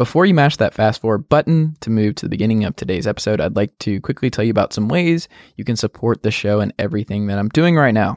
Before 0.00 0.24
you 0.24 0.32
mash 0.32 0.56
that 0.56 0.72
fast 0.72 1.02
forward 1.02 1.28
button 1.28 1.76
to 1.80 1.90
move 1.90 2.14
to 2.14 2.24
the 2.24 2.30
beginning 2.30 2.64
of 2.64 2.74
today's 2.74 3.06
episode, 3.06 3.38
I'd 3.38 3.54
like 3.54 3.78
to 3.80 4.00
quickly 4.00 4.30
tell 4.30 4.42
you 4.42 4.50
about 4.50 4.72
some 4.72 4.88
ways 4.88 5.28
you 5.56 5.64
can 5.64 5.76
support 5.76 6.22
the 6.22 6.30
show 6.30 6.60
and 6.60 6.72
everything 6.78 7.26
that 7.26 7.38
I'm 7.38 7.50
doing 7.50 7.76
right 7.76 7.92
now. 7.92 8.16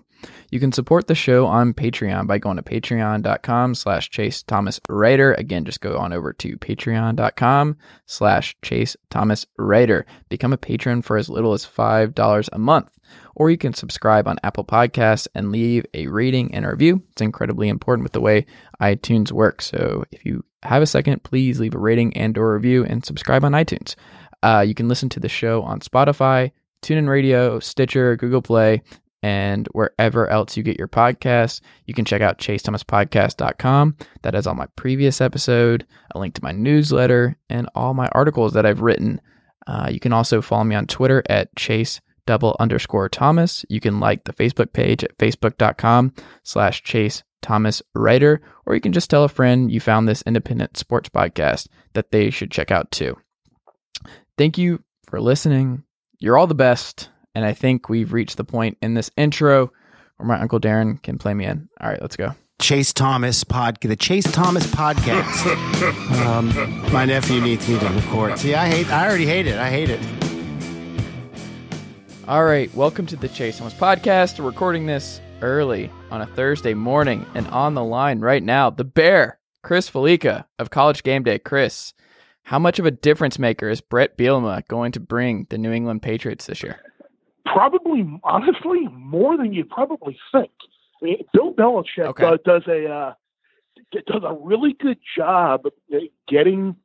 You 0.49 0.61
can 0.61 0.71
support 0.71 1.07
the 1.07 1.13
show 1.13 1.45
on 1.45 1.73
Patreon 1.73 2.25
by 2.25 2.37
going 2.37 2.55
to 2.55 2.63
patreon.com 2.63 3.75
slash 3.75 4.09
Chase 4.09 4.43
Thomas 4.43 4.79
Writer. 4.87 5.33
Again, 5.33 5.65
just 5.65 5.81
go 5.81 5.97
on 5.97 6.13
over 6.13 6.31
to 6.31 6.57
patreon.com 6.57 7.75
slash 8.05 8.55
Chase 8.63 8.95
Thomas 9.09 9.45
Writer. 9.57 10.05
Become 10.29 10.53
a 10.53 10.57
patron 10.57 11.01
for 11.01 11.17
as 11.17 11.27
little 11.27 11.51
as 11.51 11.65
$5 11.65 12.49
a 12.53 12.59
month. 12.59 12.91
Or 13.35 13.51
you 13.51 13.57
can 13.57 13.73
subscribe 13.73 14.25
on 14.29 14.39
Apple 14.41 14.63
Podcasts 14.63 15.27
and 15.35 15.51
leave 15.51 15.85
a 15.93 16.07
rating 16.07 16.55
and 16.55 16.63
a 16.63 16.69
review. 16.69 17.03
It's 17.11 17.21
incredibly 17.21 17.67
important 17.67 18.03
with 18.03 18.13
the 18.13 18.21
way 18.21 18.45
iTunes 18.81 19.33
works. 19.33 19.65
So 19.65 20.05
if 20.13 20.23
you 20.23 20.45
have 20.67 20.81
a 20.81 20.87
second, 20.87 21.23
please 21.23 21.59
leave 21.59 21.75
a 21.75 21.79
rating 21.79 22.15
and 22.15 22.37
or 22.37 22.53
review 22.53 22.85
and 22.85 23.05
subscribe 23.05 23.43
on 23.43 23.53
iTunes. 23.53 23.95
Uh, 24.41 24.63
you 24.65 24.73
can 24.73 24.87
listen 24.87 25.09
to 25.09 25.19
the 25.19 25.29
show 25.29 25.61
on 25.63 25.79
Spotify, 25.79 26.51
TuneIn 26.81 27.07
Radio, 27.07 27.59
Stitcher, 27.59 28.17
Google 28.17 28.41
Play, 28.41 28.81
and 29.23 29.67
wherever 29.71 30.29
else 30.29 30.57
you 30.57 30.63
get 30.63 30.77
your 30.77 30.89
podcasts. 30.89 31.61
You 31.85 31.93
can 31.93 32.03
check 32.03 32.21
out 32.21 32.39
chasethomaspodcast.com. 32.39 33.95
That 34.21 34.33
has 34.33 34.45
all 34.45 34.55
my 34.55 34.67
previous 34.75 35.21
episode, 35.21 35.87
a 36.13 36.19
link 36.19 36.33
to 36.35 36.43
my 36.43 36.51
newsletter, 36.51 37.37
and 37.49 37.69
all 37.73 37.93
my 37.93 38.09
articles 38.11 38.53
that 38.53 38.65
I've 38.65 38.81
written. 38.81 39.21
Uh, 39.65 39.89
you 39.89 40.01
can 40.01 40.11
also 40.11 40.41
follow 40.41 40.65
me 40.65 40.75
on 40.75 40.87
Twitter 40.87 41.23
at 41.29 41.55
chase 41.55 42.01
double 42.25 42.55
underscore 42.59 43.09
Thomas. 43.09 43.65
You 43.69 43.79
can 43.79 43.99
like 43.99 44.23
the 44.23 44.33
Facebook 44.33 44.73
page 44.73 45.03
at 45.03 45.17
facebook.com 45.17 46.13
slash 46.43 46.83
chase 46.83 47.23
Thomas 47.41 47.81
Writer, 47.93 48.41
or 48.65 48.73
you 48.73 48.81
can 48.81 48.93
just 48.93 49.09
tell 49.09 49.23
a 49.23 49.29
friend 49.29 49.71
you 49.71 49.79
found 49.79 50.07
this 50.07 50.23
independent 50.23 50.77
sports 50.77 51.09
podcast 51.09 51.67
that 51.93 52.11
they 52.11 52.29
should 52.29 52.51
check 52.51 52.71
out 52.71 52.89
too. 52.91 53.17
Thank 54.37 54.57
you 54.57 54.83
for 55.07 55.21
listening. 55.21 55.83
You're 56.19 56.37
all 56.37 56.47
the 56.47 56.55
best. 56.55 57.09
And 57.35 57.45
I 57.45 57.53
think 57.53 57.89
we've 57.89 58.13
reached 58.13 58.37
the 58.37 58.43
point 58.43 58.77
in 58.81 58.93
this 58.93 59.11
intro 59.17 59.71
where 60.17 60.27
my 60.27 60.39
Uncle 60.39 60.59
Darren 60.59 61.01
can 61.01 61.17
play 61.17 61.33
me 61.33 61.45
in. 61.45 61.67
All 61.81 61.89
right, 61.89 62.01
let's 62.01 62.15
go. 62.15 62.33
Chase 62.59 62.93
Thomas 62.93 63.43
pod, 63.43 63.79
the 63.81 63.95
Chase 63.95 64.31
Thomas 64.31 64.65
podcast. 64.67 66.25
um, 66.25 66.93
my 66.93 67.05
nephew 67.05 67.41
needs 67.41 67.67
me 67.67 67.79
to 67.79 67.89
record. 67.89 68.39
See, 68.39 68.53
I 68.53 68.67
hate. 68.67 68.89
I 68.89 69.07
already 69.07 69.25
hate 69.25 69.47
it. 69.47 69.57
I 69.57 69.69
hate 69.69 69.89
it. 69.89 70.22
All 72.27 72.45
right, 72.45 72.73
welcome 72.73 73.05
to 73.07 73.15
the 73.17 73.27
Chase 73.27 73.57
Thomas 73.57 73.73
podcast. 73.73 74.39
We're 74.39 74.45
recording 74.49 74.85
this 74.85 75.19
early 75.41 75.91
on 76.09 76.21
a 76.21 76.25
Thursday 76.25 76.73
morning, 76.73 77.25
and 77.35 77.45
on 77.49 77.73
the 77.73 77.83
line 77.83 78.19
right 78.19 78.41
now, 78.41 78.69
the 78.69 78.85
Bear, 78.85 79.39
Chris 79.61 79.89
Fallica 79.89 80.45
of 80.57 80.69
College 80.69 81.03
Game 81.03 81.23
Day. 81.23 81.37
Chris, 81.37 81.93
how 82.43 82.59
much 82.59 82.79
of 82.79 82.85
a 82.85 82.91
difference 82.91 83.37
maker 83.37 83.67
is 83.69 83.81
Brett 83.81 84.17
Bielema 84.17 84.65
going 84.69 84.93
to 84.93 85.01
bring 85.01 85.47
the 85.49 85.57
New 85.57 85.71
England 85.73 86.01
Patriots 86.01 86.45
this 86.45 86.63
year? 86.63 86.79
Probably, 87.45 88.07
honestly, 88.23 88.87
more 88.93 89.35
than 89.35 89.51
you 89.51 89.65
probably 89.65 90.17
think. 90.31 90.51
I 91.01 91.05
mean, 91.05 91.17
Bill 91.33 91.53
Belichick 91.53 92.05
Okay. 92.07 92.25
uh, 92.25 92.37
does 92.45 92.63
a 92.67 92.87
uh, 92.89 93.13
does 94.07 94.23
a 94.25 94.33
really 94.33 94.73
good 94.79 94.97
job 95.17 95.65
of 95.65 95.73
getting 96.29 96.77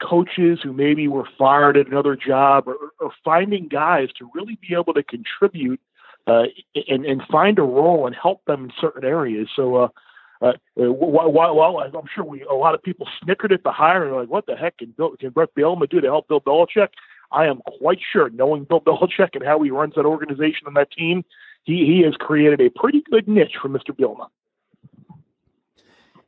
coaches 0.00 0.58
who 0.62 0.72
maybe 0.72 1.08
were 1.08 1.28
fired 1.38 1.76
at 1.76 1.86
another 1.86 2.16
job 2.16 2.66
or, 2.66 2.76
or 3.00 3.12
finding 3.24 3.68
guys 3.68 4.08
to 4.18 4.30
really 4.34 4.58
be 4.60 4.74
able 4.74 4.94
to 4.94 5.02
contribute 5.02 5.80
uh, 6.26 6.44
and, 6.88 7.04
and 7.04 7.22
find 7.30 7.58
a 7.58 7.62
role 7.62 8.06
and 8.06 8.14
help 8.14 8.44
them 8.44 8.64
in 8.64 8.72
certain 8.80 9.04
areas. 9.04 9.48
So, 9.54 9.76
uh, 9.76 9.88
uh, 10.42 10.52
while, 10.74 11.30
while, 11.30 11.54
while 11.54 11.78
I'm 11.78 12.08
sure 12.14 12.24
we 12.24 12.42
a 12.42 12.54
lot 12.54 12.74
of 12.74 12.82
people 12.82 13.06
snickered 13.22 13.52
at 13.52 13.62
the 13.62 13.72
hiring, 13.72 14.14
like, 14.14 14.30
"What 14.30 14.46
the 14.46 14.56
heck 14.56 14.78
can, 14.78 14.94
Bill, 14.96 15.14
can 15.20 15.30
Brett 15.30 15.54
Bielema 15.54 15.88
do 15.88 16.00
to 16.00 16.06
help 16.06 16.28
Bill 16.28 16.40
Belichick?" 16.40 16.88
I 17.32 17.46
am 17.46 17.60
quite 17.78 17.98
sure, 18.12 18.30
knowing 18.30 18.64
Bill 18.64 18.80
Belichick 18.86 19.34
and 19.34 19.44
how 19.44 19.62
he 19.62 19.70
runs 19.70 19.94
that 19.96 20.06
organization 20.06 20.66
and 20.66 20.76
that 20.76 20.90
team, 20.92 21.24
he 21.64 21.84
he 21.84 22.02
has 22.04 22.14
created 22.14 22.60
a 22.60 22.70
pretty 22.70 23.02
good 23.10 23.28
niche 23.28 23.56
for 23.60 23.68
Mr. 23.68 23.90
Bielema. 23.90 24.28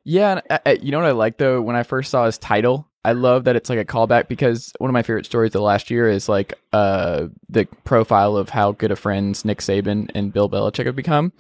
Yeah, 0.04 0.32
and, 0.32 0.42
uh, 0.50 0.58
uh, 0.66 0.76
you 0.82 0.90
know 0.90 0.98
what 0.98 1.06
I 1.06 1.12
like 1.12 1.38
though? 1.38 1.62
When 1.62 1.76
I 1.76 1.82
first 1.82 2.10
saw 2.10 2.26
his 2.26 2.36
title, 2.36 2.88
I 3.04 3.12
love 3.12 3.44
that 3.44 3.56
it's 3.56 3.68
like 3.68 3.78
a 3.78 3.84
callback 3.84 4.28
because 4.28 4.72
one 4.78 4.88
of 4.88 4.92
my 4.92 5.02
favorite 5.02 5.26
stories 5.26 5.48
of 5.48 5.54
the 5.54 5.62
last 5.62 5.90
year 5.90 6.08
is 6.08 6.28
like 6.28 6.54
uh 6.72 7.26
the 7.48 7.66
profile 7.84 8.36
of 8.36 8.48
how 8.48 8.72
good 8.72 8.90
of 8.90 8.98
friends 8.98 9.44
Nick 9.44 9.58
Saban 9.58 10.10
and 10.14 10.32
Bill 10.32 10.48
Belichick 10.48 10.86
have 10.86 10.96
become. 10.96 11.32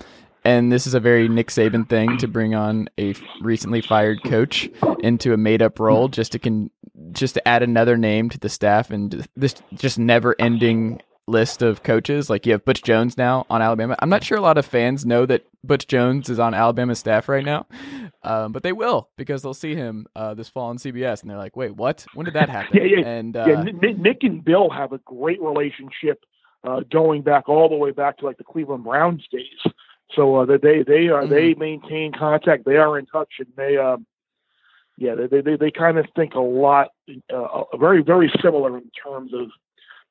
And 0.44 0.72
this 0.72 0.88
is 0.88 0.94
a 0.94 1.00
very 1.00 1.28
Nick 1.28 1.48
Saban 1.48 1.88
thing 1.88 2.18
to 2.18 2.26
bring 2.26 2.54
on 2.54 2.88
a 2.98 3.14
recently 3.42 3.80
fired 3.80 4.24
coach 4.24 4.68
into 4.98 5.32
a 5.32 5.36
made 5.36 5.62
up 5.62 5.78
role 5.78 6.08
just 6.08 6.32
to 6.32 6.40
can 6.40 6.70
just 7.12 7.34
to 7.34 7.48
add 7.48 7.62
another 7.62 7.96
name 7.96 8.28
to 8.30 8.38
the 8.38 8.48
staff 8.48 8.90
and 8.90 9.26
this 9.36 9.54
just 9.74 9.98
never 9.98 10.34
ending 10.38 11.00
list 11.32 11.62
of 11.62 11.82
coaches. 11.82 12.30
Like 12.30 12.46
you 12.46 12.52
have 12.52 12.64
Butch 12.64 12.82
Jones 12.82 13.16
now 13.18 13.46
on 13.50 13.60
Alabama. 13.60 13.96
I'm 13.98 14.08
not 14.08 14.22
sure 14.22 14.38
a 14.38 14.42
lot 14.42 14.58
of 14.58 14.64
fans 14.64 15.04
know 15.04 15.26
that 15.26 15.44
Butch 15.64 15.88
Jones 15.88 16.28
is 16.28 16.38
on 16.38 16.54
Alabama's 16.54 17.00
staff 17.00 17.28
right 17.28 17.44
now, 17.44 17.66
um, 18.22 18.52
but 18.52 18.62
they 18.62 18.72
will 18.72 19.08
because 19.16 19.42
they'll 19.42 19.54
see 19.54 19.74
him 19.74 20.06
uh, 20.14 20.34
this 20.34 20.48
fall 20.48 20.68
on 20.68 20.78
CBS, 20.78 21.22
and 21.22 21.30
they're 21.30 21.38
like, 21.38 21.56
"Wait, 21.56 21.74
what? 21.74 22.06
When 22.14 22.24
did 22.24 22.34
that 22.34 22.48
happen?" 22.50 22.76
Yeah, 22.76 22.98
yeah, 22.98 23.06
and 23.06 23.36
uh, 23.36 23.44
yeah, 23.48 23.62
Nick, 23.62 23.98
Nick 23.98 24.18
and 24.22 24.44
Bill 24.44 24.70
have 24.70 24.92
a 24.92 24.98
great 24.98 25.42
relationship 25.42 26.24
uh, 26.64 26.80
going 26.90 27.22
back 27.22 27.48
all 27.48 27.68
the 27.68 27.76
way 27.76 27.90
back 27.90 28.18
to 28.18 28.26
like 28.26 28.38
the 28.38 28.44
Cleveland 28.44 28.84
Browns 28.84 29.26
days. 29.30 29.72
So 30.14 30.36
uh, 30.36 30.58
they 30.62 30.82
they 30.82 31.08
are 31.08 31.26
they 31.26 31.54
maintain 31.54 32.12
contact. 32.12 32.64
They 32.64 32.76
are 32.76 32.98
in 32.98 33.06
touch, 33.06 33.34
and 33.38 33.48
they 33.56 33.76
um, 33.76 34.06
yeah 34.98 35.14
they 35.14 35.40
they 35.40 35.56
they 35.56 35.70
kind 35.70 35.98
of 35.98 36.06
think 36.14 36.34
a 36.34 36.40
lot, 36.40 36.88
uh, 37.34 37.76
very 37.78 38.02
very 38.02 38.30
similar 38.42 38.76
in 38.76 38.90
terms 39.02 39.32
of 39.32 39.48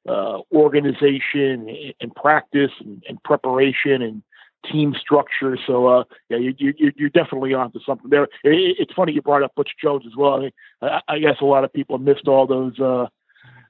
uh, 0.07 0.39
organization 0.51 1.93
and 1.99 2.15
practice 2.15 2.71
and, 2.79 3.03
and 3.07 3.21
preparation 3.23 4.01
and 4.01 4.23
team 4.71 4.93
structure. 4.99 5.57
So 5.65 5.87
uh, 5.87 6.03
yeah, 6.29 6.37
you, 6.37 6.53
you, 6.57 6.91
you're 6.95 7.09
definitely 7.09 7.53
onto 7.53 7.79
something 7.85 8.09
there. 8.09 8.23
It, 8.43 8.77
it's 8.79 8.93
funny 8.93 9.13
you 9.13 9.21
brought 9.21 9.43
up 9.43 9.55
Butch 9.55 9.71
Jones 9.81 10.03
as 10.05 10.15
well. 10.15 10.43
I, 10.81 10.85
I, 10.85 11.01
I 11.07 11.19
guess 11.19 11.37
a 11.41 11.45
lot 11.45 11.63
of 11.63 11.73
people 11.73 11.97
missed 11.97 12.27
all 12.27 12.47
those 12.47 12.79
uh, 12.79 13.07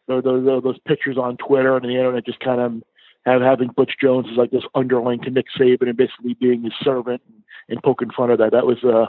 those, 0.07 0.23
those 0.23 0.63
those 0.63 0.79
pictures 0.79 1.17
on 1.17 1.37
Twitter 1.37 1.75
and 1.75 1.85
the 1.85 1.95
internet, 1.95 2.25
just 2.25 2.39
kind 2.39 2.59
of 2.61 2.83
have 3.25 3.41
having 3.41 3.69
Butch 3.69 3.93
Jones 4.01 4.27
as 4.31 4.37
like 4.37 4.51
this 4.51 4.63
underling 4.75 5.21
to 5.21 5.29
Nick 5.29 5.45
Saban 5.57 5.87
and 5.87 5.97
basically 5.97 6.33
being 6.33 6.63
his 6.63 6.73
servant 6.81 7.21
and, 7.27 7.43
and 7.69 7.83
poking 7.83 8.09
fun 8.09 8.31
of 8.31 8.39
that. 8.39 8.51
That 8.51 8.65
was 8.65 8.83
uh. 8.83 9.07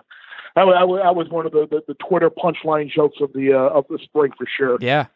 That 0.55 0.67
was- 0.67 1.01
that 1.03 1.17
was 1.17 1.31
one 1.31 1.47
of 1.47 1.53
the, 1.53 1.67
the, 1.71 1.83
the 1.89 1.95
Twitter 1.95 2.29
punchline 2.29 2.91
jokes 2.91 3.23
of 3.23 3.33
the 3.33 3.55
uh, 3.55 3.71
of 3.71 3.87
the 3.89 3.99
spring 4.03 4.33
for 4.37 4.47
sure. 4.47 4.77
yeah, 4.83 5.07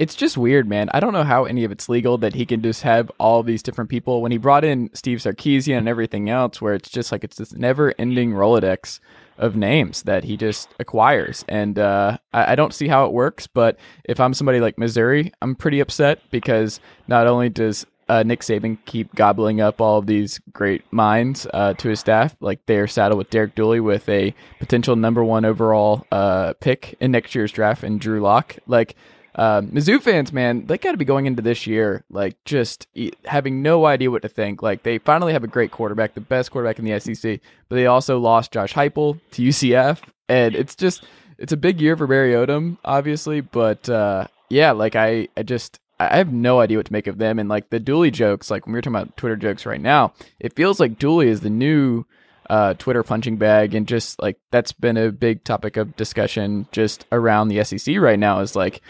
it's 0.00 0.14
just 0.14 0.38
weird, 0.38 0.66
man. 0.66 0.88
I 0.94 0.98
don't 0.98 1.12
know 1.12 1.24
how 1.24 1.44
any 1.44 1.62
of 1.62 1.70
it's 1.70 1.86
legal 1.86 2.16
that 2.18 2.34
he 2.34 2.46
can 2.46 2.62
just 2.62 2.80
have 2.84 3.12
all 3.18 3.42
these 3.42 3.62
different 3.62 3.90
people. 3.90 4.22
When 4.22 4.32
he 4.32 4.38
brought 4.38 4.64
in 4.64 4.88
Steve 4.94 5.18
Sarkisian 5.18 5.76
and 5.76 5.88
everything 5.88 6.30
else, 6.30 6.58
where 6.58 6.72
it's 6.72 6.88
just 6.88 7.12
like 7.12 7.22
it's 7.22 7.36
this 7.36 7.52
never-ending 7.52 8.32
rolodex 8.32 8.98
of 9.36 9.56
names 9.56 10.04
that 10.04 10.24
he 10.24 10.38
just 10.38 10.70
acquires, 10.78 11.44
and 11.48 11.78
uh, 11.78 12.16
I, 12.32 12.52
I 12.52 12.54
don't 12.54 12.72
see 12.72 12.88
how 12.88 13.04
it 13.04 13.12
works. 13.12 13.46
But 13.46 13.78
if 14.04 14.20
I'm 14.20 14.32
somebody 14.32 14.58
like 14.58 14.78
Missouri, 14.78 15.34
I'm 15.42 15.54
pretty 15.54 15.80
upset 15.80 16.22
because 16.30 16.80
not 17.06 17.26
only 17.26 17.50
does 17.50 17.84
uh, 18.08 18.22
Nick 18.22 18.40
Saban 18.40 18.78
keep 18.86 19.14
gobbling 19.14 19.60
up 19.60 19.82
all 19.82 19.98
of 19.98 20.06
these 20.06 20.40
great 20.50 20.82
minds 20.90 21.46
uh, 21.52 21.74
to 21.74 21.90
his 21.90 22.00
staff. 22.00 22.34
Like 22.40 22.64
they're 22.64 22.88
saddled 22.88 23.18
with 23.18 23.28
Derek 23.28 23.54
Dooley 23.54 23.80
with 23.80 24.08
a 24.08 24.34
potential 24.60 24.96
number 24.96 25.22
one 25.22 25.44
overall 25.44 26.06
uh, 26.10 26.54
pick 26.54 26.96
in 27.00 27.10
next 27.10 27.34
year's 27.34 27.52
draft 27.52 27.82
and 27.82 28.00
Drew 28.00 28.22
Lock. 28.22 28.56
Like 28.66 28.96
uh, 29.34 29.60
Mizzou 29.62 30.00
fans, 30.00 30.32
man, 30.32 30.66
they 30.66 30.78
got 30.78 30.92
to 30.92 30.96
be 30.96 31.04
going 31.04 31.26
into 31.26 31.42
this 31.42 31.66
year 31.66 32.04
like 32.10 32.36
just 32.44 32.86
having 33.24 33.62
no 33.62 33.86
idea 33.86 34.10
what 34.10 34.22
to 34.22 34.28
think. 34.28 34.62
Like 34.62 34.82
they 34.82 34.98
finally 34.98 35.32
have 35.32 35.44
a 35.44 35.48
great 35.48 35.70
quarterback, 35.70 36.14
the 36.14 36.20
best 36.20 36.50
quarterback 36.50 36.78
in 36.78 36.84
the 36.84 36.98
SEC, 36.98 37.40
but 37.68 37.76
they 37.76 37.86
also 37.86 38.18
lost 38.18 38.52
Josh 38.52 38.74
Heupel 38.74 39.20
to 39.32 39.42
UCF, 39.42 40.00
and 40.28 40.54
it's 40.54 40.74
just 40.74 41.04
it's 41.38 41.52
a 41.52 41.56
big 41.56 41.80
year 41.80 41.96
for 41.96 42.06
Barry 42.06 42.32
Odom, 42.32 42.78
obviously, 42.84 43.40
but 43.40 43.88
uh, 43.88 44.26
yeah, 44.48 44.72
like 44.72 44.96
I, 44.96 45.28
I 45.36 45.42
just 45.42 45.80
I 45.98 46.16
have 46.16 46.32
no 46.32 46.60
idea 46.60 46.78
what 46.78 46.86
to 46.86 46.92
make 46.92 47.06
of 47.06 47.18
them. 47.18 47.38
And 47.38 47.48
like 47.48 47.70
the 47.70 47.78
Dooley 47.78 48.10
jokes, 48.10 48.50
like 48.50 48.66
when 48.66 48.72
we're 48.72 48.80
talking 48.80 48.96
about 48.96 49.16
Twitter 49.16 49.36
jokes 49.36 49.66
right 49.66 49.80
now, 49.80 50.12
it 50.38 50.54
feels 50.56 50.80
like 50.80 50.98
Dooley 50.98 51.28
is 51.28 51.40
the 51.40 51.50
new 51.50 52.04
uh, 52.48 52.74
Twitter 52.74 53.02
punching 53.02 53.36
bag, 53.36 53.74
and 53.74 53.86
just 53.86 54.20
like 54.20 54.38
that's 54.50 54.72
been 54.72 54.96
a 54.96 55.12
big 55.12 55.44
topic 55.44 55.76
of 55.76 55.96
discussion 55.96 56.66
just 56.72 57.06
around 57.12 57.48
the 57.48 57.62
SEC 57.64 57.96
right 57.98 58.18
now. 58.18 58.40
Is 58.40 58.56
like 58.56 58.82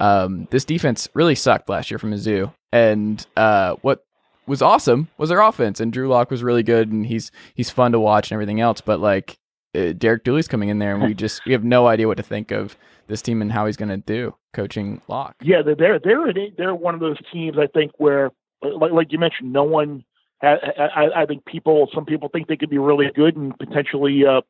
um, 0.00 0.48
this 0.50 0.64
defense 0.64 1.08
really 1.14 1.34
sucked 1.34 1.68
last 1.68 1.90
year 1.90 1.98
from 1.98 2.12
Mizzou, 2.12 2.52
and 2.72 3.24
uh, 3.36 3.76
what 3.82 4.04
was 4.46 4.62
awesome 4.62 5.08
was 5.18 5.28
their 5.28 5.40
offense, 5.40 5.80
and 5.80 5.92
Drew 5.92 6.08
Lock 6.08 6.30
was 6.30 6.42
really 6.42 6.62
good, 6.62 6.90
and 6.90 7.06
he's 7.06 7.30
he's 7.54 7.70
fun 7.70 7.92
to 7.92 8.00
watch 8.00 8.30
and 8.30 8.36
everything 8.36 8.60
else. 8.60 8.80
But 8.80 9.00
like 9.00 9.38
uh, 9.74 9.92
Derek 9.92 10.24
Dooley's 10.24 10.48
coming 10.48 10.68
in 10.68 10.78
there, 10.78 10.94
and 10.94 11.02
we 11.02 11.14
just 11.26 11.44
we 11.44 11.52
have 11.52 11.64
no 11.64 11.86
idea 11.86 12.08
what 12.08 12.16
to 12.16 12.22
think 12.22 12.50
of 12.50 12.76
this 13.06 13.22
team 13.22 13.42
and 13.42 13.52
how 13.52 13.66
he's 13.66 13.76
going 13.76 13.90
to 13.90 13.96
do 13.96 14.34
coaching 14.54 15.00
Lock. 15.08 15.36
Yeah, 15.42 15.62
they're 15.62 15.76
they're 15.76 16.00
they're 16.00 16.32
they're 16.56 16.74
one 16.74 16.94
of 16.94 17.00
those 17.00 17.18
teams 17.32 17.56
I 17.58 17.66
think 17.66 17.92
where, 17.98 18.30
like, 18.62 18.92
like 18.92 19.12
you 19.12 19.18
mentioned, 19.18 19.52
no 19.52 19.64
one. 19.64 20.04
I, 20.42 20.56
I, 20.96 21.22
I 21.22 21.26
think 21.26 21.44
people, 21.44 21.90
some 21.94 22.06
people 22.06 22.30
think 22.32 22.48
they 22.48 22.56
could 22.56 22.70
be 22.70 22.78
really 22.78 23.10
good 23.14 23.36
and 23.36 23.54
potentially 23.58 24.24
uh, 24.26 24.40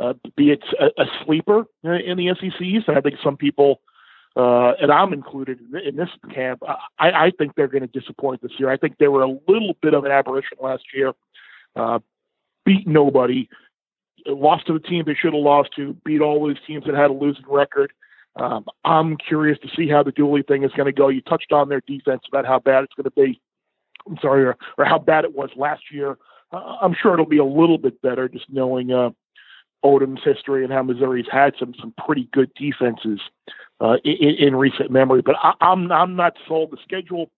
uh, 0.00 0.14
be 0.36 0.50
it 0.50 0.64
a, 0.80 0.86
a 1.00 1.06
sleeper 1.24 1.66
in 1.84 2.16
the 2.16 2.34
SECs, 2.40 2.88
And 2.88 2.98
I 2.98 3.00
think 3.00 3.16
some 3.22 3.36
people, 3.36 3.80
uh, 4.40 4.72
and 4.80 4.90
I'm 4.90 5.12
included 5.12 5.60
in 5.84 5.96
this 5.96 6.08
camp, 6.34 6.62
I, 6.98 7.10
I 7.10 7.32
think 7.36 7.54
they're 7.56 7.68
going 7.68 7.86
to 7.86 8.00
disappoint 8.00 8.40
this 8.40 8.52
year. 8.58 8.70
I 8.70 8.78
think 8.78 8.96
they 8.96 9.08
were 9.08 9.22
a 9.22 9.38
little 9.48 9.76
bit 9.82 9.92
of 9.92 10.04
an 10.04 10.10
aberration 10.10 10.56
last 10.62 10.84
year. 10.94 11.12
Uh, 11.76 11.98
beat 12.64 12.86
nobody, 12.86 13.50
lost 14.26 14.66
to 14.68 14.72
the 14.72 14.80
team 14.80 15.04
they 15.04 15.14
should 15.14 15.34
have 15.34 15.42
lost 15.42 15.70
to, 15.76 15.94
beat 16.06 16.22
all 16.22 16.46
those 16.46 16.56
teams 16.66 16.84
that 16.86 16.94
had 16.94 17.10
a 17.10 17.12
losing 17.12 17.44
record. 17.48 17.92
Um, 18.36 18.64
I'm 18.82 19.18
curious 19.18 19.58
to 19.58 19.68
see 19.76 19.90
how 19.90 20.02
the 20.02 20.12
Dooley 20.12 20.42
thing 20.42 20.64
is 20.64 20.72
going 20.72 20.86
to 20.86 20.92
go. 20.92 21.08
You 21.08 21.20
touched 21.20 21.52
on 21.52 21.68
their 21.68 21.82
defense 21.86 22.22
about 22.26 22.46
how 22.46 22.60
bad 22.60 22.84
it's 22.84 22.94
going 22.94 23.04
to 23.04 23.10
be. 23.10 23.42
I'm 24.08 24.16
sorry, 24.22 24.44
or, 24.44 24.56
or 24.78 24.86
how 24.86 24.98
bad 24.98 25.24
it 25.24 25.34
was 25.34 25.50
last 25.54 25.82
year. 25.92 26.16
Uh, 26.50 26.76
I'm 26.80 26.96
sure 27.00 27.12
it'll 27.12 27.26
be 27.26 27.38
a 27.38 27.44
little 27.44 27.76
bit 27.76 28.00
better 28.00 28.26
just 28.26 28.46
knowing 28.48 28.90
uh, 28.90 29.10
Odom's 29.84 30.20
history 30.24 30.64
and 30.64 30.72
how 30.72 30.82
Missouri's 30.82 31.26
had 31.30 31.54
some 31.58 31.74
some 31.80 31.94
pretty 32.04 32.28
good 32.32 32.52
defenses 32.54 33.20
uh, 33.80 33.96
in, 34.04 34.34
in 34.38 34.56
recent 34.56 34.90
memory. 34.90 35.22
But 35.22 35.36
I, 35.42 35.52
I'm 35.60 35.90
I'm 35.90 36.16
not 36.16 36.34
sold. 36.46 36.70
The 36.70 36.78
schedule 36.82 37.30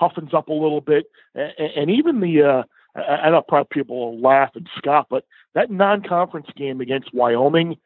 toughens 0.00 0.34
up 0.34 0.48
a 0.48 0.52
little 0.52 0.80
bit, 0.80 1.06
and, 1.34 1.52
and 1.58 1.90
even 1.90 2.20
the 2.20 2.42
uh, 2.42 2.62
I 2.96 3.30
know 3.30 3.42
probably 3.42 3.68
people 3.70 3.98
will 3.98 4.20
laugh 4.20 4.50
and 4.54 4.68
scoff, 4.78 5.06
but 5.10 5.24
that 5.54 5.70
non-conference 5.70 6.48
game 6.56 6.80
against 6.80 7.12
Wyoming, 7.12 7.76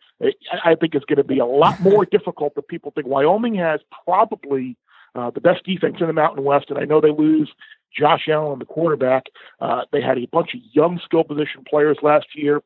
I 0.64 0.74
think 0.76 0.94
is 0.94 1.04
going 1.04 1.16
to 1.16 1.24
be 1.24 1.38
a 1.38 1.46
lot 1.46 1.80
more 1.80 2.04
difficult 2.10 2.54
than 2.54 2.62
people 2.64 2.92
think. 2.92 3.06
Wyoming 3.06 3.56
has 3.56 3.80
probably 4.04 4.76
uh, 5.14 5.30
the 5.30 5.40
best 5.40 5.64
defense 5.64 5.96
in 6.00 6.06
the 6.06 6.12
Mountain 6.12 6.44
West, 6.44 6.66
and 6.68 6.78
I 6.78 6.84
know 6.84 7.00
they 7.00 7.10
lose 7.10 7.50
Josh 7.96 8.28
Allen, 8.28 8.60
the 8.60 8.64
quarterback. 8.64 9.24
Uh, 9.60 9.82
they 9.92 10.00
had 10.00 10.18
a 10.18 10.26
bunch 10.26 10.54
of 10.54 10.60
young 10.72 11.00
skill 11.04 11.24
position 11.24 11.64
players 11.68 11.98
last 12.02 12.26
year. 12.34 12.62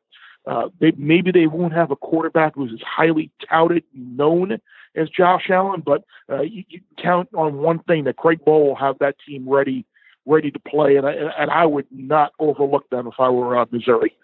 Uh, 0.46 0.68
they, 0.80 0.92
maybe 0.96 1.32
they 1.32 1.46
won't 1.46 1.72
have 1.72 1.90
a 1.90 1.96
quarterback 1.96 2.54
who's 2.54 2.72
as 2.72 2.80
highly 2.86 3.30
touted 3.48 3.84
known 3.94 4.58
as 4.94 5.08
Josh 5.08 5.48
Allen, 5.50 5.82
but 5.84 6.04
uh, 6.30 6.42
you, 6.42 6.64
you 6.68 6.80
count 7.02 7.28
on 7.34 7.58
one 7.58 7.78
thing 7.80 8.04
that 8.04 8.16
Craig 8.16 8.40
Bohl 8.46 8.66
will 8.66 8.76
have 8.76 8.98
that 8.98 9.16
team 9.26 9.48
ready 9.48 9.86
ready 10.26 10.50
to 10.50 10.58
play, 10.58 10.96
and 10.96 11.06
I, 11.06 11.12
and 11.12 11.50
I 11.50 11.66
would 11.66 11.86
not 11.90 12.32
overlook 12.38 12.88
them 12.90 13.06
if 13.06 13.14
I 13.18 13.28
were 13.28 13.58
uh, 13.58 13.66
Missouri. 13.70 14.16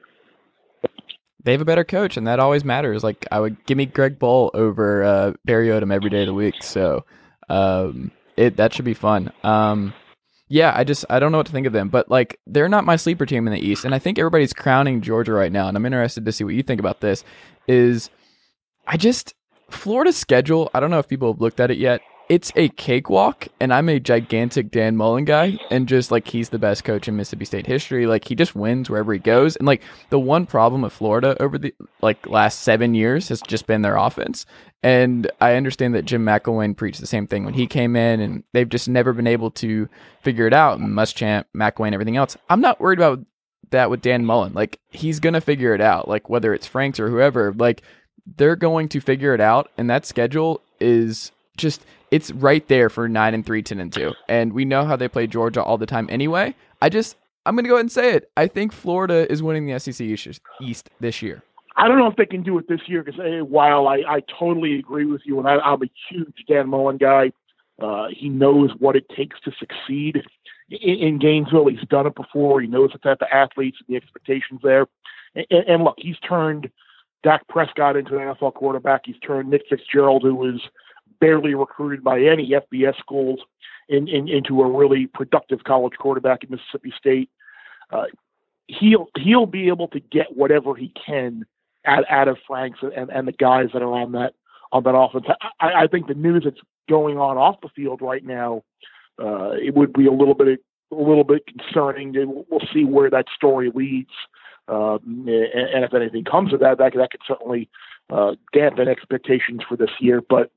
They 1.42 1.52
have 1.52 1.60
a 1.60 1.66
better 1.66 1.84
coach, 1.84 2.16
and 2.16 2.26
that 2.26 2.40
always 2.40 2.64
matters. 2.64 3.02
Like 3.02 3.26
I 3.30 3.40
would 3.40 3.64
give 3.66 3.78
me 3.78 3.86
Greg 3.86 4.18
Bohl 4.18 4.50
over 4.54 5.02
uh, 5.04 5.32
Barry 5.44 5.68
Odom 5.68 5.92
every 5.92 6.10
day 6.10 6.20
of 6.20 6.26
the 6.26 6.34
week. 6.34 6.62
So 6.62 7.04
um, 7.48 8.10
it 8.36 8.56
that 8.56 8.74
should 8.74 8.84
be 8.84 8.94
fun. 8.94 9.32
Um, 9.42 9.94
yeah, 10.52 10.72
I 10.74 10.82
just 10.82 11.04
I 11.08 11.20
don't 11.20 11.30
know 11.30 11.38
what 11.38 11.46
to 11.46 11.52
think 11.52 11.68
of 11.68 11.72
them, 11.72 11.88
but 11.88 12.10
like 12.10 12.40
they're 12.44 12.68
not 12.68 12.84
my 12.84 12.96
sleeper 12.96 13.24
team 13.24 13.46
in 13.46 13.52
the 13.52 13.64
East, 13.64 13.84
and 13.84 13.94
I 13.94 14.00
think 14.00 14.18
everybody's 14.18 14.52
crowning 14.52 15.00
Georgia 15.00 15.32
right 15.32 15.52
now, 15.52 15.68
and 15.68 15.76
I'm 15.76 15.86
interested 15.86 16.24
to 16.24 16.32
see 16.32 16.42
what 16.42 16.54
you 16.54 16.64
think 16.64 16.80
about 16.80 17.00
this. 17.00 17.22
Is 17.68 18.10
I 18.84 18.96
just 18.96 19.32
Florida's 19.70 20.16
schedule? 20.16 20.68
I 20.74 20.80
don't 20.80 20.90
know 20.90 20.98
if 20.98 21.06
people 21.06 21.32
have 21.32 21.40
looked 21.40 21.60
at 21.60 21.70
it 21.70 21.78
yet 21.78 22.00
it's 22.30 22.52
a 22.54 22.68
cakewalk, 22.68 23.48
and 23.58 23.74
I'm 23.74 23.88
a 23.88 23.98
gigantic 23.98 24.70
Dan 24.70 24.96
Mullen 24.96 25.24
guy, 25.24 25.58
and 25.68 25.88
just 25.88 26.12
like 26.12 26.28
he's 26.28 26.50
the 26.50 26.60
best 26.60 26.84
coach 26.84 27.08
in 27.08 27.16
Mississippi 27.16 27.44
State 27.44 27.66
history. 27.66 28.06
Like 28.06 28.28
he 28.28 28.36
just 28.36 28.54
wins 28.54 28.88
wherever 28.88 29.12
he 29.12 29.18
goes, 29.18 29.56
and 29.56 29.66
like 29.66 29.82
the 30.10 30.20
one 30.20 30.46
problem 30.46 30.82
with 30.82 30.92
Florida 30.92 31.36
over 31.42 31.58
the 31.58 31.74
like 32.02 32.28
last 32.28 32.60
seven 32.60 32.94
years 32.94 33.30
has 33.30 33.40
just 33.40 33.66
been 33.66 33.82
their 33.82 33.96
offense. 33.96 34.46
And 34.80 35.28
I 35.40 35.56
understand 35.56 35.96
that 35.96 36.04
Jim 36.04 36.24
McElwain 36.24 36.76
preached 36.76 37.00
the 37.00 37.06
same 37.08 37.26
thing 37.26 37.44
when 37.44 37.54
he 37.54 37.66
came 37.66 37.96
in, 37.96 38.20
and 38.20 38.44
they've 38.52 38.68
just 38.68 38.88
never 38.88 39.12
been 39.12 39.26
able 39.26 39.50
to 39.50 39.88
figure 40.22 40.46
it 40.46 40.54
out. 40.54 40.78
Must 40.78 41.16
Muschamp, 41.16 41.46
McElwain, 41.52 41.94
everything 41.94 42.16
else. 42.16 42.36
I'm 42.48 42.60
not 42.60 42.80
worried 42.80 43.00
about 43.00 43.18
that 43.70 43.90
with 43.90 44.02
Dan 44.02 44.24
Mullen. 44.24 44.52
Like 44.52 44.78
he's 44.90 45.18
gonna 45.18 45.40
figure 45.40 45.74
it 45.74 45.80
out. 45.80 46.06
Like 46.06 46.30
whether 46.30 46.54
it's 46.54 46.68
Franks 46.68 47.00
or 47.00 47.10
whoever, 47.10 47.52
like 47.52 47.82
they're 48.36 48.54
going 48.54 48.88
to 48.90 49.00
figure 49.00 49.34
it 49.34 49.40
out, 49.40 49.68
and 49.76 49.90
that 49.90 50.06
schedule 50.06 50.60
is 50.78 51.32
just 51.56 51.84
it's 52.10 52.30
right 52.32 52.66
there 52.68 52.88
for 52.88 53.08
9 53.08 53.34
and 53.34 53.46
3 53.46 53.62
10 53.62 53.80
and 53.80 53.92
2 53.92 54.12
and 54.28 54.52
we 54.52 54.64
know 54.64 54.84
how 54.84 54.96
they 54.96 55.08
play 55.08 55.26
georgia 55.26 55.62
all 55.62 55.78
the 55.78 55.86
time 55.86 56.08
anyway 56.10 56.54
i 56.82 56.88
just 56.88 57.16
i'm 57.46 57.54
going 57.54 57.64
to 57.64 57.68
go 57.68 57.74
ahead 57.76 57.84
and 57.84 57.92
say 57.92 58.14
it 58.14 58.30
i 58.36 58.46
think 58.46 58.72
florida 58.72 59.30
is 59.30 59.42
winning 59.42 59.66
the 59.66 59.78
sec 59.78 60.40
east 60.60 60.90
this 61.00 61.22
year 61.22 61.42
I 61.76 61.88
don't 61.88 61.98
know 61.98 62.08
if 62.08 62.16
they 62.16 62.26
can 62.26 62.42
do 62.42 62.58
it 62.58 62.68
this 62.68 62.80
year 62.88 63.02
because 63.02 63.18
while 63.48 63.88
I, 63.88 64.02
I 64.06 64.22
totally 64.38 64.78
agree 64.78 65.06
with 65.06 65.22
you, 65.24 65.38
and 65.38 65.48
I, 65.48 65.54
I'm 65.60 65.82
a 65.82 65.90
huge 66.10 66.44
Dan 66.46 66.68
Mullen 66.68 66.98
guy, 66.98 67.32
uh, 67.80 68.08
he 68.14 68.28
knows 68.28 68.70
what 68.78 68.96
it 68.96 69.08
takes 69.16 69.40
to 69.40 69.52
succeed 69.58 70.22
in, 70.68 70.96
in 70.96 71.18
Gainesville. 71.18 71.68
He's 71.68 71.88
done 71.88 72.06
it 72.06 72.14
before. 72.14 72.60
He 72.60 72.66
knows 72.66 72.90
the 72.92 72.98
type 72.98 73.22
of 73.22 73.28
athletes 73.32 73.78
and 73.80 73.94
the 73.94 73.96
expectations 73.96 74.60
there. 74.62 74.86
And, 75.34 75.46
and 75.50 75.84
look, 75.84 75.94
he's 75.98 76.18
turned 76.18 76.70
Dak 77.22 77.46
Prescott 77.48 77.96
into 77.96 78.18
an 78.18 78.34
NFL 78.34 78.54
quarterback. 78.54 79.02
He's 79.04 79.18
turned 79.26 79.48
Nick 79.48 79.62
Fitzgerald, 79.68 80.22
who 80.22 80.34
was 80.34 80.60
barely 81.20 81.54
recruited 81.54 82.02
by 82.02 82.20
any 82.20 82.50
FBS 82.50 82.98
schools 82.98 83.40
in, 83.88 84.08
in, 84.08 84.28
into 84.28 84.62
a 84.62 84.70
really 84.70 85.06
productive 85.06 85.64
college 85.64 85.94
quarterback 85.98 86.44
at 86.44 86.50
Mississippi 86.50 86.92
State. 86.96 87.30
Uh, 87.92 88.04
he'll 88.68 89.08
he'll 89.18 89.46
be 89.46 89.68
able 89.68 89.88
to 89.88 90.00
get 90.00 90.36
whatever 90.36 90.74
he 90.74 90.92
can 91.06 91.44
out, 91.86 92.04
out 92.08 92.28
of 92.28 92.38
Franks 92.46 92.78
and, 92.82 93.10
and 93.10 93.26
the 93.26 93.32
guys 93.32 93.68
that 93.72 93.82
are 93.82 93.92
on 93.92 94.12
that 94.12 94.34
on 94.72 94.84
that 94.84 94.94
offense. 94.94 95.26
I, 95.60 95.82
I 95.82 95.86
think 95.86 96.06
the 96.06 96.14
news 96.14 96.42
that's 96.44 96.60
going 96.88 97.18
on 97.18 97.36
off 97.36 97.60
the 97.62 97.68
field 97.68 98.00
right 98.00 98.24
now, 98.24 98.62
uh, 99.20 99.50
it 99.52 99.74
would 99.74 99.92
be 99.92 100.06
a 100.06 100.12
little 100.12 100.34
bit 100.34 100.60
a 100.92 100.94
little 100.94 101.24
bit 101.24 101.42
concerning. 101.46 102.14
We'll 102.48 102.66
see 102.72 102.84
where 102.84 103.10
that 103.10 103.26
story 103.34 103.70
leads. 103.74 104.10
Um, 104.68 105.24
and, 105.26 105.68
and, 105.74 105.84
if 105.84 105.94
anything 105.94 106.22
comes 106.22 106.52
of 106.52 106.60
that, 106.60 106.78
that, 106.78 106.92
that 106.94 107.10
could 107.10 107.22
certainly 107.26 107.68
uh, 108.08 108.36
dampen 108.52 108.86
expectations 108.86 109.62
for 109.68 109.76
this 109.76 109.90
year. 109.98 110.22
But 110.28 110.52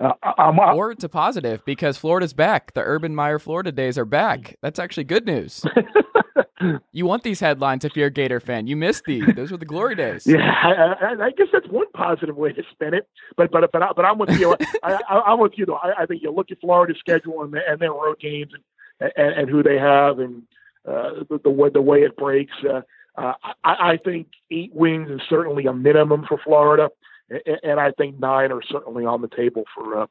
uh, 0.00 0.12
I'm, 0.22 0.58
I'm, 0.58 0.76
or 0.76 0.94
to 0.94 1.08
positive 1.08 1.64
because 1.64 1.96
Florida's 1.96 2.32
back. 2.32 2.74
The 2.74 2.82
Urban 2.82 3.14
Meyer 3.14 3.38
Florida 3.38 3.72
days 3.72 3.98
are 3.98 4.04
back. 4.04 4.56
That's 4.62 4.78
actually 4.78 5.04
good 5.04 5.26
news. 5.26 5.64
you 6.92 7.06
want 7.06 7.22
these 7.22 7.40
headlines 7.40 7.84
if 7.84 7.96
you're 7.96 8.08
a 8.08 8.10
Gator 8.10 8.40
fan. 8.40 8.66
You 8.66 8.76
missed 8.76 9.04
these. 9.04 9.24
Those 9.34 9.50
were 9.50 9.58
the 9.58 9.66
glory 9.66 9.94
days. 9.94 10.26
Yeah, 10.26 10.54
I, 10.62 11.06
I, 11.06 11.26
I 11.26 11.30
guess 11.30 11.48
that's 11.52 11.68
one 11.68 11.90
positive 11.94 12.36
way 12.36 12.52
to 12.52 12.62
spin 12.72 12.94
it. 12.94 13.08
But 13.36 13.50
but 13.50 13.70
but, 13.72 13.82
but 13.96 14.04
I'm 14.04 14.18
with 14.18 14.30
you. 14.30 14.56
I, 14.82 14.98
am 15.26 15.40
with 15.40 15.52
you 15.56 15.66
though. 15.66 15.78
I, 15.82 16.06
think 16.06 16.22
you 16.22 16.30
look 16.30 16.50
at 16.50 16.60
Florida's 16.60 16.98
schedule 16.98 17.42
and, 17.42 17.54
and 17.54 17.80
their 17.80 17.92
road 17.92 18.18
games 18.20 18.52
and, 19.00 19.12
and, 19.16 19.34
and 19.40 19.50
who 19.50 19.62
they 19.62 19.78
have 19.78 20.18
and 20.18 20.42
uh, 20.86 21.24
the, 21.28 21.40
the 21.44 21.50
way 21.50 21.70
the 21.70 21.82
way 21.82 22.02
it 22.02 22.16
breaks. 22.16 22.54
Uh, 22.68 22.82
uh, 23.16 23.34
I, 23.62 23.92
I 23.92 23.98
think 24.02 24.28
eight 24.50 24.72
wins 24.74 25.10
is 25.10 25.20
certainly 25.28 25.66
a 25.66 25.72
minimum 25.72 26.24
for 26.28 26.38
Florida 26.42 26.88
and 27.62 27.80
I 27.80 27.92
think 27.92 28.18
nine 28.18 28.52
are 28.52 28.62
certainly 28.62 29.04
on 29.04 29.22
the 29.22 29.28
table 29.28 29.64
for 29.74 30.02
uh, 30.02 30.06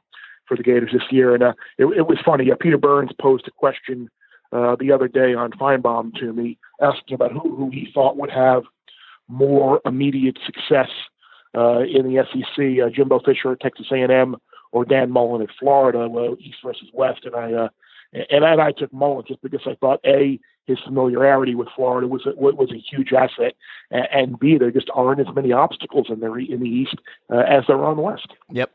for 0.48 0.58
the 0.58 0.63
Gators 0.63 0.92
this 0.92 1.12
year. 1.12 1.34
And 1.34 1.44
uh, 1.44 1.54
it, 1.78 1.86
it 1.86 2.08
was 2.08 2.18
funny. 2.25 2.51
Uh, 2.51 2.56
Peter 2.60 2.78
Burns 2.78 3.12
posed 3.20 3.48
a 3.48 3.51
question 3.51 4.10
uh, 4.51 4.75
the 4.80 4.92
other 4.92 5.08
day 5.08 5.34
on 5.34 5.51
Finebaum 5.51 6.13
to 6.20 6.34
me, 6.34 6.58
asking 6.82 7.16
about 7.16 7.32
who, 7.32 7.56
who 7.56 7.70
he 7.70 7.90
thought 7.94 8.18
would 8.18 8.32
have 8.32 8.63
more 9.28 9.80
immediate 9.86 10.38
success 10.46 10.90
uh, 11.56 11.80
in 11.80 12.04
the 12.04 12.25
SEC: 12.32 12.86
uh, 12.86 12.90
Jimbo 12.90 13.20
Fisher 13.20 13.54
at 13.54 13.60
Texas 13.60 13.88
A&M 13.92 14.36
or 14.72 14.86
Dan 14.86 15.12
Mullen 15.12 15.42
at 15.42 15.50
Florida, 15.60 16.08
well, 16.08 16.36
East 16.40 16.58
versus 16.63 16.90
West. 16.94 17.25
And 17.25 17.36
I 17.36 17.54
uh, 17.54 17.70
and, 18.13 18.44
and 18.44 18.62
I 18.62 18.72
took 18.72 18.92
Mullen 18.92 19.25
just 19.28 19.42
because 19.42 19.62
I 19.66 19.75
thought 19.75 20.00
a 20.06 20.40
his 20.65 20.80
familiarity 20.86 21.56
with 21.56 21.68
Florida 21.75 22.08
was 22.08 22.25
a, 22.25 22.32
was 22.36 22.72
a 22.72 22.77
huge 22.77 23.13
asset, 23.13 23.53
and, 23.89 24.39
b 24.39 24.58
there 24.58 24.72
just 24.72 24.89
aren't 24.94 25.20
as 25.20 25.34
many 25.36 25.51
obstacles 25.51 26.08
in 26.10 26.20
the 26.20 26.34
in 26.34 26.60
the 26.60 26.70
East 26.70 26.96
uh, 27.32 27.39
as 27.39 27.63
there 27.68 27.77
are 27.84 27.91
in 27.91 27.98
the 27.98 28.03
West. 28.03 28.27
Yep. 28.51 28.72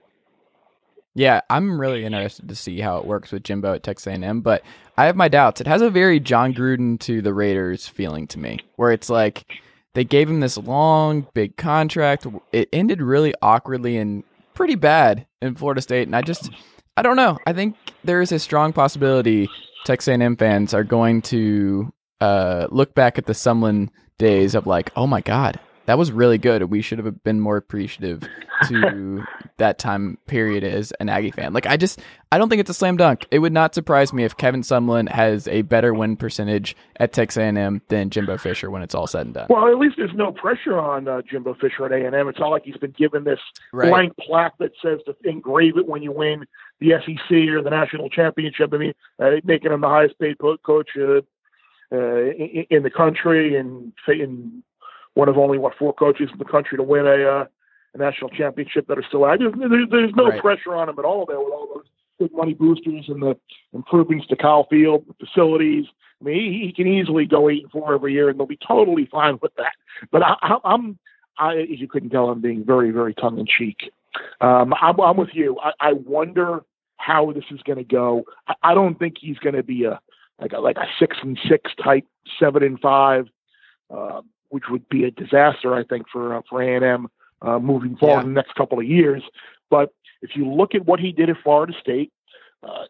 Yeah, 1.14 1.40
I'm 1.48 1.80
really 1.80 2.04
interested 2.04 2.46
to 2.50 2.54
see 2.54 2.80
how 2.80 2.98
it 2.98 3.06
works 3.06 3.32
with 3.32 3.42
Jimbo 3.42 3.72
at 3.72 3.82
Texas 3.82 4.06
A&M, 4.06 4.42
but 4.42 4.62
I 4.98 5.06
have 5.06 5.16
my 5.16 5.28
doubts. 5.28 5.62
It 5.62 5.66
has 5.66 5.80
a 5.80 5.88
very 5.88 6.20
Jon 6.20 6.52
Gruden 6.52 7.00
to 7.00 7.22
the 7.22 7.32
Raiders 7.32 7.88
feeling 7.88 8.26
to 8.28 8.38
me, 8.38 8.58
where 8.76 8.92
it's 8.92 9.08
like 9.08 9.50
they 9.94 10.04
gave 10.04 10.28
him 10.28 10.40
this 10.40 10.58
long, 10.58 11.26
big 11.32 11.56
contract. 11.56 12.26
It 12.52 12.68
ended 12.70 13.00
really 13.00 13.32
awkwardly 13.40 13.96
and 13.96 14.24
pretty 14.52 14.74
bad 14.74 15.26
in 15.40 15.54
Florida 15.54 15.80
State, 15.80 16.06
and 16.06 16.14
I 16.14 16.20
just 16.20 16.50
I 16.96 17.02
don't 17.02 17.16
know. 17.16 17.38
I 17.46 17.52
think 17.52 17.76
there 18.04 18.20
is 18.22 18.32
a 18.32 18.38
strong 18.38 18.72
possibility 18.72 19.48
Texas 19.84 20.08
A&M 20.08 20.36
fans 20.36 20.74
are 20.74 20.84
going 20.84 21.22
to 21.22 21.92
uh, 22.20 22.66
look 22.70 22.94
back 22.94 23.18
at 23.18 23.26
the 23.26 23.32
Sumlin 23.34 23.88
days 24.18 24.54
of 24.54 24.66
like, 24.66 24.90
oh 24.96 25.06
my 25.06 25.20
god, 25.20 25.60
that 25.84 25.98
was 25.98 26.10
really 26.10 26.38
good. 26.38 26.62
We 26.64 26.82
should 26.82 26.98
have 26.98 27.22
been 27.22 27.40
more 27.40 27.56
appreciative 27.56 28.26
to 28.68 29.22
that 29.58 29.78
time 29.78 30.18
period 30.26 30.64
as 30.64 30.90
an 30.98 31.08
Aggie 31.08 31.30
fan. 31.30 31.52
Like 31.52 31.66
I 31.66 31.76
just 31.76 32.00
I 32.32 32.38
don't 32.38 32.48
think 32.48 32.60
it's 32.60 32.70
a 32.70 32.74
slam 32.74 32.96
dunk. 32.96 33.26
It 33.30 33.38
would 33.38 33.52
not 33.52 33.74
surprise 33.74 34.12
me 34.12 34.24
if 34.24 34.36
Kevin 34.36 34.62
Sumlin 34.62 35.08
has 35.08 35.46
a 35.46 35.62
better 35.62 35.94
win 35.94 36.16
percentage 36.16 36.74
at 36.98 37.12
Texas 37.12 37.36
A&M 37.38 37.82
than 37.88 38.10
Jimbo 38.10 38.38
Fisher 38.38 38.70
when 38.70 38.82
it's 38.82 38.94
all 38.94 39.06
said 39.06 39.26
and 39.26 39.34
done. 39.34 39.46
Well, 39.48 39.68
at 39.68 39.78
least 39.78 39.94
there's 39.98 40.14
no 40.14 40.32
pressure 40.32 40.78
on 40.78 41.06
uh, 41.06 41.22
Jimbo 41.30 41.54
Fisher 41.60 41.84
at 41.86 41.92
A&M. 41.92 42.28
It's 42.28 42.40
not 42.40 42.48
like 42.48 42.64
he's 42.64 42.76
been 42.78 42.94
given 42.98 43.22
this 43.22 43.38
Right. 43.72 43.90
blank 43.90 44.14
plaque 44.18 44.58
that 44.58 44.72
says 44.82 44.98
to 45.06 45.14
engrave 45.28 45.76
it 45.76 45.86
when 45.86 46.02
you 46.02 46.10
win 46.10 46.46
the 46.80 46.92
SEC 47.04 47.36
or 47.48 47.62
the 47.62 47.70
national 47.70 48.10
championship. 48.10 48.72
I 48.72 48.76
mean, 48.76 48.94
uh, 49.18 49.30
making 49.44 49.72
him 49.72 49.80
the 49.80 49.88
highest 49.88 50.18
paid 50.18 50.38
co- 50.38 50.58
coach 50.58 50.90
uh, 50.98 51.20
uh, 51.92 51.96
in, 51.96 52.66
in 52.70 52.82
the 52.82 52.90
country 52.90 53.56
and, 53.56 53.92
and 54.06 54.62
one 55.14 55.28
of 55.28 55.38
only 55.38 55.58
what 55.58 55.74
four 55.78 55.94
coaches 55.94 56.28
in 56.32 56.38
the 56.38 56.44
country 56.44 56.76
to 56.76 56.82
win 56.82 57.06
a, 57.06 57.24
uh, 57.24 57.44
a 57.94 57.98
national 57.98 58.30
championship 58.30 58.86
that 58.88 58.98
are 58.98 59.04
still 59.08 59.26
active. 59.26 59.54
There's, 59.58 59.88
there's 59.90 60.14
no 60.14 60.28
Right. 60.28 60.40
pressure 60.40 60.74
on 60.74 60.88
him 60.88 60.98
at 60.98 61.04
all 61.04 61.24
there 61.26 61.40
with 61.40 61.52
all 61.52 61.68
those 61.74 61.84
big 62.18 62.32
money 62.36 62.54
boosters 62.54 63.06
and 63.08 63.22
the 63.22 63.36
improvements 63.72 64.26
to 64.28 64.36
Kyle 64.36 64.66
Field, 64.68 65.04
facilities. 65.18 65.86
I 66.20 66.24
mean, 66.24 66.36
he, 66.36 66.66
he 66.66 66.72
can 66.72 66.86
easily 66.86 67.26
go 67.26 67.48
eight 67.48 67.62
and 67.62 67.70
four 67.70 67.94
every 67.94 68.12
year, 68.12 68.28
and 68.28 68.38
they'll 68.38 68.46
be 68.46 68.58
totally 68.66 69.06
fine 69.06 69.38
with 69.42 69.54
that. 69.56 69.72
But 70.10 70.22
I, 70.22 70.36
I, 70.42 70.56
I'm, 70.64 70.98
I, 71.38 71.56
as 71.56 71.80
you 71.80 71.88
couldn't 71.88 72.10
tell, 72.10 72.28
I'm 72.28 72.40
being 72.40 72.64
very, 72.64 72.90
very 72.90 73.14
tongue 73.14 73.38
in 73.38 73.46
cheek. 73.46 73.90
Um, 74.40 74.74
I'm, 74.80 75.00
I'm 75.00 75.16
with 75.16 75.30
you. 75.34 75.58
I, 75.62 75.72
I 75.80 75.92
wonder 75.92 76.62
how 76.98 77.32
this 77.32 77.44
is 77.50 77.60
going 77.62 77.78
to 77.78 77.84
go. 77.84 78.24
I, 78.48 78.54
I 78.62 78.74
don't 78.74 78.98
think 78.98 79.16
he's 79.20 79.38
going 79.38 79.54
to 79.54 79.62
be 79.62 79.84
a 79.84 80.00
like 80.40 80.52
a 80.52 80.58
like 80.58 80.76
a 80.76 80.86
six 80.98 81.16
and 81.22 81.38
six 81.48 81.72
type, 81.82 82.06
seven 82.38 82.62
and 82.62 82.78
five, 82.80 83.26
uh, 83.90 84.20
which 84.50 84.64
would 84.70 84.88
be 84.88 85.04
a 85.04 85.10
disaster, 85.10 85.74
I 85.74 85.84
think, 85.84 86.06
for 86.12 86.36
uh, 86.36 86.42
for 86.48 86.62
A 86.62 86.74
and 86.76 86.84
M 86.84 87.08
uh, 87.42 87.58
moving 87.58 87.96
forward 87.96 88.16
Yeah. 88.16 88.22
in 88.22 88.28
the 88.28 88.34
next 88.34 88.54
couple 88.54 88.78
of 88.78 88.84
years. 88.84 89.22
But 89.70 89.92
if 90.22 90.30
you 90.36 90.50
look 90.50 90.74
at 90.74 90.86
what 90.86 91.00
he 91.00 91.12
did 91.12 91.30
at 91.30 91.36
Florida 91.42 91.72
State, 91.80 92.12
uh, 92.62 92.84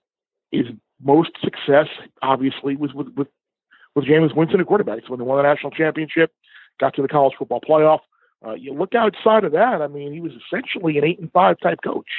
his 0.50 0.66
most 1.02 1.30
success 1.42 1.88
obviously 2.23 2.76
was 2.76 2.95
with 2.95 3.09
with 3.16 3.28
with 3.95 4.04
Jameis 4.04 4.35
Winston 4.37 4.61
at 4.61 4.66
quarterback. 4.66 5.00
So 5.04 5.11
when 5.11 5.18
they 5.21 5.25
won 5.25 5.38
the 5.38 5.42
national 5.42 5.71
championship, 5.73 6.33
got 6.80 6.95
to 6.95 7.02
the 7.02 7.09
college 7.09 7.35
football 7.38 7.61
playoff. 7.61 8.00
Uh, 8.47 8.55
you 8.55 8.73
look 8.73 8.95
outside 8.95 9.45
of 9.45 9.53
that. 9.53 9.83
I 9.83 9.87
mean, 9.88 10.12
he 10.12 10.21
was 10.21 10.33
essentially 10.33 10.99
an 10.99 11.05
eight 11.05 11.19
and 11.19 11.33
five 11.33 11.59
type 11.61 11.79
coach. 11.83 12.11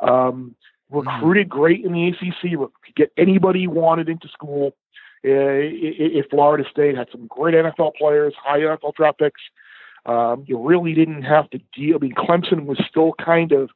Um, 0.00 0.54
recruited 0.90 1.48
great 1.48 1.84
in 1.84 1.92
the 1.92 2.08
ACC. 2.08 2.58
Could 2.58 2.94
get 2.94 3.12
anybody 3.16 3.60
he 3.60 3.66
wanted 3.66 4.08
into 4.08 4.28
school. 4.28 4.76
Uh, 5.24 6.22
Florida 6.30 6.64
State 6.70 6.96
had 6.96 7.08
some 7.10 7.26
great 7.26 7.54
NFL 7.54 7.94
players, 7.96 8.34
high 8.40 8.60
NFL 8.60 8.94
draft 8.94 9.18
picks. 9.18 9.40
Um, 10.04 10.44
you 10.46 10.58
really 10.58 10.94
didn't 10.94 11.22
have 11.22 11.50
to 11.50 11.60
deal. 11.74 11.96
I 11.96 11.98
mean, 11.98 12.14
Clemson 12.14 12.66
was 12.66 12.78
still 12.88 13.12
kind 13.18 13.50
of 13.50 13.70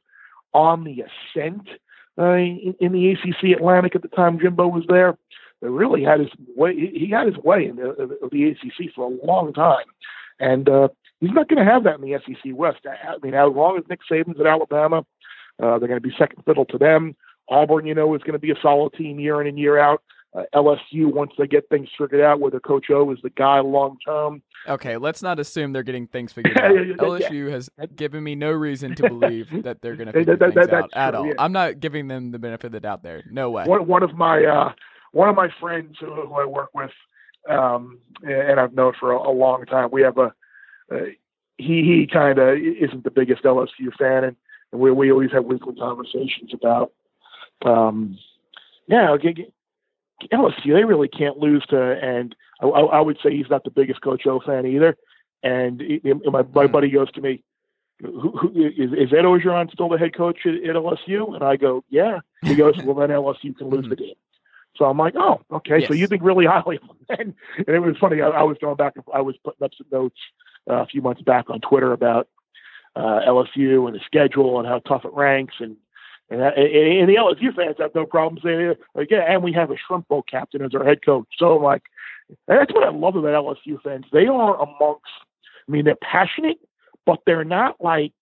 on 0.53 0.85
the 0.85 1.03
ascent 1.03 1.67
uh, 2.17 2.33
in, 2.35 2.75
in 2.79 2.91
the 2.93 3.11
ACC 3.11 3.57
Atlantic 3.57 3.95
at 3.95 4.01
the 4.01 4.07
time 4.07 4.39
Jimbo 4.39 4.67
was 4.67 4.85
there. 4.87 5.17
They 5.61 5.67
really 5.67 6.03
had 6.03 6.21
his 6.21 6.29
way. 6.55 6.73
He 6.73 7.09
had 7.09 7.27
his 7.27 7.37
way 7.37 7.65
in 7.65 7.75
the, 7.75 8.17
the 8.31 8.45
ACC 8.45 8.93
for 8.95 9.05
a 9.05 9.25
long 9.25 9.53
time, 9.53 9.85
and 10.39 10.67
uh, 10.67 10.87
he's 11.21 11.31
not 11.31 11.47
going 11.47 11.65
to 11.65 11.71
have 11.71 11.83
that 11.85 11.95
in 11.95 12.01
the 12.01 12.19
SEC 12.25 12.51
West. 12.53 12.79
I 12.85 13.15
mean, 13.23 13.33
as 13.33 13.49
long 13.53 13.77
as 13.77 13.83
Nick 13.89 13.99
Saban's 14.11 14.39
at 14.39 14.45
Alabama, 14.47 15.05
uh, 15.63 15.79
they're 15.79 15.87
going 15.87 16.01
to 16.01 16.01
be 16.01 16.13
second 16.17 16.43
fiddle 16.45 16.65
to 16.65 16.77
them. 16.77 17.15
Auburn, 17.49 17.85
you 17.85 17.95
know, 17.95 18.13
is 18.15 18.21
going 18.23 18.33
to 18.33 18.39
be 18.39 18.51
a 18.51 18.55
solid 18.61 18.93
team 18.93 19.19
year 19.19 19.39
in 19.41 19.47
and 19.47 19.57
year 19.57 19.77
out. 19.79 20.01
Uh, 20.33 20.43
LSU, 20.55 21.13
once 21.13 21.31
they 21.37 21.45
get 21.45 21.67
things 21.67 21.89
figured 21.97 22.21
out, 22.21 22.39
whether 22.39 22.57
Coach 22.59 22.85
O 22.89 23.11
is 23.11 23.19
the 23.21 23.29
guy 23.31 23.59
long 23.59 23.97
term, 24.05 24.41
Okay, 24.69 24.95
let's 24.95 25.21
not 25.21 25.39
assume 25.39 25.73
they're 25.73 25.83
getting 25.83 26.07
things 26.07 26.31
figured 26.33 26.57
out. 26.59 26.71
LSU 26.71 27.51
has 27.51 27.69
given 27.97 28.23
me 28.23 28.35
no 28.35 28.51
reason 28.51 28.95
to 28.95 29.09
believe 29.09 29.47
that 29.63 29.81
they're 29.81 29.95
going 29.97 30.07
to 30.07 30.13
figure 30.13 30.37
that- 30.37 30.53
things 30.53 30.67
that- 30.67 30.73
out 30.73 30.89
that's 30.91 30.93
at 30.95 31.15
all. 31.15 31.25
yeah. 31.27 31.33
I'm 31.37 31.51
not 31.51 31.79
giving 31.81 32.07
them 32.07 32.31
the 32.31 32.39
benefit 32.39 32.67
of 32.67 32.71
the 32.71 32.79
doubt 32.79 33.03
there. 33.03 33.23
No 33.29 33.49
way. 33.49 33.65
one 33.65 33.85
one 33.87 34.03
of 34.03 34.13
my 34.15 34.41
uh, 34.45 34.71
one 35.11 35.27
of 35.27 35.35
my 35.35 35.49
friends 35.59 35.97
who, 35.99 36.07
who 36.13 36.33
I 36.35 36.45
work 36.45 36.69
with, 36.73 36.91
um, 37.49 37.99
and 38.23 38.57
I've 38.59 38.73
known 38.73 38.93
for 38.99 39.11
a, 39.11 39.17
a 39.29 39.33
long 39.33 39.65
time. 39.65 39.89
We 39.91 40.01
have 40.03 40.17
a 40.17 40.33
he 41.57 41.83
he 41.83 42.07
kind 42.11 42.39
of 42.39 42.57
isn't 42.57 43.03
the 43.03 43.11
biggest 43.11 43.43
LSU 43.43 43.93
fan, 43.97 44.23
and, 44.23 44.35
and 44.71 44.81
we 44.81 44.91
we 44.91 45.11
always 45.11 45.31
have 45.31 45.45
weekly 45.45 45.75
conversations 45.75 46.51
about 46.53 46.91
um, 47.65 48.17
yeah 48.87 49.15
LSU. 50.31 50.73
They 50.73 50.83
really 50.83 51.07
can't 51.07 51.37
lose 51.37 51.65
to, 51.67 51.79
and 51.81 52.35
I, 52.61 52.67
I 52.67 53.01
would 53.01 53.17
say 53.23 53.35
he's 53.35 53.49
not 53.49 53.63
the 53.63 53.71
biggest 53.71 54.01
Coach 54.01 54.25
O 54.27 54.39
fan 54.39 54.65
either. 54.65 54.97
And 55.43 55.81
and 55.81 56.21
my 56.25 56.43
my 56.53 56.65
Hmm. 56.65 56.71
buddy 56.71 56.89
goes 56.89 57.11
to 57.13 57.21
me. 57.21 57.43
Who, 58.01 58.31
who, 58.35 58.49
is, 58.55 58.91
is 58.93 59.13
Ed 59.13 59.25
Orgeron 59.25 59.71
still 59.71 59.87
the 59.87 59.97
head 59.99 60.15
coach 60.15 60.39
at, 60.47 60.55
at 60.55 60.75
LSU? 60.75 61.35
And 61.35 61.43
I 61.43 61.55
go, 61.55 61.83
yeah. 61.89 62.21
He 62.41 62.55
goes, 62.55 62.73
well, 62.83 62.95
then 62.95 63.09
LSU 63.09 63.55
can 63.55 63.69
lose 63.69 63.87
the 63.87 63.95
game. 63.95 64.15
So 64.75 64.85
I'm 64.85 64.97
like, 64.97 65.13
oh, 65.15 65.39
okay. 65.51 65.85
So 65.85 65.93
you 65.93 66.07
think 66.07 66.23
really 66.23 66.45
highly 66.47 66.77
of 66.77 66.81
him. 66.81 66.97
And, 67.09 67.33
and 67.57 67.75
it 67.75 67.79
was 67.79 67.95
funny. 67.99 68.19
I, 68.19 68.29
I 68.29 68.41
was 68.41 68.57
going 68.59 68.75
back. 68.75 68.93
and 68.95 69.05
I 69.13 69.21
was 69.21 69.35
putting 69.43 69.63
up 69.63 69.69
some 69.77 69.85
notes 69.91 70.17
uh, 70.25 70.50
a 70.67 70.85
few 70.85 71.01
months 71.01 71.21
back 71.21 71.49
on 71.49 71.59
Twitter 71.61 71.91
about 71.91 72.27
uh, 72.95 73.21
LSU 73.27 73.87
and 73.87 73.95
the 73.95 74.01
schedule 74.05 74.59
and 74.59 74.67
how 74.67 74.79
tough 74.79 75.05
it 75.05 75.13
ranks. 75.13 75.55
And 75.59 75.77
and, 76.29 76.41
and, 76.41 77.09
the 77.09 77.15
LSU 77.15 77.53
fans 77.53 77.75
have 77.79 77.93
no 77.93 78.05
problem 78.05 78.41
saying, 78.41 78.61
it. 78.95 79.07
yeah, 79.11 79.33
and 79.33 79.43
we 79.43 79.51
have 79.51 79.69
a 79.69 79.75
shrimp 79.75 80.07
boat 80.07 80.27
captain 80.31 80.61
as 80.61 80.73
our 80.73 80.85
head 80.85 81.05
coach. 81.05 81.27
So 81.37 81.57
like, 81.57 81.83
that's 82.47 82.73
what 82.73 82.85
I 82.85 82.89
love 82.89 83.17
about 83.17 83.43
LSU 83.43 83.81
fans. 83.83 84.05
They 84.13 84.27
are 84.27 84.55
amongst. 84.55 85.11
I 85.67 85.71
mean, 85.71 85.83
they're 85.83 85.95
passionate, 85.95 86.57
but 87.05 87.19
they're 87.25 87.43
not 87.43 87.75
like 87.81 88.13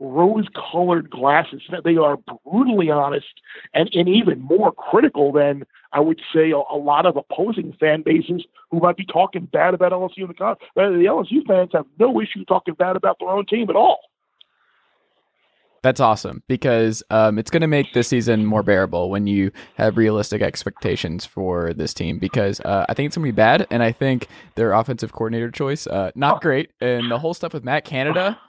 rose-colored 0.00 1.10
glasses. 1.10 1.62
They 1.84 1.96
are 1.96 2.18
brutally 2.44 2.90
honest 2.90 3.26
and, 3.72 3.90
and 3.92 4.08
even 4.08 4.40
more 4.40 4.72
critical 4.72 5.32
than 5.32 5.64
I 5.92 6.00
would 6.00 6.20
say 6.34 6.50
a, 6.50 6.56
a 6.56 6.76
lot 6.76 7.06
of 7.06 7.16
opposing 7.16 7.72
fan 7.78 8.02
bases 8.02 8.44
who 8.70 8.80
might 8.80 8.96
be 8.96 9.06
talking 9.06 9.48
bad 9.52 9.74
about 9.74 9.92
LSU 9.92 10.18
in 10.18 10.28
the 10.28 10.34
con. 10.34 10.56
The 10.74 10.82
LSU 10.82 11.46
fans 11.46 11.70
have 11.72 11.86
no 11.98 12.20
issue 12.20 12.44
talking 12.46 12.74
bad 12.74 12.96
about 12.96 13.18
their 13.20 13.28
own 13.28 13.46
team 13.46 13.70
at 13.70 13.76
all. 13.76 13.98
That's 15.84 16.00
awesome 16.00 16.42
because 16.48 17.02
um, 17.10 17.38
it's 17.38 17.50
going 17.50 17.60
to 17.60 17.66
make 17.66 17.92
this 17.92 18.08
season 18.08 18.46
more 18.46 18.62
bearable 18.62 19.10
when 19.10 19.26
you 19.26 19.52
have 19.74 19.98
realistic 19.98 20.40
expectations 20.40 21.26
for 21.26 21.74
this 21.74 21.92
team. 21.92 22.18
Because 22.18 22.58
uh, 22.60 22.86
I 22.88 22.94
think 22.94 23.08
it's 23.08 23.16
going 23.18 23.26
to 23.26 23.32
be 23.32 23.36
bad, 23.36 23.66
and 23.70 23.82
I 23.82 23.92
think 23.92 24.28
their 24.54 24.72
offensive 24.72 25.12
coordinator 25.12 25.50
choice 25.50 25.86
uh, 25.86 26.10
not 26.14 26.40
great, 26.40 26.70
and 26.80 27.10
the 27.10 27.18
whole 27.18 27.34
stuff 27.34 27.52
with 27.52 27.64
Matt 27.64 27.84
Canada 27.84 28.40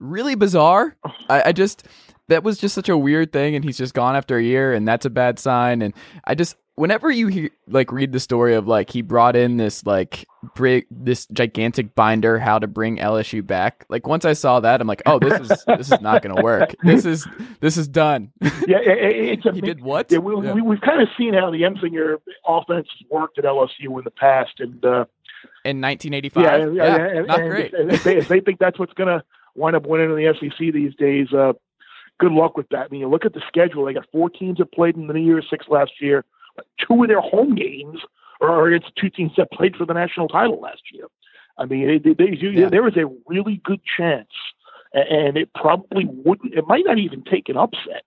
really 0.00 0.34
bizarre. 0.34 0.96
I, 1.28 1.42
I 1.46 1.52
just 1.52 1.86
that 2.28 2.42
was 2.44 2.58
just 2.58 2.74
such 2.74 2.88
a 2.88 2.96
weird 2.96 3.32
thing, 3.32 3.54
and 3.54 3.64
he's 3.64 3.78
just 3.78 3.94
gone 3.94 4.16
after 4.16 4.36
a 4.36 4.42
year, 4.42 4.72
and 4.72 4.86
that's 4.86 5.04
a 5.06 5.10
bad 5.10 5.38
sign. 5.38 5.82
And 5.82 5.94
I 6.24 6.34
just 6.34 6.56
whenever 6.76 7.10
you 7.10 7.26
hear 7.26 7.50
like 7.68 7.92
read 7.92 8.10
the 8.12 8.20
story 8.20 8.54
of 8.54 8.66
like 8.66 8.88
he 8.88 9.02
brought 9.02 9.36
in 9.36 9.58
this 9.58 9.84
like 9.84 10.24
brig 10.54 10.86
this 10.90 11.26
gigantic 11.26 11.94
binder 11.94 12.38
how 12.38 12.58
to 12.58 12.66
bring 12.66 12.96
LSU 12.96 13.46
back. 13.46 13.84
Like 13.88 14.06
once 14.06 14.24
I 14.24 14.32
saw 14.32 14.60
that, 14.60 14.80
I'm 14.80 14.86
like, 14.86 15.02
oh, 15.06 15.18
this 15.18 15.38
is 15.40 15.64
this 15.76 15.92
is 15.92 16.00
not 16.00 16.22
going 16.22 16.34
to 16.36 16.42
work. 16.42 16.74
This 16.84 17.04
is 17.04 17.26
this 17.60 17.76
is 17.76 17.86
done. 17.88 18.32
Yeah, 18.40 18.78
it, 18.78 19.14
it- 19.14 19.30
it's 19.30 19.46
a 19.46 19.52
he 19.54 19.60
did 19.60 19.80
what? 19.82 20.10
Yeah, 20.10 20.18
we, 20.18 20.44
Yeah. 20.46 20.54
we, 20.54 20.62
we've 20.62 20.80
kind 20.80 21.02
of 21.02 21.08
seen 21.18 21.34
how 21.34 21.50
the 21.50 21.62
Ensminger 21.62 22.16
offense 22.46 22.88
worked 23.10 23.38
at 23.38 23.44
LSU 23.44 23.98
in 23.98 24.04
the 24.04 24.10
past, 24.10 24.52
and 24.60 24.82
uh, 24.84 25.04
in 25.64 25.80
1985. 25.80 26.42
yeah, 26.42 26.56
Yeah, 26.56 26.66
yeah, 26.66 26.96
yeah, 26.96 27.18
and, 27.18 27.26
not 27.26 27.40
and 27.40 27.50
great. 27.50 27.72
If 27.74 28.04
they, 28.04 28.16
if 28.16 28.28
they 28.28 28.40
think 28.40 28.58
that's 28.58 28.78
what's 28.78 28.92
going 28.94 29.08
to 29.08 29.22
wind 29.54 29.76
up 29.76 29.86
winning 29.86 30.10
in 30.10 30.16
the 30.16 30.34
SEC 30.38 30.72
these 30.72 30.94
days, 30.94 31.32
uh, 31.32 31.52
good 32.18 32.32
luck 32.32 32.56
with 32.56 32.68
that. 32.70 32.86
I 32.86 32.88
mean, 32.90 33.00
you 33.00 33.08
look 33.08 33.24
at 33.24 33.34
the 33.34 33.42
schedule; 33.48 33.84
they 33.84 33.94
got 33.94 34.06
four 34.12 34.30
teams 34.30 34.58
that 34.58 34.72
played 34.72 34.96
in 34.96 35.06
the 35.06 35.14
New 35.14 35.24
Year's 35.24 35.46
Six 35.50 35.66
last 35.68 35.92
year. 36.00 36.24
Two 36.78 37.02
of 37.02 37.08
their 37.08 37.20
home 37.20 37.54
games 37.54 38.00
are 38.40 38.66
against 38.68 38.94
two 38.96 39.10
teams 39.10 39.32
that 39.36 39.50
played 39.52 39.76
for 39.76 39.84
the 39.86 39.94
national 39.94 40.28
title 40.28 40.60
last 40.60 40.82
year. 40.92 41.06
I 41.58 41.66
mean, 41.66 41.86
they, 41.86 41.98
they, 41.98 42.14
they, 42.14 42.36
Yeah. 42.36 42.68
there 42.68 42.88
is 42.88 42.96
a 42.96 43.10
really 43.26 43.60
good 43.64 43.80
chance, 43.84 44.30
and 44.94 45.36
it 45.36 45.50
probably 45.54 46.06
wouldn't. 46.06 46.54
It 46.54 46.66
might 46.66 46.84
not 46.86 46.98
even 46.98 47.22
take 47.22 47.48
an 47.48 47.56
upset. 47.56 48.04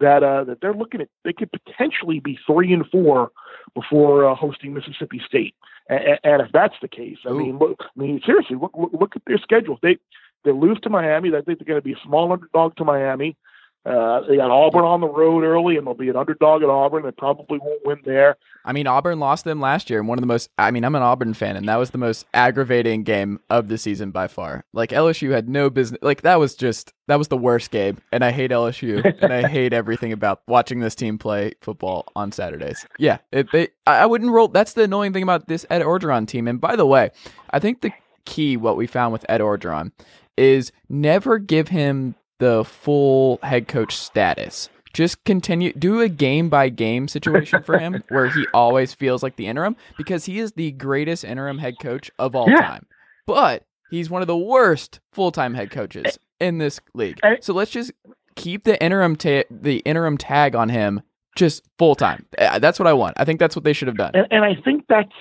That 0.00 0.22
uh, 0.24 0.44
that 0.44 0.60
they're 0.60 0.74
looking 0.74 1.00
at, 1.00 1.08
they 1.22 1.32
could 1.32 1.50
potentially 1.52 2.18
be 2.18 2.38
three 2.46 2.72
and 2.72 2.84
four 2.90 3.30
before 3.74 4.28
uh, 4.28 4.34
hosting 4.34 4.74
Mississippi 4.74 5.20
State. 5.24 5.54
And, 5.88 6.18
and 6.24 6.42
if 6.42 6.50
that's 6.52 6.74
the 6.80 6.88
case, 6.88 7.18
I 7.24 7.30
Ooh. 7.30 7.38
mean, 7.38 7.58
look, 7.58 7.78
I 7.80 8.00
mean, 8.00 8.20
seriously, 8.24 8.56
look, 8.56 8.72
look, 8.76 8.90
look 8.92 9.16
at 9.16 9.22
their 9.26 9.38
schedule. 9.38 9.78
They 9.82 9.98
they 10.44 10.52
lose 10.52 10.78
to 10.82 10.90
Miami. 10.90 11.30
I 11.30 11.40
think 11.40 11.58
they're 11.58 11.66
going 11.66 11.80
to 11.80 11.82
be 11.82 11.92
a 11.92 12.06
small 12.06 12.32
underdog 12.32 12.76
to 12.76 12.84
Miami. 12.84 13.36
Uh, 13.84 14.20
they 14.28 14.36
got 14.36 14.50
Auburn 14.50 14.84
on 14.84 15.00
the 15.00 15.08
road 15.08 15.42
early, 15.42 15.76
and 15.76 15.84
they'll 15.84 15.94
be 15.94 16.08
an 16.08 16.14
underdog 16.14 16.62
at 16.62 16.68
Auburn. 16.68 17.02
They 17.02 17.10
probably 17.10 17.58
won't 17.58 17.84
win 17.84 17.98
there. 18.04 18.36
I 18.64 18.72
mean, 18.72 18.86
Auburn 18.86 19.18
lost 19.18 19.44
them 19.44 19.60
last 19.60 19.90
year, 19.90 19.98
and 19.98 20.08
one 20.08 20.18
of 20.18 20.22
the 20.22 20.28
most. 20.28 20.50
I 20.56 20.70
mean, 20.70 20.84
I'm 20.84 20.94
an 20.94 21.02
Auburn 21.02 21.34
fan, 21.34 21.56
and 21.56 21.68
that 21.68 21.76
was 21.76 21.90
the 21.90 21.98
most 21.98 22.24
aggravating 22.32 23.02
game 23.02 23.40
of 23.50 23.66
the 23.66 23.76
season 23.76 24.12
by 24.12 24.28
far. 24.28 24.64
Like 24.72 24.90
LSU 24.90 25.32
had 25.32 25.48
no 25.48 25.68
business. 25.68 25.98
Like 26.00 26.22
that 26.22 26.38
was 26.38 26.54
just 26.54 26.92
that 27.08 27.16
was 27.18 27.26
the 27.26 27.36
worst 27.36 27.72
game, 27.72 27.98
and 28.12 28.24
I 28.24 28.30
hate 28.30 28.52
LSU, 28.52 29.04
and 29.20 29.32
I 29.32 29.48
hate 29.48 29.72
everything 29.72 30.12
about 30.12 30.42
watching 30.46 30.78
this 30.78 30.94
team 30.94 31.18
play 31.18 31.54
football 31.60 32.06
on 32.14 32.30
Saturdays. 32.30 32.86
Yeah, 33.00 33.18
it, 33.32 33.50
they. 33.50 33.70
I 33.84 34.06
wouldn't 34.06 34.30
roll. 34.30 34.46
That's 34.46 34.74
the 34.74 34.84
annoying 34.84 35.12
thing 35.12 35.24
about 35.24 35.48
this 35.48 35.66
Ed 35.70 35.82
Orgeron 35.82 36.28
team. 36.28 36.46
And 36.46 36.60
by 36.60 36.76
the 36.76 36.86
way, 36.86 37.10
I 37.50 37.58
think 37.58 37.80
the 37.80 37.90
key 38.24 38.56
what 38.56 38.76
we 38.76 38.86
found 38.86 39.12
with 39.12 39.26
Ed 39.28 39.40
Orgeron 39.40 39.90
is 40.36 40.72
never 40.88 41.38
give 41.38 41.68
him 41.68 42.14
the 42.38 42.64
full 42.64 43.38
head 43.42 43.68
coach 43.68 43.96
status. 43.96 44.68
Just 44.92 45.24
continue 45.24 45.72
do 45.72 46.00
a 46.00 46.08
game 46.08 46.48
by 46.50 46.68
game 46.68 47.08
situation 47.08 47.62
for 47.62 47.78
him 47.78 48.02
where 48.10 48.28
he 48.28 48.46
always 48.52 48.92
feels 48.92 49.22
like 49.22 49.36
the 49.36 49.46
interim 49.46 49.74
because 49.96 50.26
he 50.26 50.38
is 50.38 50.52
the 50.52 50.72
greatest 50.72 51.24
interim 51.24 51.58
head 51.58 51.76
coach 51.80 52.10
of 52.18 52.34
all 52.36 52.48
Yeah. 52.50 52.56
time. 52.60 52.86
But 53.26 53.64
he's 53.90 54.10
one 54.10 54.20
of 54.22 54.28
the 54.28 54.36
worst 54.36 55.00
full-time 55.12 55.54
head 55.54 55.70
coaches 55.70 56.18
in 56.40 56.58
this 56.58 56.80
league. 56.94 57.18
So 57.40 57.54
let's 57.54 57.70
just 57.70 57.92
keep 58.34 58.64
the 58.64 58.82
interim 58.82 59.16
ta- 59.16 59.44
the 59.50 59.78
interim 59.78 60.18
tag 60.18 60.54
on 60.54 60.68
him 60.68 61.00
just 61.36 61.62
full 61.78 61.94
time. 61.94 62.26
Uh, 62.36 62.58
That's 62.58 62.78
what 62.78 62.86
I 62.86 62.92
want. 62.92 63.14
I 63.18 63.24
think 63.24 63.38
that's 63.40 63.56
what 63.56 63.64
they 63.64 63.72
should 63.72 63.88
have 63.88 63.96
done. 63.96 64.10
and, 64.14 64.26
and 64.30 64.44
I 64.44 64.54
think 64.62 64.84
that's 64.88 65.12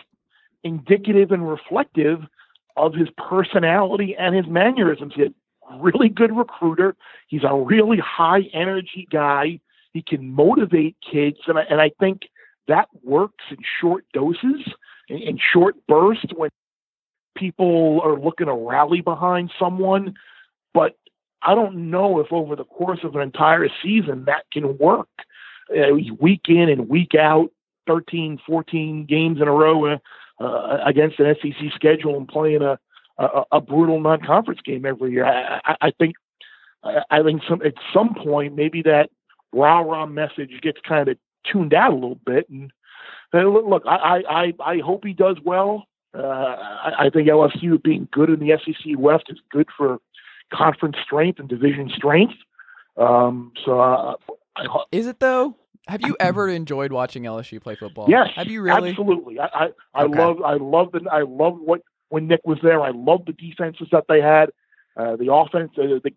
indicative 0.63 1.31
and 1.31 1.47
reflective 1.47 2.19
of 2.77 2.93
his 2.93 3.09
personality 3.17 4.15
and 4.17 4.35
his 4.35 4.47
mannerisms. 4.47 5.13
He's 5.15 5.27
a 5.69 5.77
really 5.79 6.09
good 6.09 6.35
recruiter. 6.35 6.95
He's 7.27 7.43
a 7.43 7.55
really 7.55 7.97
high 7.97 8.41
energy 8.53 9.07
guy. 9.11 9.59
He 9.93 10.01
can 10.01 10.33
motivate 10.33 10.95
kids, 11.09 11.37
and 11.47 11.59
I, 11.59 11.63
and 11.63 11.81
I 11.81 11.91
think 11.99 12.21
that 12.67 12.87
works 13.03 13.43
in 13.49 13.57
short 13.79 14.05
doses, 14.13 14.61
in, 15.09 15.17
in 15.17 15.39
short 15.53 15.75
bursts 15.87 16.33
when 16.35 16.49
people 17.35 18.01
are 18.03 18.17
looking 18.19 18.47
to 18.47 18.53
rally 18.53 19.01
behind 19.01 19.51
someone. 19.59 20.15
But 20.73 20.97
I 21.41 21.55
don't 21.55 21.89
know 21.89 22.19
if 22.19 22.31
over 22.31 22.55
the 22.55 22.63
course 22.63 22.99
of 23.03 23.15
an 23.15 23.21
entire 23.21 23.67
season 23.83 24.25
that 24.25 24.45
can 24.51 24.77
work. 24.77 25.09
Uh, 25.69 25.95
week 26.19 26.41
in 26.49 26.69
and 26.69 26.89
week 26.89 27.15
out, 27.15 27.49
13, 27.87 28.39
14 28.45 29.05
games 29.05 29.41
in 29.41 29.47
a 29.47 29.51
row 29.51 29.85
uh, 29.85 29.97
uh, 30.41 30.77
against 30.85 31.19
an 31.19 31.35
SEC 31.41 31.71
schedule 31.75 32.17
and 32.17 32.27
playing 32.27 32.61
a 32.61 32.79
a, 33.17 33.43
a 33.53 33.61
brutal 33.61 33.99
non-conference 33.99 34.61
game 34.65 34.85
every 34.85 35.11
year. 35.11 35.25
I, 35.25 35.61
I, 35.65 35.75
I 35.81 35.91
think 35.91 36.15
I 36.83 37.21
think 37.23 37.41
some 37.47 37.61
at 37.61 37.75
some 37.93 38.15
point 38.15 38.55
maybe 38.55 38.81
that 38.83 39.09
rah 39.53 39.79
rah 39.79 40.05
message 40.05 40.59
gets 40.61 40.79
kind 40.87 41.07
of 41.07 41.17
tuned 41.51 41.73
out 41.73 41.91
a 41.91 41.95
little 41.95 42.19
bit. 42.25 42.49
And 42.49 42.71
look, 43.33 43.65
look, 43.67 43.83
I 43.85 44.23
I 44.27 44.53
I 44.59 44.79
hope 44.79 45.05
he 45.05 45.13
does 45.13 45.37
well. 45.43 45.85
Uh, 46.13 46.21
I, 46.21 47.05
I 47.05 47.09
think 47.09 47.29
LSU 47.29 47.81
being 47.81 48.07
good 48.11 48.29
in 48.29 48.39
the 48.39 48.57
SEC 48.65 48.97
West 48.97 49.25
is 49.29 49.39
good 49.51 49.67
for 49.77 49.99
conference 50.53 50.97
strength 51.03 51.39
and 51.39 51.47
division 51.47 51.89
strength. 51.95 52.33
Um, 52.97 53.53
so 53.63 53.79
uh, 53.79 54.15
I, 54.57 54.65
Is 54.91 55.07
it 55.07 55.19
though? 55.19 55.55
Have 55.91 56.01
you 56.01 56.15
ever 56.21 56.47
enjoyed 56.47 56.93
watching 56.93 57.23
LSU 57.23 57.61
play 57.61 57.75
football? 57.75 58.09
Yes, 58.09 58.29
Have 58.35 58.47
you 58.47 58.61
really? 58.61 58.91
Absolutely. 58.91 59.39
I 59.39 59.45
I, 59.45 59.67
I 59.93 60.03
Okay. 60.03 60.17
love 60.17 60.41
I 60.41 60.53
love 60.53 60.93
the 60.93 61.01
I 61.11 61.23
love 61.23 61.59
what 61.59 61.81
when 62.07 62.27
Nick 62.27 62.39
was 62.45 62.59
there. 62.63 62.81
I 62.81 62.91
love 62.91 63.25
the 63.25 63.33
defenses 63.33 63.89
that 63.91 64.05
they 64.07 64.21
had, 64.21 64.51
uh, 64.95 65.17
the 65.17 65.33
offense. 65.33 65.71
Uh, 65.77 65.99
the, 66.01 66.13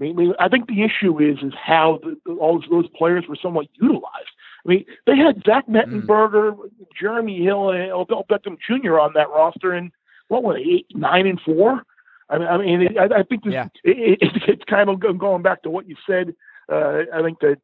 I 0.00 0.44
I 0.46 0.48
think 0.48 0.68
the 0.68 0.82
issue 0.82 1.18
is 1.20 1.36
is 1.42 1.52
how 1.62 2.00
the, 2.02 2.32
all 2.32 2.62
those 2.70 2.88
players 2.96 3.26
were 3.28 3.36
somewhat 3.36 3.66
utilized. 3.74 4.30
I 4.64 4.68
mean, 4.68 4.86
they 5.06 5.16
had 5.16 5.42
Zach 5.44 5.66
Mm. 5.66 6.06
Mettenberger, 6.06 6.56
Jeremy 6.98 7.42
Hill, 7.44 7.70
and 7.70 7.92
Odell 7.92 8.24
Beckham 8.30 8.56
Jr. 8.66 8.98
on 8.98 9.12
that 9.14 9.28
roster, 9.28 9.72
and 9.72 9.92
what 10.28 10.42
were 10.42 10.54
they 10.54 10.60
eight, 10.60 10.86
nine, 10.94 11.26
and 11.26 11.38
four? 11.42 11.82
I 12.30 12.38
mean, 12.38 12.48
I 12.48 12.56
mean, 12.56 12.98
I, 12.98 13.18
I 13.18 13.22
think 13.24 13.44
this, 13.44 13.52
Yeah. 13.52 13.68
it, 13.84 14.18
it, 14.22 14.42
it's 14.48 14.64
kind 14.64 14.88
of 14.88 14.98
going 15.00 15.42
back 15.42 15.62
to 15.64 15.70
what 15.70 15.86
you 15.86 15.96
said. 16.06 16.34
Uh, 16.72 17.02
I 17.12 17.22
think 17.22 17.38
Cam 17.40 17.56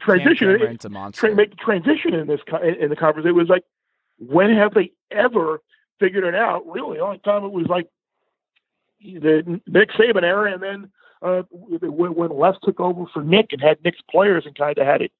transition. 0.00 0.78
A 0.84 0.88
monster. 0.88 1.28
tra- 1.28 1.34
make 1.34 1.56
transition 1.56 2.14
in 2.14 2.26
this 2.26 2.40
in 2.80 2.90
the 2.90 2.96
conference. 2.96 3.28
It 3.28 3.32
was 3.32 3.48
like, 3.48 3.64
when 4.18 4.54
have 4.54 4.74
they 4.74 4.92
ever 5.10 5.60
figured 6.00 6.24
it 6.24 6.34
out? 6.34 6.66
Really, 6.66 6.98
the 6.98 7.04
only 7.04 7.18
time 7.18 7.44
it 7.44 7.52
was 7.52 7.66
like 7.66 7.88
the 9.00 9.60
Nick 9.66 9.90
Saban 9.90 10.22
era, 10.22 10.52
and 10.52 10.62
then 10.62 10.92
uh, 11.22 11.42
when, 11.50 12.14
when 12.14 12.30
Les 12.30 12.56
took 12.62 12.80
over 12.80 13.04
for 13.12 13.22
Nick 13.22 13.48
and 13.52 13.60
had 13.60 13.82
Nick's 13.84 14.00
players 14.10 14.44
and 14.46 14.56
kind 14.56 14.78
of 14.78 14.86
had 14.86 15.02
it 15.02 15.12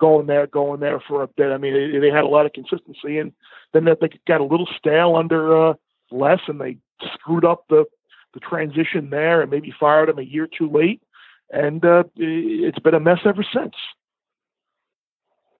going 0.00 0.26
there, 0.26 0.46
going 0.46 0.80
there 0.80 1.00
for 1.06 1.22
a 1.22 1.28
bit. 1.28 1.50
I 1.50 1.58
mean, 1.58 1.74
they, 1.74 1.98
they 1.98 2.10
had 2.10 2.24
a 2.24 2.28
lot 2.28 2.46
of 2.46 2.52
consistency, 2.52 3.18
and 3.18 3.32
then 3.72 3.84
that 3.84 4.00
they 4.00 4.08
got 4.26 4.40
a 4.40 4.44
little 4.44 4.68
stale 4.78 5.16
under 5.16 5.70
uh, 5.70 5.74
Les, 6.10 6.40
and 6.48 6.60
they 6.60 6.78
screwed 7.14 7.44
up 7.44 7.64
the 7.68 7.84
the 8.34 8.40
transition 8.40 9.10
there, 9.10 9.40
and 9.40 9.50
maybe 9.50 9.72
fired 9.78 10.08
him 10.08 10.18
a 10.18 10.22
year 10.22 10.46
too 10.46 10.70
late. 10.70 11.02
And 11.50 11.82
uh, 11.84 12.04
it's 12.16 12.78
been 12.78 12.94
a 12.94 13.00
mess 13.00 13.20
ever 13.24 13.44
since. 13.54 13.74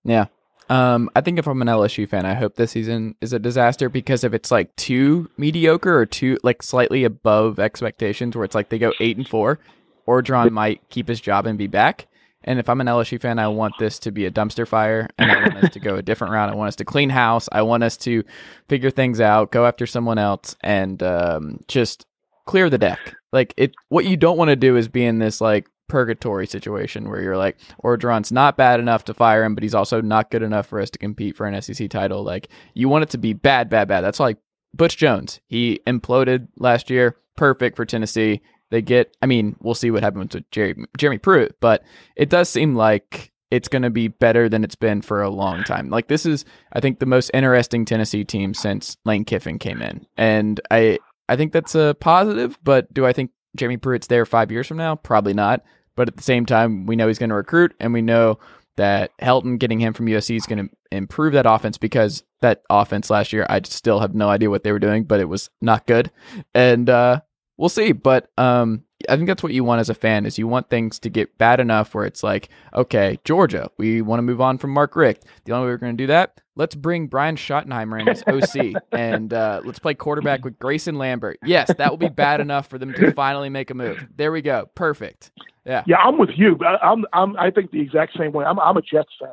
Yeah. 0.03 0.25
Um, 0.69 1.09
I 1.15 1.21
think 1.21 1.39
if 1.39 1.47
I'm 1.47 1.61
an 1.61 1.67
LSU 1.67 2.07
fan, 2.07 2.25
I 2.25 2.35
hope 2.35 2.55
this 2.55 2.71
season 2.71 3.15
is 3.21 3.33
a 3.33 3.39
disaster 3.39 3.89
because 3.89 4.23
if 4.23 4.33
it's 4.33 4.51
like 4.51 4.75
too 4.75 5.29
mediocre 5.35 5.97
or 5.97 6.05
too 6.05 6.37
like 6.43 6.61
slightly 6.61 7.03
above 7.03 7.59
expectations, 7.59 8.35
where 8.35 8.45
it's 8.45 8.53
like 8.53 8.69
they 8.69 8.77
go 8.77 8.93
eight 8.99 9.17
and 9.17 9.27
four, 9.27 9.59
Orgeron 10.07 10.51
might 10.51 10.87
keep 10.89 11.07
his 11.07 11.19
job 11.19 11.47
and 11.47 11.57
be 11.57 11.67
back. 11.67 12.07
And 12.43 12.57
if 12.57 12.69
I'm 12.69 12.79
an 12.81 12.87
LSU 12.87 13.19
fan, 13.19 13.37
I 13.37 13.47
want 13.47 13.73
this 13.79 13.99
to 13.99 14.11
be 14.11 14.25
a 14.25 14.31
dumpster 14.31 14.65
fire, 14.65 15.09
and 15.17 15.29
I 15.29 15.39
want 15.41 15.63
us 15.63 15.73
to 15.73 15.79
go 15.79 15.95
a 15.95 16.01
different 16.01 16.33
route. 16.33 16.49
I 16.49 16.55
want 16.55 16.69
us 16.69 16.75
to 16.77 16.85
clean 16.85 17.09
house. 17.09 17.49
I 17.51 17.63
want 17.63 17.83
us 17.83 17.97
to 17.97 18.23
figure 18.69 18.89
things 18.91 19.19
out, 19.19 19.51
go 19.51 19.65
after 19.65 19.85
someone 19.85 20.17
else, 20.17 20.55
and 20.61 21.03
um, 21.03 21.59
just 21.67 22.05
clear 22.45 22.69
the 22.69 22.77
deck. 22.77 22.99
Like 23.33 23.53
it, 23.57 23.73
what 23.89 24.05
you 24.05 24.15
don't 24.15 24.37
want 24.37 24.49
to 24.49 24.55
do 24.55 24.77
is 24.77 24.87
be 24.87 25.03
in 25.03 25.19
this 25.19 25.41
like 25.41 25.69
purgatory 25.89 26.47
situation 26.47 27.09
where 27.09 27.21
you're 27.21 27.37
like, 27.37 27.57
Orgeron's 27.83 28.31
not 28.31 28.55
bad 28.55 28.79
enough 28.79 29.03
to 29.05 29.13
fire 29.13 29.43
him, 29.43 29.55
but 29.55 29.63
he's 29.63 29.75
also 29.75 29.99
not 29.99 30.31
good 30.31 30.43
enough 30.43 30.67
for 30.67 30.79
us 30.79 30.89
to 30.91 30.99
compete 30.99 31.35
for 31.35 31.45
an 31.45 31.61
SEC 31.61 31.89
title. 31.89 32.23
Like 32.23 32.47
you 32.73 32.87
want 32.87 33.03
it 33.03 33.09
to 33.09 33.17
be 33.17 33.33
bad, 33.33 33.69
bad, 33.69 33.87
bad. 33.87 34.01
That's 34.01 34.19
like 34.19 34.37
Butch 34.73 34.97
Jones. 34.97 35.39
He 35.47 35.81
imploded 35.85 36.47
last 36.57 36.89
year. 36.89 37.17
Perfect 37.35 37.75
for 37.75 37.85
Tennessee. 37.85 38.41
They 38.69 38.81
get. 38.81 39.15
I 39.21 39.25
mean, 39.25 39.55
we'll 39.61 39.73
see 39.73 39.91
what 39.91 40.03
happens 40.03 40.35
with 40.35 40.49
Jerry, 40.51 40.75
Jeremy 40.97 41.17
Pruitt, 41.17 41.59
but 41.59 41.83
it 42.15 42.29
does 42.29 42.49
seem 42.49 42.75
like 42.75 43.31
it's 43.51 43.67
going 43.67 43.81
to 43.81 43.89
be 43.89 44.07
better 44.07 44.47
than 44.47 44.63
it's 44.63 44.75
been 44.75 45.01
for 45.01 45.21
a 45.21 45.29
long 45.29 45.63
time. 45.63 45.89
Like 45.89 46.07
this 46.07 46.25
is, 46.25 46.45
I 46.73 46.79
think, 46.79 46.99
the 46.99 47.05
most 47.05 47.31
interesting 47.33 47.85
Tennessee 47.85 48.23
team 48.23 48.53
since 48.53 48.97
Lane 49.05 49.25
Kiffin 49.25 49.57
came 49.57 49.81
in, 49.81 50.05
and 50.17 50.61
I, 50.69 50.99
I 51.27 51.35
think 51.35 51.51
that's 51.51 51.75
a 51.75 51.95
positive. 51.99 52.59
But 52.63 52.93
do 52.93 53.05
I 53.05 53.13
think 53.13 53.31
Jeremy 53.55 53.77
Pruitt's 53.77 54.07
there 54.07 54.25
five 54.25 54.51
years 54.51 54.67
from 54.67 54.77
now? 54.77 54.95
Probably 54.95 55.33
not. 55.33 55.63
But 55.99 56.07
at 56.07 56.15
the 56.15 56.23
same 56.23 56.45
time, 56.45 56.85
we 56.85 56.95
know 56.95 57.09
he's 57.09 57.19
going 57.19 57.27
to 57.27 57.35
recruit, 57.35 57.75
and 57.77 57.91
we 57.91 58.01
know 58.01 58.39
that 58.77 59.11
Helton 59.21 59.59
getting 59.59 59.81
him 59.81 59.93
from 59.93 60.05
USC 60.05 60.37
is 60.37 60.45
going 60.45 60.69
to 60.69 60.73
improve 60.93 61.33
that 61.33 61.45
offense 61.45 61.77
because 61.77 62.23
that 62.39 62.63
offense 62.69 63.09
last 63.09 63.33
year, 63.33 63.45
I 63.49 63.59
still 63.65 63.99
have 63.99 64.15
no 64.15 64.29
idea 64.29 64.49
what 64.49 64.63
they 64.63 64.71
were 64.71 64.79
doing, 64.79 65.03
but 65.03 65.19
it 65.19 65.25
was 65.25 65.49
not 65.61 65.85
good. 65.85 66.09
And 66.53 66.89
uh, 66.89 67.19
we'll 67.57 67.67
see. 67.67 67.91
But 67.91 68.29
um, 68.37 68.85
I 69.09 69.15
think 69.15 69.27
that's 69.27 69.43
what 69.43 69.53
you 69.53 69.63
want 69.63 69.79
as 69.79 69.89
a 69.89 69.93
fan 69.93 70.25
is 70.25 70.37
you 70.37 70.47
want 70.47 70.69
things 70.69 70.99
to 70.99 71.09
get 71.09 71.37
bad 71.37 71.59
enough 71.59 71.93
where 71.93 72.05
it's 72.05 72.23
like, 72.23 72.49
okay, 72.73 73.19
Georgia, 73.23 73.69
we 73.77 74.01
want 74.01 74.19
to 74.19 74.23
move 74.23 74.39
on 74.41 74.57
from 74.57 74.71
Mark 74.71 74.95
Richt. 74.95 75.25
The 75.45 75.53
only 75.53 75.65
way 75.67 75.71
we're 75.73 75.77
going 75.77 75.97
to 75.97 76.03
do 76.03 76.07
that, 76.07 76.39
let's 76.55 76.75
bring 76.75 77.07
Brian 77.07 77.35
Schottenheimer 77.35 77.99
in 78.01 78.07
as 78.07 78.23
OC 78.27 78.81
and 78.91 79.33
uh, 79.33 79.61
let's 79.65 79.79
play 79.79 79.93
quarterback 79.93 80.43
with 80.45 80.59
Grayson 80.59 80.95
Lambert. 80.97 81.39
Yes, 81.43 81.71
that 81.77 81.89
will 81.89 81.97
be 81.97 82.09
bad 82.09 82.39
enough 82.41 82.67
for 82.67 82.77
them 82.77 82.93
to 82.93 83.11
finally 83.15 83.49
make 83.49 83.69
a 83.69 83.73
move. 83.73 84.07
There 84.15 84.31
we 84.31 84.41
go. 84.41 84.69
Perfect. 84.75 85.31
Yeah. 85.65 85.83
Yeah, 85.87 85.97
I'm 85.97 86.17
with 86.17 86.31
you. 86.35 86.57
I- 86.65 86.85
I'm, 86.87 87.05
I'm, 87.13 87.35
I 87.37 87.51
think 87.51 87.71
the 87.71 87.81
exact 87.81 88.17
same 88.17 88.31
way. 88.31 88.45
I'm, 88.45 88.59
I'm 88.59 88.77
a 88.77 88.81
Jets 88.81 89.11
fan, 89.19 89.29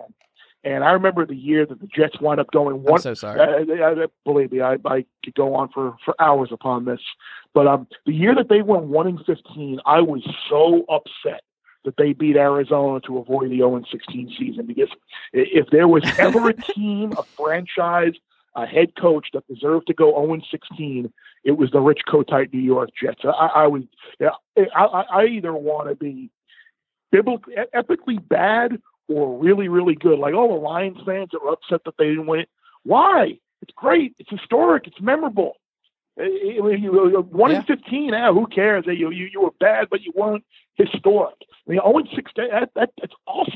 and 0.66 0.82
I 0.82 0.90
remember 0.90 1.24
the 1.24 1.36
year 1.36 1.64
that 1.64 1.80
the 1.80 1.86
Jets 1.86 2.20
wound 2.20 2.40
up 2.40 2.50
going 2.50 2.82
one. 2.82 2.94
I'm 2.94 3.00
so 3.00 3.14
sorry. 3.14 3.40
Uh, 3.40 4.02
uh, 4.02 4.06
believe 4.24 4.50
me, 4.50 4.62
I, 4.62 4.76
I 4.84 5.04
could 5.24 5.34
go 5.34 5.54
on 5.54 5.68
for, 5.68 5.96
for 6.04 6.20
hours 6.20 6.48
upon 6.50 6.86
this. 6.86 6.98
But 7.54 7.68
um, 7.68 7.86
the 8.04 8.12
year 8.12 8.34
that 8.34 8.48
they 8.48 8.62
went 8.62 8.82
one 8.82 9.06
and 9.06 9.24
fifteen, 9.24 9.78
I 9.86 10.00
was 10.00 10.28
so 10.50 10.84
upset 10.88 11.42
that 11.84 11.94
they 11.96 12.14
beat 12.14 12.36
Arizona 12.36 12.98
to 13.02 13.18
avoid 13.18 13.48
the 13.52 13.58
0 13.58 13.76
and 13.76 13.86
16 13.92 14.34
season. 14.36 14.66
Because 14.66 14.88
if 15.32 15.68
there 15.70 15.86
was 15.86 16.02
ever 16.18 16.48
a 16.48 16.52
team, 16.52 17.12
a 17.16 17.22
franchise, 17.22 18.14
a 18.56 18.66
head 18.66 18.96
coach 19.00 19.28
that 19.34 19.46
deserved 19.46 19.86
to 19.86 19.94
go 19.94 20.20
0 20.20 20.34
and 20.34 20.44
16, 20.50 21.12
it 21.44 21.52
was 21.52 21.70
the 21.70 21.80
Rich 21.80 22.00
Kotite 22.08 22.52
New 22.52 22.58
York 22.58 22.90
Jets. 23.00 23.20
I, 23.24 23.50
I 23.54 23.66
was, 23.68 23.84
yeah, 24.18 24.30
I, 24.56 24.84
I 24.84 25.02
I 25.20 25.24
either 25.26 25.54
want 25.54 25.88
to 25.90 25.94
be 25.94 26.28
biblically, 27.12 27.54
epically 27.72 28.18
bad 28.28 28.82
or 29.08 29.38
really, 29.38 29.68
really 29.68 29.94
good. 29.94 30.18
Like 30.18 30.34
all 30.34 30.48
the 30.48 30.60
Lions 30.60 30.98
fans 31.06 31.28
that 31.32 31.42
were 31.42 31.52
upset 31.52 31.82
that 31.84 31.94
they 31.98 32.06
didn't 32.08 32.26
win 32.26 32.40
it. 32.40 32.48
Why? 32.84 33.38
It's 33.62 33.72
great. 33.74 34.14
It's 34.18 34.30
historic. 34.30 34.86
It's 34.86 35.00
memorable. 35.00 35.54
Uh, 36.18 36.24
you- 36.24 36.70
you- 36.72 37.20
One 37.30 37.50
Yeah. 37.50 37.58
in 37.58 37.62
fifteen. 37.64 38.14
Ah, 38.14 38.32
who 38.32 38.46
cares? 38.46 38.86
You, 38.86 39.10
you 39.10 39.26
you 39.32 39.40
were 39.42 39.50
bad, 39.60 39.88
but 39.90 40.02
you 40.02 40.12
weren't 40.14 40.44
historic. 40.74 41.36
I 41.66 41.70
mean, 41.70 41.80
zero 41.80 41.98
and 41.98 42.08
sixteen. 42.14 42.48
That, 42.50 42.70
that 42.74 42.90
that's 43.00 43.14
awesome. 43.26 43.54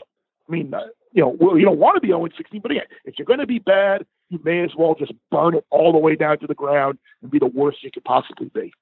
I 0.49 0.53
mean, 0.53 0.75
uh, 0.75 0.87
you 1.13 1.23
know, 1.23 1.37
well, 1.41 1.57
you 1.59 1.65
don't 1.65 1.79
want 1.79 1.97
to 1.97 2.01
be 2.01 2.09
zero 2.09 2.25
and 2.25 2.35
sixteen, 2.37 2.61
but 2.61 2.71
again, 2.71 2.85
if 3.05 3.19
you're 3.19 3.27
going 3.27 3.39
to 3.41 3.47
be 3.47 3.59
bad, 3.61 4.05
you 4.29 4.39
may 4.45 4.61
as 4.63 4.75
well 4.77 4.95
just 4.95 5.13
burn 5.31 5.55
it 5.55 5.65
all 5.71 5.93
the 5.93 5.99
way 5.99 6.17
down 6.17 6.39
to 6.41 6.47
the 6.47 6.55
ground 6.55 6.99
and 7.23 7.31
be 7.31 7.39
the 7.39 7.47
worst 7.47 7.83
you 7.83 7.91
could 7.91 8.05
possibly 8.05 8.49
be. 8.55 8.73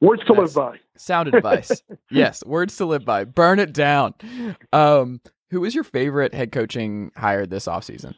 Words 0.00 0.22
to 0.26 0.34
That's- 0.34 0.54
live 0.54 0.72
by. 0.72 0.78
Sound 0.96 1.28
advice. 1.34 1.82
yes, 2.10 2.44
words 2.44 2.76
to 2.76 2.86
live 2.86 3.04
by. 3.04 3.24
Burn 3.24 3.58
it 3.58 3.72
down. 3.72 4.14
Um, 4.72 5.20
who 5.50 5.60
was 5.60 5.74
your 5.74 5.84
favorite 5.84 6.34
head 6.34 6.52
coaching 6.52 7.12
hire 7.16 7.46
this 7.46 7.66
offseason? 7.66 8.14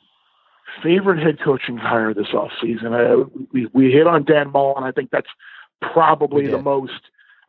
favorite 0.83 1.23
head 1.23 1.39
coaching 1.45 1.77
hire 1.77 2.15
this 2.15 2.29
offseason. 2.29 2.93
Uh, 2.93 3.29
we, 3.53 3.67
we 3.73 3.91
hit 3.91 4.07
on 4.07 4.25
Dan 4.25 4.51
Mullen. 4.53 4.85
I 4.85 4.93
think 4.93 5.11
that's 5.11 5.29
probably 5.81 6.47
the 6.47 6.61
most, 6.63 6.93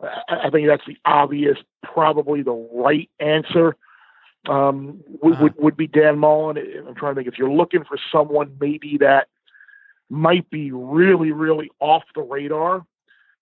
I 0.01 0.49
think 0.51 0.67
that's 0.67 0.85
the 0.87 0.97
obvious, 1.05 1.57
probably 1.83 2.41
the 2.41 2.67
right 2.73 3.09
answer. 3.19 3.75
Um, 4.47 5.03
would, 5.21 5.33
uh-huh. 5.33 5.43
would, 5.43 5.55
would 5.57 5.77
be 5.77 5.87
Dan 5.87 6.17
Mullen. 6.17 6.57
I'm 6.87 6.95
trying 6.95 7.13
to 7.15 7.19
think 7.21 7.27
if 7.31 7.37
you're 7.37 7.51
looking 7.51 7.83
for 7.83 7.97
someone 8.11 8.55
maybe 8.59 8.97
that 8.99 9.27
might 10.09 10.49
be 10.49 10.71
really, 10.71 11.31
really 11.31 11.69
off 11.79 12.03
the 12.15 12.21
radar. 12.21 12.85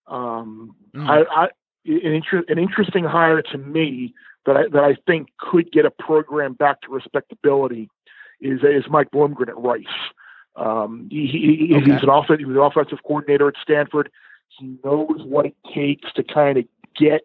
Um, 0.08 0.76
mm. 0.96 1.08
I, 1.08 1.44
I 1.44 1.48
an, 1.86 2.14
inter- 2.14 2.46
an 2.48 2.60
interesting 2.60 3.04
hire 3.04 3.42
to 3.42 3.58
me 3.58 4.14
that 4.46 4.58
I, 4.58 4.64
that 4.72 4.84
I 4.84 4.98
think 5.06 5.30
could 5.38 5.72
get 5.72 5.86
a 5.86 5.92
program 5.92 6.54
back 6.54 6.82
to 6.82 6.90
respectability 6.90 7.90
is 8.42 8.62
is 8.64 8.86
Mike 8.90 9.12
Bloomgren 9.12 9.50
at 9.50 9.58
Rice. 9.58 9.86
Um, 10.56 11.08
he, 11.12 11.28
he, 11.28 11.76
okay. 11.76 11.92
He's 11.92 12.04
an 12.04 12.10
offensive, 12.10 12.40
he 12.40 12.46
was 12.46 12.56
an 12.56 12.64
offensive 12.64 13.00
coordinator 13.06 13.48
at 13.48 13.56
Stanford. 13.62 14.10
He 14.60 14.78
knows 14.84 15.22
what 15.24 15.46
it 15.46 15.56
takes 15.74 16.12
to 16.14 16.24
kind 16.24 16.58
of 16.58 16.66
get 16.98 17.22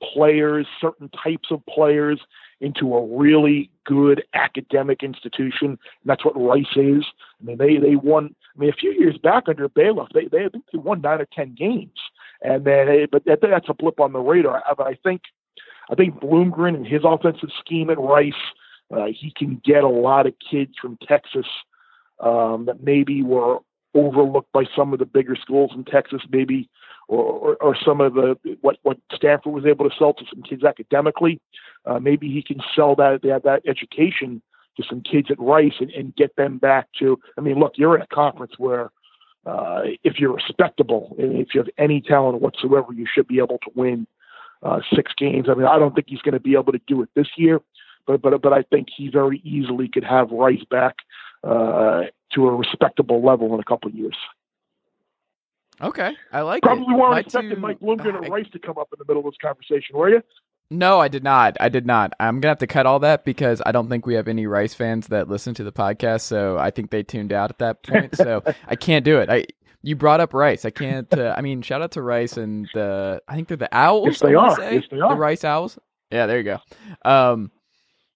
players, 0.00 0.66
certain 0.80 1.08
types 1.08 1.48
of 1.50 1.64
players, 1.66 2.20
into 2.60 2.94
a 2.94 3.06
really 3.16 3.70
good 3.84 4.22
academic 4.34 5.02
institution. 5.02 5.70
And 5.70 5.78
that's 6.04 6.24
what 6.24 6.40
Rice 6.40 6.76
is. 6.76 7.04
I 7.40 7.44
mean, 7.44 7.58
they 7.58 7.76
they 7.78 7.96
won. 7.96 8.34
I 8.54 8.58
mean, 8.58 8.70
a 8.70 8.72
few 8.72 8.92
years 8.92 9.18
back 9.18 9.44
under 9.48 9.68
Bailiff, 9.68 10.08
they 10.14 10.26
they, 10.26 10.48
they 10.72 10.78
won 10.78 11.00
nine 11.00 11.20
or 11.20 11.28
ten 11.32 11.54
games, 11.54 11.98
and 12.42 12.64
then 12.64 13.06
but 13.10 13.24
that, 13.24 13.40
that's 13.40 13.68
a 13.68 13.74
blip 13.74 14.00
on 14.00 14.12
the 14.12 14.20
radar. 14.20 14.62
But 14.76 14.86
I 14.86 14.98
think 15.02 15.22
I 15.90 15.94
think 15.94 16.20
Bloomgren 16.20 16.74
and 16.74 16.86
his 16.86 17.02
offensive 17.04 17.50
scheme 17.60 17.90
at 17.90 17.98
Rice, 17.98 18.32
uh, 18.94 19.06
he 19.06 19.32
can 19.36 19.60
get 19.64 19.84
a 19.84 19.88
lot 19.88 20.26
of 20.26 20.34
kids 20.50 20.72
from 20.80 20.98
Texas 21.06 21.46
um, 22.20 22.66
that 22.66 22.82
maybe 22.82 23.22
were 23.22 23.58
overlooked 23.94 24.52
by 24.52 24.64
some 24.76 24.92
of 24.92 24.98
the 24.98 25.06
bigger 25.06 25.36
schools 25.36 25.70
in 25.74 25.84
Texas, 25.84 26.20
maybe, 26.30 26.68
or, 27.08 27.22
or, 27.22 27.56
or 27.56 27.76
some 27.76 28.00
of 28.00 28.14
the 28.14 28.36
what 28.60 28.76
what 28.82 28.98
Stanford 29.14 29.52
was 29.52 29.64
able 29.64 29.88
to 29.88 29.96
sell 29.96 30.12
to 30.14 30.24
some 30.32 30.42
kids 30.42 30.64
academically. 30.64 31.40
Uh, 31.84 31.98
maybe 31.98 32.28
he 32.28 32.42
can 32.42 32.60
sell 32.74 32.94
that 32.96 33.20
that, 33.22 33.44
that 33.44 33.62
education 33.66 34.42
to 34.76 34.84
some 34.88 35.00
kids 35.00 35.30
at 35.30 35.40
Rice 35.40 35.74
and, 35.80 35.90
and 35.90 36.14
get 36.16 36.36
them 36.36 36.58
back 36.58 36.88
to. 36.98 37.18
I 37.38 37.40
mean, 37.40 37.58
look, 37.58 37.74
you're 37.76 37.96
in 37.96 38.02
a 38.02 38.06
conference 38.06 38.52
where 38.58 38.90
uh, 39.46 39.82
if 40.02 40.18
you're 40.18 40.34
respectable 40.34 41.14
and 41.18 41.38
if 41.38 41.54
you 41.54 41.60
have 41.60 41.70
any 41.78 42.00
talent 42.00 42.40
whatsoever, 42.42 42.92
you 42.92 43.06
should 43.12 43.28
be 43.28 43.38
able 43.38 43.58
to 43.58 43.70
win 43.74 44.06
uh, 44.62 44.80
six 44.94 45.12
games. 45.16 45.48
I 45.48 45.54
mean, 45.54 45.66
I 45.66 45.78
don't 45.78 45.94
think 45.94 46.08
he's 46.08 46.20
going 46.20 46.34
to 46.34 46.40
be 46.40 46.54
able 46.54 46.72
to 46.72 46.80
do 46.86 47.02
it 47.02 47.08
this 47.14 47.28
year, 47.36 47.60
but 48.06 48.20
but 48.20 48.42
but 48.42 48.52
I 48.52 48.62
think 48.62 48.88
he 48.94 49.08
very 49.08 49.40
easily 49.44 49.88
could 49.88 50.04
have 50.04 50.30
Rice 50.30 50.64
back 50.70 50.96
uh, 51.44 52.04
to 52.32 52.48
a 52.48 52.54
respectable 52.54 53.24
level 53.24 53.54
in 53.54 53.60
a 53.60 53.64
couple 53.64 53.88
of 53.88 53.94
years. 53.94 54.16
Okay, 55.80 56.12
I 56.32 56.40
like 56.40 56.62
Probably 56.62 56.94
it. 56.94 56.98
weren't 56.98 57.18
expecting 57.18 57.60
Mike 57.60 57.80
Bloomgren 57.80 58.16
and 58.16 58.28
Rice 58.30 58.46
to 58.52 58.58
come 58.58 58.78
up 58.78 58.88
in 58.92 58.98
the 58.98 59.04
middle 59.06 59.26
of 59.26 59.32
this 59.32 59.38
conversation, 59.40 59.96
were 59.96 60.08
you? 60.08 60.22
No, 60.70 61.00
I 61.00 61.08
did 61.08 61.22
not. 61.22 61.56
I 61.60 61.68
did 61.68 61.86
not. 61.86 62.12
I'm 62.18 62.40
gonna 62.40 62.50
have 62.50 62.58
to 62.58 62.66
cut 62.66 62.86
all 62.86 62.98
that 63.00 63.24
because 63.24 63.62
I 63.64 63.72
don't 63.72 63.88
think 63.88 64.04
we 64.04 64.14
have 64.14 64.26
any 64.26 64.46
Rice 64.46 64.74
fans 64.74 65.06
that 65.08 65.28
listen 65.28 65.54
to 65.54 65.64
the 65.64 65.72
podcast. 65.72 66.22
So 66.22 66.58
I 66.58 66.70
think 66.70 66.90
they 66.90 67.02
tuned 67.02 67.32
out 67.32 67.50
at 67.50 67.58
that 67.58 67.82
point. 67.84 68.16
So 68.16 68.42
I 68.66 68.74
can't 68.74 69.04
do 69.04 69.18
it. 69.18 69.30
I 69.30 69.46
you 69.82 69.94
brought 69.94 70.20
up 70.20 70.34
Rice. 70.34 70.64
I 70.64 70.70
can't. 70.70 71.12
Uh, 71.16 71.34
I 71.36 71.42
mean, 71.42 71.62
shout 71.62 71.82
out 71.82 71.92
to 71.92 72.02
Rice 72.02 72.36
and 72.36 72.68
the. 72.74 73.22
I 73.28 73.36
think 73.36 73.46
they're 73.46 73.56
the 73.56 73.74
Owls. 73.76 74.06
Yes, 74.06 74.20
they 74.20 74.34
are. 74.34 74.60
Yes, 74.60 74.84
they 74.90 75.00
are. 75.00 75.14
The 75.14 75.20
Rice 75.20 75.44
Owls. 75.44 75.78
Yeah, 76.10 76.26
there 76.26 76.38
you 76.38 76.44
go. 76.44 76.58
Um, 77.08 77.52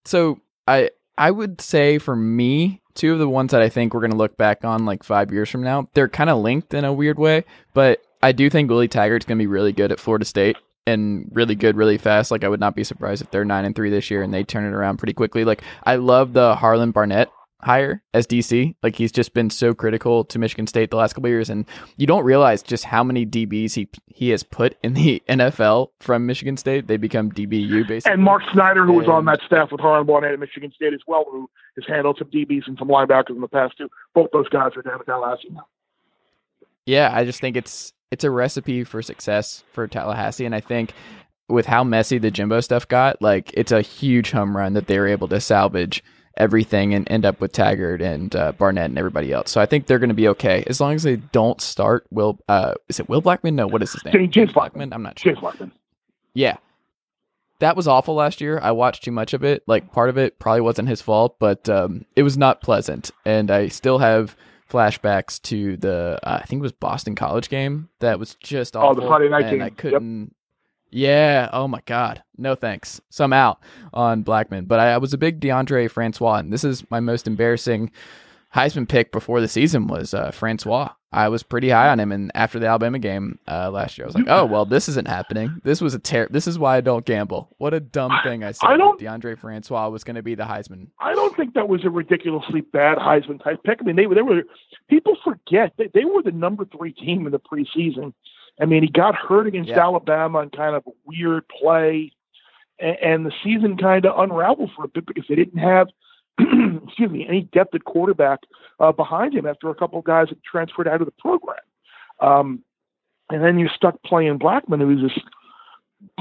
so 0.04 0.40
I 0.66 0.90
I 1.16 1.30
would 1.30 1.60
say 1.60 1.98
for 1.98 2.16
me, 2.16 2.82
two 2.94 3.12
of 3.12 3.20
the 3.20 3.28
ones 3.28 3.52
that 3.52 3.62
I 3.62 3.68
think 3.68 3.94
we're 3.94 4.00
gonna 4.00 4.16
look 4.16 4.36
back 4.36 4.64
on 4.64 4.86
like 4.86 5.04
five 5.04 5.32
years 5.32 5.48
from 5.48 5.62
now, 5.62 5.88
they're 5.94 6.08
kind 6.08 6.30
of 6.30 6.38
linked 6.38 6.74
in 6.74 6.84
a 6.84 6.92
weird 6.92 7.18
way, 7.18 7.44
but 7.74 8.00
I 8.22 8.32
do 8.32 8.50
think 8.50 8.68
Willie 8.68 8.88
Taggart's 8.88 9.24
gonna 9.24 9.38
be 9.38 9.46
really 9.46 9.72
good 9.72 9.92
at 9.92 10.00
Florida 10.00 10.24
State 10.24 10.56
and 10.86 11.28
really 11.32 11.54
good 11.54 11.76
really 11.76 11.98
fast. 11.98 12.30
Like 12.30 12.44
I 12.44 12.48
would 12.48 12.60
not 12.60 12.74
be 12.74 12.84
surprised 12.84 13.22
if 13.22 13.30
they're 13.30 13.44
nine 13.44 13.64
and 13.64 13.74
three 13.74 13.90
this 13.90 14.10
year 14.10 14.22
and 14.22 14.32
they 14.32 14.44
turn 14.44 14.64
it 14.64 14.74
around 14.74 14.98
pretty 14.98 15.14
quickly. 15.14 15.44
Like 15.44 15.62
I 15.84 15.96
love 15.96 16.32
the 16.32 16.54
Harlon 16.54 16.90
Barnett 16.90 17.30
hire 17.62 18.02
as 18.14 18.26
DC. 18.26 18.74
Like 18.82 18.96
he's 18.96 19.12
just 19.12 19.34
been 19.34 19.50
so 19.50 19.74
critical 19.74 20.24
to 20.24 20.38
Michigan 20.38 20.66
State 20.66 20.90
the 20.90 20.96
last 20.96 21.14
couple 21.14 21.28
years, 21.28 21.50
and 21.50 21.66
you 21.96 22.06
don't 22.06 22.24
realize 22.24 22.62
just 22.62 22.84
how 22.84 23.04
many 23.04 23.26
DBs 23.26 23.74
he 23.74 23.88
he 24.06 24.30
has 24.30 24.42
put 24.42 24.76
in 24.82 24.94
the 24.94 25.22
NFL 25.28 25.90
from 26.00 26.26
Michigan 26.26 26.56
State. 26.56 26.86
They 26.86 26.96
become 26.96 27.30
DBU 27.30 27.88
basically. 27.88 28.12
And 28.12 28.22
Mark 28.22 28.42
Snyder, 28.52 28.84
who 28.84 28.92
and, 28.92 28.98
was 28.98 29.08
on 29.08 29.24
that 29.26 29.40
staff 29.46 29.70
with 29.72 29.80
Harlon 29.80 30.06
Barnett 30.06 30.32
at 30.32 30.40
Michigan 30.40 30.72
State 30.74 30.94
as 30.94 31.00
well, 31.06 31.24
who 31.30 31.48
has 31.76 31.84
handled 31.86 32.16
some 32.18 32.30
DBs 32.30 32.66
and 32.66 32.76
some 32.78 32.88
linebackers 32.88 33.30
in 33.30 33.40
the 33.40 33.48
past 33.48 33.76
too. 33.78 33.88
Both 34.14 34.30
those 34.32 34.48
guys 34.48 34.72
are 34.76 34.82
down 34.82 35.00
at 35.00 35.06
Tallahassee 35.06 35.48
now. 35.50 35.66
Yeah, 36.90 37.08
I 37.12 37.24
just 37.24 37.40
think 37.40 37.56
it's 37.56 37.92
it's 38.10 38.24
a 38.24 38.30
recipe 38.30 38.82
for 38.82 39.00
success 39.00 39.62
for 39.72 39.86
Tallahassee, 39.86 40.44
and 40.44 40.56
I 40.56 40.60
think 40.60 40.92
with 41.48 41.64
how 41.64 41.84
messy 41.84 42.18
the 42.18 42.32
Jimbo 42.32 42.60
stuff 42.60 42.88
got, 42.88 43.22
like 43.22 43.52
it's 43.54 43.70
a 43.70 43.80
huge 43.80 44.32
home 44.32 44.56
run 44.56 44.72
that 44.72 44.88
they 44.88 44.98
were 44.98 45.06
able 45.06 45.28
to 45.28 45.40
salvage 45.40 46.02
everything 46.36 46.92
and 46.92 47.08
end 47.08 47.24
up 47.24 47.40
with 47.40 47.52
Taggart 47.52 48.02
and 48.02 48.34
uh, 48.34 48.50
Barnett 48.52 48.86
and 48.86 48.98
everybody 48.98 49.32
else. 49.32 49.52
So 49.52 49.60
I 49.60 49.66
think 49.66 49.86
they're 49.86 50.00
going 50.00 50.08
to 50.08 50.14
be 50.14 50.26
okay 50.28 50.64
as 50.66 50.80
long 50.80 50.94
as 50.94 51.04
they 51.04 51.16
don't 51.16 51.60
start 51.60 52.06
Will. 52.10 52.40
Uh, 52.48 52.74
is 52.88 52.98
it 52.98 53.08
Will 53.08 53.20
Blackman? 53.20 53.54
No, 53.54 53.68
what 53.68 53.84
is 53.84 53.92
his 53.92 54.04
name? 54.04 54.12
James, 54.12 54.34
James 54.34 54.52
Blackman. 54.52 54.92
I'm 54.92 55.04
not 55.04 55.16
sure. 55.16 55.32
James 55.32 55.40
Blackman. 55.40 55.70
Yeah, 56.34 56.56
that 57.60 57.76
was 57.76 57.86
awful 57.86 58.16
last 58.16 58.40
year. 58.40 58.58
I 58.60 58.72
watched 58.72 59.04
too 59.04 59.12
much 59.12 59.32
of 59.32 59.44
it. 59.44 59.62
Like 59.68 59.92
part 59.92 60.08
of 60.08 60.18
it 60.18 60.40
probably 60.40 60.62
wasn't 60.62 60.88
his 60.88 61.00
fault, 61.00 61.36
but 61.38 61.68
um, 61.68 62.04
it 62.16 62.24
was 62.24 62.36
not 62.36 62.62
pleasant, 62.62 63.12
and 63.24 63.48
I 63.48 63.68
still 63.68 63.98
have 63.98 64.34
flashbacks 64.70 65.40
to 65.42 65.76
the 65.76 66.18
uh, 66.22 66.40
I 66.42 66.46
think 66.46 66.60
it 66.60 66.62
was 66.62 66.72
Boston 66.72 67.14
College 67.14 67.48
game 67.48 67.88
that 67.98 68.18
was 68.18 68.34
just 68.36 68.76
awful. 68.76 68.90
Oh, 68.90 68.94
the 68.94 69.06
Friday 69.06 69.28
night 69.28 69.44
and 69.44 69.50
game. 69.50 69.62
I 69.62 69.70
couldn't. 69.70 70.20
Yep. 70.22 70.32
Yeah. 70.92 71.50
Oh 71.52 71.68
my 71.68 71.80
God. 71.86 72.22
No 72.36 72.54
thanks. 72.54 73.00
So 73.10 73.24
I'm 73.24 73.32
out 73.32 73.60
on 73.92 74.22
Blackman. 74.22 74.64
But 74.64 74.80
I, 74.80 74.94
I, 74.94 74.98
was 74.98 75.12
a 75.12 75.18
big 75.18 75.40
Deondre 75.40 75.90
Francois, 75.90 76.36
and 76.36 76.52
this 76.52 76.64
is 76.64 76.88
my 76.90 77.00
most 77.00 77.26
embarrassing 77.28 77.92
Heisman 78.54 78.88
pick 78.88 79.12
before 79.12 79.40
the 79.40 79.48
season 79.48 79.86
was 79.86 80.14
uh, 80.14 80.30
Francois. 80.32 80.92
I 81.12 81.28
was 81.28 81.42
pretty 81.42 81.70
high 81.70 81.88
on 81.88 81.98
him, 81.98 82.12
and 82.12 82.30
after 82.34 82.58
the 82.58 82.66
Alabama 82.66 82.98
game 82.98 83.38
uh, 83.48 83.70
last 83.70 83.98
year, 83.98 84.04
I 84.04 84.08
was 84.08 84.14
like, 84.14 84.26
"Oh 84.28 84.44
well, 84.44 84.64
this 84.64 84.88
isn't 84.88 85.08
happening. 85.08 85.60
This 85.64 85.80
was 85.80 85.94
a 85.94 85.98
ter- 85.98 86.28
This 86.28 86.46
is 86.46 86.58
why 86.58 86.76
I 86.76 86.80
don't 86.80 87.04
gamble. 87.04 87.48
What 87.58 87.74
a 87.74 87.80
dumb 87.80 88.12
thing 88.22 88.44
I 88.44 88.52
said. 88.52 88.66
I 88.66 88.76
don't, 88.76 89.00
Deondre 89.00 89.38
Francois 89.38 89.88
was 89.88 90.04
going 90.04 90.16
to 90.16 90.22
be 90.22 90.34
the 90.34 90.44
Heisman. 90.44 90.86
I 91.00 91.14
don't 91.14 91.36
think 91.36 91.54
that 91.54 91.68
was 91.68 91.84
a 91.84 91.90
ridiculously 91.90 92.60
bad 92.60 92.98
Heisman 92.98 93.42
type 93.42 93.62
pick. 93.64 93.78
I 93.80 93.84
mean, 93.84 93.96
they, 93.96 94.06
they 94.06 94.22
were 94.22 94.42
people 94.88 95.16
forget 95.24 95.72
they, 95.78 95.90
they 95.92 96.04
were 96.04 96.22
the 96.22 96.32
number 96.32 96.64
three 96.64 96.92
team 96.92 97.26
in 97.26 97.32
the 97.32 97.40
preseason 97.40 98.12
I 98.60 98.66
mean, 98.66 98.82
he 98.82 98.88
got 98.88 99.14
hurt 99.14 99.46
against 99.46 99.70
yeah. 99.70 99.80
Alabama 99.80 100.38
on 100.38 100.50
kind 100.50 100.76
of 100.76 100.86
a 100.86 100.90
weird 101.06 101.44
play, 101.48 102.12
and, 102.78 102.96
and 103.02 103.26
the 103.26 103.32
season 103.42 103.76
kind 103.78 104.04
of 104.04 104.18
unraveled 104.18 104.70
for 104.76 104.84
a 104.84 104.88
bit 104.88 105.06
because 105.06 105.24
they 105.28 105.34
didn't 105.34 105.58
have, 105.58 105.88
excuse 106.86 107.10
me, 107.10 107.26
any 107.28 107.42
depth 107.52 107.74
at 107.74 107.84
quarterback 107.84 108.40
uh, 108.78 108.92
behind 108.92 109.34
him 109.34 109.46
after 109.46 109.68
a 109.70 109.74
couple 109.74 109.98
of 109.98 110.04
guys 110.04 110.28
had 110.28 110.42
transferred 110.42 110.88
out 110.88 111.00
of 111.00 111.06
the 111.06 111.14
program. 111.18 111.58
Um, 112.20 112.62
and 113.30 113.42
then 113.42 113.58
you're 113.58 113.70
stuck 113.74 114.02
playing 114.02 114.38
Blackman, 114.38 114.80
who's 114.80 115.02
this 115.02 115.22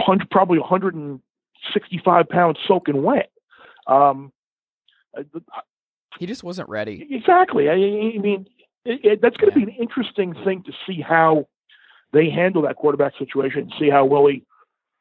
punch, 0.06 0.22
probably 0.32 0.60
165 0.60 2.30
pounds 2.30 2.58
soaking 2.68 3.04
wet. 3.04 3.32
Um, 3.88 4.32
he 6.20 6.26
just 6.26 6.44
wasn't 6.44 6.70
ready. 6.70 7.08
Exactly. 7.10 7.70
I, 7.70 7.74
I 7.74 8.20
mean, 8.20 8.48
it, 8.86 9.00
it, 9.04 9.22
that's 9.22 9.38
going 9.38 9.54
to 9.54 9.60
yeah. 9.60 9.66
be 9.66 9.72
an 9.72 9.78
interesting 9.78 10.34
thing 10.44 10.64
to 10.64 10.72
see 10.86 11.02
how 11.02 11.48
they 12.14 12.30
handle 12.30 12.62
that 12.64 12.76
quarterback 12.76 13.14
situation 13.18 13.62
and 13.62 13.74
see 13.80 13.90
how 13.90 14.06
Willie 14.06 14.46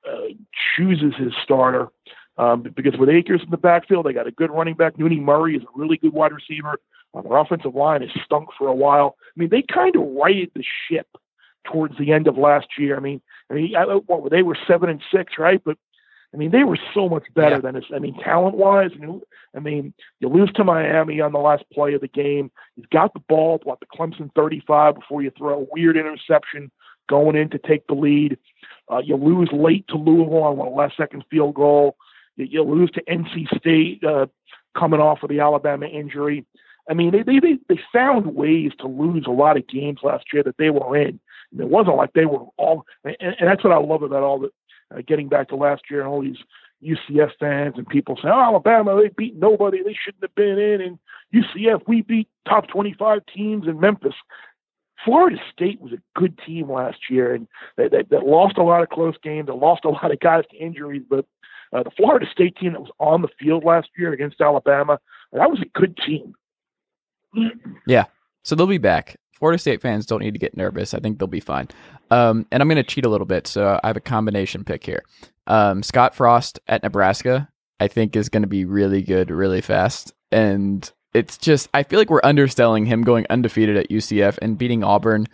uh, 0.07 0.33
chooses 0.77 1.15
his 1.17 1.33
starter. 1.43 1.89
Um, 2.39 2.63
because 2.63 2.97
with 2.97 3.09
Akers 3.09 3.43
in 3.43 3.51
the 3.51 3.57
backfield, 3.57 4.07
they 4.07 4.13
got 4.13 4.29
a 4.29 4.33
good 4.33 4.51
running 4.51 4.75
back. 4.75 4.97
Nooney 4.97 5.21
Murray 5.21 5.57
is 5.57 5.63
a 5.63 5.79
really 5.79 5.97
good 5.97 6.13
wide 6.13 6.33
receiver. 6.33 6.79
Um, 7.13 7.25
their 7.25 7.37
offensive 7.37 7.75
line 7.75 8.03
has 8.03 8.11
stunk 8.25 8.51
for 8.57 8.69
a 8.69 8.75
while. 8.75 9.17
I 9.21 9.41
mean, 9.41 9.49
they 9.51 9.63
kind 9.63 9.97
of 9.97 10.03
righted 10.03 10.53
the 10.55 10.65
ship 10.89 11.09
towards 11.65 11.99
the 11.99 12.13
end 12.13 12.29
of 12.29 12.39
last 12.39 12.67
year. 12.79 12.97
I 12.97 13.01
mean, 13.01 13.21
I 13.51 13.55
mean, 13.55 13.75
I, 13.75 13.85
what 13.85 14.31
they 14.31 14.43
were 14.43 14.57
seven 14.67 14.89
and 14.89 15.03
six, 15.13 15.35
right? 15.39 15.61
But 15.65 15.79
I 16.33 16.37
mean, 16.37 16.51
they 16.51 16.65
were 16.65 16.79
so 16.95 17.09
much 17.09 17.25
better 17.35 17.57
yeah. 17.57 17.61
than 17.61 17.77
us. 17.77 17.85
I 17.95 17.99
mean, 17.99 18.15
talent 18.23 18.57
wise, 18.57 18.91
I 19.57 19.61
mean, 19.61 19.95
you 20.21 20.29
lose 20.29 20.53
to 20.57 20.65
Miami 20.65 21.21
on 21.21 21.33
the 21.33 21.39
last 21.39 21.65
play 21.73 21.95
of 21.95 22.03
the 22.03 22.09
game. 22.09 22.51
You've 22.77 22.91
got 22.91 23.15
the 23.15 23.21
ball, 23.21 23.61
what 23.65 23.81
the 23.81 23.87
Clemson 23.87 24.31
35 24.35 24.97
before 24.97 25.23
you 25.23 25.33
throw 25.37 25.63
a 25.63 25.67
weird 25.73 25.97
interception 25.97 26.71
going 27.09 27.35
in 27.35 27.49
to 27.51 27.59
take 27.59 27.87
the 27.87 27.95
lead. 27.95 28.37
Uh, 28.91 28.99
you 28.99 29.17
lose 29.17 29.49
late 29.53 29.87
to 29.89 29.97
Louisville 29.97 30.43
on 30.43 30.59
a 30.59 30.69
last 30.69 30.97
second 30.97 31.25
field 31.31 31.55
goal. 31.55 31.97
You, 32.39 32.63
lose 32.63 32.91
to 32.93 33.03
NC 33.05 33.59
State 33.59 34.03
uh, 34.05 34.27
coming 34.77 35.01
off 35.01 35.23
of 35.23 35.29
the 35.29 35.41
Alabama 35.41 35.87
injury. 35.87 36.47
I 36.89 36.95
mean, 36.95 37.11
they, 37.11 37.23
they 37.23 37.59
they 37.69 37.81
found 37.93 38.35
ways 38.35 38.73
to 38.81 38.87
lose 38.87 39.25
a 39.27 39.31
lot 39.31 39.57
of 39.57 39.69
games 39.69 40.01
last 40.03 40.27
year 40.33 40.43
that 40.45 40.57
they 40.57 40.71
were 40.71 40.97
in. 40.97 41.21
And 41.53 41.61
it 41.61 41.69
wasn't 41.69 41.97
like 41.97 42.13
they 42.13 42.27
were 42.27 42.47
all, 42.57 42.87
and, 43.05 43.17
and 43.21 43.49
that's 43.49 43.65
what 43.65 43.73
I 43.73 43.79
love 43.79 44.03
about 44.03 44.23
all 44.23 44.39
the 44.39 44.51
uh, 44.95 45.03
getting 45.07 45.29
back 45.29 45.49
to 45.49 45.57
last 45.57 45.83
year 45.91 46.01
and 46.01 46.09
all 46.09 46.23
these 46.23 46.39
UCF 46.83 47.33
fans 47.39 47.75
and 47.77 47.87
people 47.89 48.17
saying, 48.17 48.33
"Oh, 48.35 48.41
Alabama, 48.41 49.01
they 49.01 49.09
beat 49.09 49.37
nobody. 49.37 49.83
They 49.83 49.97
shouldn't 50.03 50.23
have 50.23 50.35
been 50.35 50.59
in." 50.59 50.81
And 50.81 50.99
UCF, 51.35 51.83
we 51.87 52.03
beat 52.03 52.29
top 52.47 52.69
25 52.69 53.21
teams 53.35 53.67
in 53.67 53.81
Memphis. 53.81 54.15
Florida 55.05 55.37
State 55.53 55.81
was 55.81 55.93
a 55.93 56.19
good 56.19 56.39
team 56.45 56.71
last 56.71 57.11
year, 57.11 57.35
and 57.35 57.47
they 57.77 57.89
lost 58.11 58.59
a 58.59 58.63
lot 58.63 58.83
of 58.83 58.89
close 58.89 59.15
games. 59.23 59.47
They 59.47 59.53
lost 59.53 59.85
a 59.85 59.91
lot 59.91 60.11
of 60.11 60.21
guys 60.21 60.45
to 60.51 60.57
injuries, 60.57 61.03
but 61.09 61.25
uh, 61.73 61.83
the 61.83 61.91
Florida 61.91 62.27
State 62.31 62.57
team 62.57 62.73
that 62.73 62.81
was 62.81 62.91
on 62.99 63.23
the 63.23 63.29
field 63.39 63.65
last 63.65 63.89
year 63.97 64.13
against 64.13 64.41
Alabama, 64.41 64.99
that 65.33 65.51
was 65.51 65.61
a 65.61 65.79
good 65.79 65.99
team. 66.07 66.35
Yeah, 67.87 68.05
so 68.43 68.55
they'll 68.55 68.67
be 68.67 68.79
back. 68.79 69.17
Florida 69.35 69.59
State 69.59 69.81
fans 69.81 70.07
don't 70.07 70.21
need 70.21 70.35
to 70.35 70.39
get 70.39 70.57
nervous. 70.57 70.95
I 70.95 70.99
think 70.99 71.19
they'll 71.19 71.29
be 71.29 71.41
fine. 71.41 71.69
Um, 72.11 72.47
and 72.51 72.63
I'm 72.63 72.69
going 72.69 72.77
to 72.77 72.83
cheat 72.83 73.05
a 73.05 73.09
little 73.09 73.27
bit, 73.27 73.47
so 73.47 73.79
I 73.83 73.87
have 73.87 73.97
a 73.97 74.01
combination 74.01 74.65
pick 74.65 74.85
here. 74.85 75.05
Um, 75.47 75.83
Scott 75.83 76.15
Frost 76.15 76.59
at 76.67 76.83
Nebraska, 76.83 77.49
I 77.79 77.89
think, 77.89 78.17
is 78.17 78.29
going 78.29 78.43
to 78.43 78.49
be 78.49 78.65
really 78.65 79.03
good, 79.03 79.31
really 79.31 79.61
fast, 79.61 80.13
and 80.33 80.91
it's 81.15 81.39
just 81.39 81.69
I 81.73 81.83
feel 81.83 81.99
like 81.99 82.11
we're 82.11 82.21
underselling 82.23 82.87
him 82.87 83.03
going 83.03 83.27
undefeated 83.31 83.77
at 83.77 83.91
UCF 83.91 84.39
and 84.43 84.59
beating 84.59 84.85
Auburn 84.85 85.27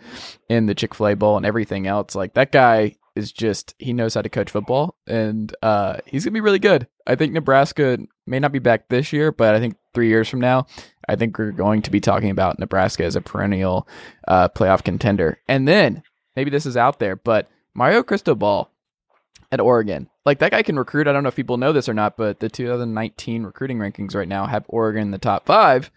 in 0.49 0.67
the 0.67 0.75
Chick 0.75 0.93
Fil 0.93 1.07
A 1.07 1.15
Bowl 1.15 1.37
and 1.37 1.45
everything 1.45 1.87
else. 1.87 2.15
Like 2.15 2.33
that 2.35 2.51
guy 2.51 2.95
is 3.15 3.31
just 3.31 3.75
he 3.79 3.93
knows 3.93 4.13
how 4.13 4.21
to 4.21 4.29
coach 4.29 4.51
football 4.51 4.95
and 5.07 5.55
uh, 5.61 5.97
he's 6.05 6.25
gonna 6.25 6.33
be 6.33 6.41
really 6.41 6.59
good. 6.59 6.87
I 7.07 7.15
think 7.15 7.33
Nebraska 7.33 7.97
may 8.27 8.39
not 8.39 8.51
be 8.51 8.59
back 8.59 8.89
this 8.89 9.13
year, 9.13 9.31
but 9.31 9.55
I 9.55 9.59
think 9.59 9.77
three 9.93 10.09
years 10.09 10.27
from 10.27 10.41
now, 10.41 10.67
I 11.07 11.15
think 11.15 11.37
we're 11.37 11.51
going 11.51 11.81
to 11.83 11.91
be 11.91 11.99
talking 11.99 12.29
about 12.29 12.59
Nebraska 12.59 13.03
as 13.03 13.15
a 13.15 13.21
perennial 13.21 13.87
uh, 14.27 14.49
playoff 14.49 14.83
contender. 14.83 15.39
And 15.47 15.67
then 15.67 16.03
maybe 16.35 16.49
this 16.49 16.65
is 16.65 16.75
out 16.75 16.99
there, 16.99 17.15
but 17.15 17.49
Mario 17.73 18.03
Cristobal 18.03 18.71
at 19.51 19.59
Oregon. 19.59 20.09
Like 20.25 20.39
that 20.39 20.51
guy 20.51 20.63
can 20.63 20.77
recruit. 20.77 21.07
I 21.07 21.13
don't 21.13 21.23
know 21.23 21.29
if 21.29 21.35
people 21.35 21.57
know 21.57 21.73
this 21.73 21.87
or 21.87 21.93
not, 21.93 22.17
but 22.17 22.39
the 22.39 22.49
2019 22.49 23.43
recruiting 23.43 23.77
rankings 23.77 24.15
right 24.15 24.27
now 24.27 24.47
have 24.47 24.65
Oregon 24.67 25.03
in 25.03 25.11
the 25.11 25.17
top 25.17 25.45
five. 25.45 25.91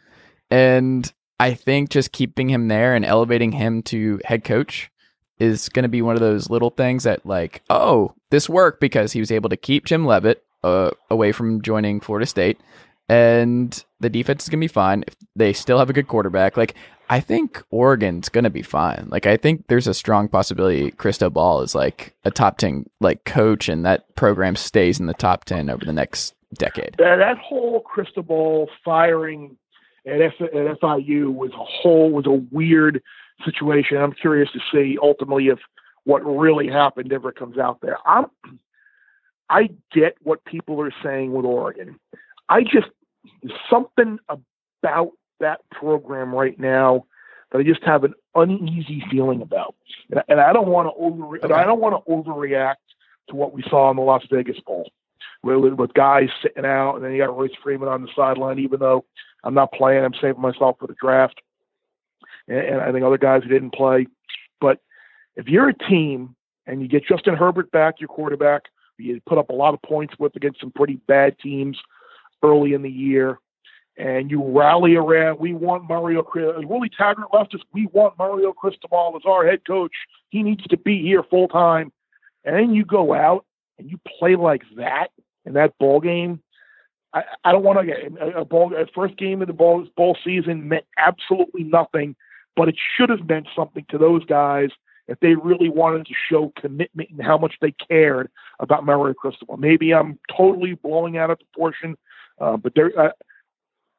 And 0.50 1.10
I 1.40 1.54
think 1.54 1.90
just 1.90 2.12
keeping 2.12 2.50
him 2.50 2.68
there 2.68 2.94
and 2.94 3.04
elevating 3.04 3.52
him 3.52 3.82
to 3.84 4.20
head 4.24 4.44
coach 4.44 4.90
is 5.38 5.68
going 5.68 5.84
to 5.84 5.88
be 5.88 6.02
one 6.02 6.14
of 6.14 6.20
those 6.20 6.50
little 6.50 6.70
things 6.70 7.04
that, 7.04 7.24
like, 7.24 7.62
oh, 7.70 8.14
this 8.30 8.48
worked 8.48 8.80
because 8.80 9.12
he 9.12 9.20
was 9.20 9.30
able 9.30 9.48
to 9.50 9.56
keep 9.56 9.84
Jim 9.86 10.06
Leavitt 10.06 10.44
uh, 10.64 10.90
away 11.10 11.32
from 11.32 11.62
joining 11.62 12.00
Florida 12.00 12.26
State. 12.26 12.60
And 13.08 13.82
the 14.00 14.10
defense 14.10 14.44
is 14.44 14.48
going 14.48 14.60
to 14.60 14.64
be 14.64 14.68
fine. 14.68 15.04
If 15.06 15.16
they 15.34 15.52
still 15.52 15.78
have 15.78 15.90
a 15.90 15.94
good 15.94 16.08
quarterback. 16.08 16.56
Like, 16.56 16.74
I 17.10 17.20
think 17.20 17.62
Oregon's 17.70 18.28
gonna 18.28 18.50
be 18.50 18.62
fine. 18.62 19.08
Like 19.10 19.26
I 19.26 19.36
think 19.36 19.66
there's 19.68 19.86
a 19.86 19.94
strong 19.94 20.28
possibility 20.28 20.90
Cristobal 20.90 21.62
is 21.62 21.74
like 21.74 22.14
a 22.24 22.30
top 22.30 22.58
ten 22.58 22.88
like 23.00 23.24
coach, 23.24 23.68
and 23.68 23.84
that 23.86 24.14
program 24.14 24.56
stays 24.56 25.00
in 25.00 25.06
the 25.06 25.14
top 25.14 25.44
ten 25.44 25.70
over 25.70 25.84
the 25.84 25.92
next 25.92 26.34
decade. 26.54 26.96
That, 26.98 27.16
that 27.16 27.38
whole 27.38 27.80
Cristobal 27.80 28.68
firing 28.84 29.56
at, 30.06 30.20
F, 30.20 30.32
at 30.40 30.80
FIU 30.80 31.32
was 31.32 31.50
a 31.52 31.64
whole 31.64 32.10
was 32.10 32.26
a 32.26 32.44
weird 32.54 33.02
situation. 33.44 33.98
I'm 33.98 34.12
curious 34.12 34.50
to 34.52 34.60
see 34.72 34.98
ultimately 35.00 35.48
if 35.48 35.58
what 36.04 36.20
really 36.20 36.68
happened 36.68 37.12
ever 37.12 37.32
comes 37.32 37.58
out 37.58 37.80
there. 37.80 37.98
I'm 38.06 38.26
I 39.50 39.70
get 39.92 40.16
what 40.22 40.44
people 40.44 40.80
are 40.80 40.92
saying 41.02 41.32
with 41.32 41.44
Oregon. 41.44 41.98
I 42.48 42.62
just 42.62 42.88
something 43.70 44.18
about 44.28 45.12
that 45.40 45.60
program 45.70 46.34
right 46.34 46.58
now 46.58 47.04
that 47.50 47.58
I 47.58 47.62
just 47.62 47.82
have 47.84 48.04
an 48.04 48.14
uneasy 48.34 49.02
feeling 49.10 49.40
about, 49.40 49.74
and, 50.10 50.22
and 50.28 50.40
I 50.40 50.52
don't 50.52 50.68
want 50.68 50.88
to 50.88 51.02
over 51.02 51.38
okay. 51.38 51.54
I 51.54 51.64
don't 51.64 51.80
want 51.80 52.04
to 52.04 52.10
overreact 52.10 52.76
to 53.28 53.36
what 53.36 53.52
we 53.52 53.62
saw 53.68 53.90
in 53.90 53.96
the 53.96 54.02
Las 54.02 54.22
Vegas 54.30 54.58
Bowl, 54.66 54.90
with, 55.42 55.74
with 55.74 55.94
guys 55.94 56.28
sitting 56.42 56.66
out, 56.66 56.96
and 56.96 57.04
then 57.04 57.12
you 57.12 57.18
got 57.18 57.36
Royce 57.36 57.50
Freeman 57.62 57.88
on 57.88 58.02
the 58.02 58.08
sideline. 58.14 58.58
Even 58.58 58.80
though 58.80 59.04
I'm 59.44 59.54
not 59.54 59.72
playing, 59.72 60.04
I'm 60.04 60.14
saving 60.20 60.42
myself 60.42 60.76
for 60.78 60.86
the 60.86 60.96
draft, 61.00 61.40
and, 62.48 62.58
and 62.58 62.80
I 62.80 62.92
think 62.92 63.04
other 63.04 63.18
guys 63.18 63.42
who 63.42 63.48
didn't 63.48 63.74
play. 63.74 64.06
But 64.60 64.80
if 65.36 65.46
you're 65.46 65.68
a 65.68 65.74
team 65.74 66.34
and 66.66 66.82
you 66.82 66.88
get 66.88 67.06
Justin 67.06 67.36
Herbert 67.36 67.70
back, 67.70 68.00
your 68.00 68.08
quarterback, 68.08 68.62
you 68.98 69.20
put 69.26 69.38
up 69.38 69.50
a 69.50 69.54
lot 69.54 69.74
of 69.74 69.82
points 69.82 70.14
with 70.18 70.34
against 70.34 70.60
some 70.60 70.72
pretty 70.72 70.96
bad 71.06 71.38
teams 71.38 71.78
early 72.42 72.72
in 72.72 72.82
the 72.82 72.90
year 72.90 73.38
and 73.98 74.30
you 74.30 74.42
rally 74.42 74.94
around. 74.94 75.40
We 75.40 75.52
want 75.52 75.88
Mario. 75.88 76.24
Willie 76.34 76.90
Taggart 76.96 77.34
left 77.34 77.54
us. 77.54 77.60
We 77.72 77.86
want 77.92 78.16
Mario 78.16 78.52
Cristobal 78.52 79.14
as 79.16 79.22
our 79.26 79.44
head 79.44 79.66
coach. 79.66 79.92
He 80.30 80.42
needs 80.42 80.64
to 80.68 80.76
be 80.76 81.02
here 81.02 81.24
full 81.24 81.48
time. 81.48 81.92
And 82.44 82.54
then 82.54 82.74
you 82.74 82.84
go 82.84 83.12
out 83.12 83.44
and 83.78 83.90
you 83.90 83.98
play 84.18 84.36
like 84.36 84.62
that 84.76 85.08
in 85.44 85.54
that 85.54 85.76
ball 85.78 86.00
game. 86.00 86.40
I, 87.12 87.24
I 87.44 87.52
don't 87.52 87.64
want 87.64 87.80
to 87.80 87.86
get 87.86 88.36
a, 88.36 88.44
ball. 88.44 88.72
A 88.74 88.86
first 88.94 89.16
game 89.16 89.42
of 89.42 89.48
the 89.48 89.54
ball 89.54 89.86
ball 89.96 90.16
season 90.24 90.68
meant 90.68 90.84
absolutely 90.96 91.64
nothing, 91.64 92.14
but 92.58 92.68
it 92.68 92.74
should 92.96 93.08
have 93.08 93.28
meant 93.28 93.46
something 93.54 93.86
to 93.88 93.96
those 93.96 94.24
guys 94.24 94.70
if 95.06 95.18
they 95.20 95.36
really 95.36 95.70
wanted 95.70 96.04
to 96.06 96.12
show 96.28 96.52
commitment 96.60 97.08
and 97.10 97.22
how 97.22 97.38
much 97.38 97.54
they 97.62 97.70
cared 97.70 98.28
about 98.58 98.84
Mario 98.84 99.14
Cristobal. 99.14 99.56
Maybe 99.56 99.94
I'm 99.94 100.18
totally 100.36 100.74
blowing 100.74 101.16
out 101.16 101.30
of 101.30 101.38
proportion, 101.38 101.96
uh, 102.40 102.56
but 102.56 102.74
there. 102.74 102.90
Uh, 102.98 103.10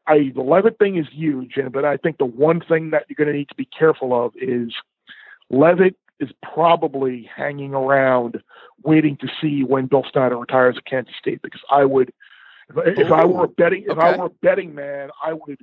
I 0.08 0.32
the 0.34 0.42
Leavitt 0.42 0.78
thing 0.78 0.98
is 0.98 1.06
huge, 1.12 1.56
and 1.56 1.72
but 1.72 1.86
I 1.86 1.96
think 1.96 2.18
the 2.18 2.26
one 2.26 2.62
thing 2.62 2.90
that 2.90 3.06
you're 3.08 3.16
going 3.16 3.32
to 3.32 3.38
need 3.38 3.50
to 3.50 3.56
be 3.56 3.66
careful 3.66 4.26
of 4.26 4.34
is 4.36 4.74
Leavitt 5.50 5.96
is 6.20 6.30
probably 6.42 7.30
hanging 7.34 7.74
around, 7.74 8.42
waiting 8.84 9.18
to 9.18 9.28
see 9.40 9.64
when 9.64 9.86
Bill 9.86 10.04
Snyder 10.12 10.36
retires 10.36 10.76
at 10.78 10.86
Kansas 10.86 11.14
State. 11.18 11.42
Because 11.42 11.62
I 11.72 11.86
would, 11.86 12.12
if, 12.76 13.00
if 13.00 13.12
I 13.12 13.24
were 13.24 13.46
a 13.46 13.48
betting, 13.48 13.84
if 13.84 13.92
okay. 13.92 14.02
I 14.02 14.18
were 14.18 14.26
a 14.26 14.32
betting 14.42 14.76
man, 14.76 15.12
I 15.24 15.34
would. 15.34 15.60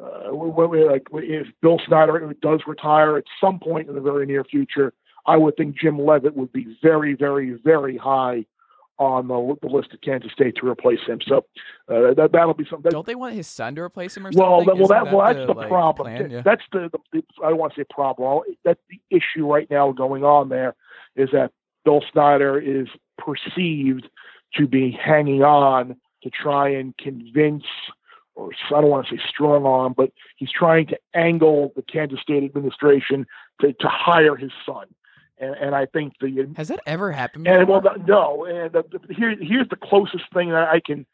Uh, 0.00 0.32
like 0.32 1.06
if 1.12 1.46
Bill 1.60 1.80
Snyder 1.86 2.32
does 2.40 2.60
retire 2.66 3.16
at 3.16 3.24
some 3.40 3.58
point 3.58 3.88
in 3.88 3.94
the 3.94 4.00
very 4.00 4.26
near 4.26 4.44
future, 4.44 4.92
I 5.26 5.36
would 5.36 5.56
think 5.56 5.76
Jim 5.76 5.98
Leavitt 5.98 6.36
would 6.36 6.52
be 6.52 6.76
very, 6.82 7.14
very, 7.14 7.58
very 7.64 7.96
high 7.96 8.46
on 8.98 9.28
the, 9.28 9.56
the, 9.62 9.68
list 9.68 9.92
of 9.92 10.00
Kansas 10.00 10.32
State 10.32 10.56
to 10.56 10.66
replace 10.66 10.98
him. 11.06 11.20
So 11.26 11.38
uh, 11.88 12.14
that 12.14 12.30
that'll 12.32 12.54
be 12.54 12.66
something. 12.68 12.90
Don't 12.90 13.06
they 13.06 13.14
want 13.14 13.34
his 13.34 13.46
son 13.46 13.74
to 13.76 13.82
replace 13.82 14.16
him 14.16 14.26
or 14.26 14.30
well, 14.34 14.58
something? 14.58 14.78
Well, 14.78 14.88
that, 14.88 15.12
well, 15.12 15.26
that's 15.26 15.38
the, 15.38 15.46
the 15.46 15.52
like, 15.52 15.68
problem. 15.68 16.16
Plan? 16.16 16.30
Yeah. 16.30 16.42
That's 16.42 16.62
the, 16.72 16.90
the, 17.12 17.22
I 17.44 17.50
don't 17.50 17.58
want 17.58 17.74
to 17.74 17.80
say 17.80 17.84
problem. 17.88 18.42
That's 18.64 18.80
the 18.90 19.00
issue 19.10 19.46
right 19.46 19.70
now 19.70 19.92
going 19.92 20.24
on 20.24 20.48
there 20.48 20.74
is 21.14 21.28
that 21.32 21.52
Bill 21.84 22.02
Snyder 22.12 22.58
is 22.58 22.88
perceived 23.18 24.08
to 24.56 24.66
be 24.66 24.90
hanging 24.90 25.42
on 25.42 25.96
to 26.22 26.30
try 26.30 26.68
and 26.68 26.96
convince 26.96 27.64
or 28.38 28.52
I 28.68 28.80
don't 28.80 28.88
want 28.88 29.06
to 29.08 29.16
say 29.16 29.22
strong 29.28 29.66
arm, 29.66 29.94
but 29.96 30.12
he's 30.36 30.50
trying 30.50 30.86
to 30.86 30.98
angle 31.12 31.72
the 31.74 31.82
Kansas 31.82 32.20
State 32.20 32.44
administration 32.44 33.26
to, 33.60 33.72
to 33.72 33.88
hire 33.88 34.36
his 34.36 34.52
son. 34.64 34.86
And, 35.38 35.54
and 35.56 35.74
I 35.74 35.86
think 35.86 36.14
the 36.20 36.48
has 36.56 36.68
that 36.68 36.80
ever 36.86 37.10
happened? 37.10 37.44
Before? 37.44 37.58
And 37.58 37.68
well, 37.68 37.82
no. 38.06 38.44
And 38.44 38.72
the, 38.72 38.84
the, 38.90 39.14
here, 39.14 39.34
here's 39.40 39.68
the 39.68 39.76
closest 39.76 40.24
thing 40.32 40.50
that 40.50 40.68
I 40.68 40.80
can. 40.84 41.04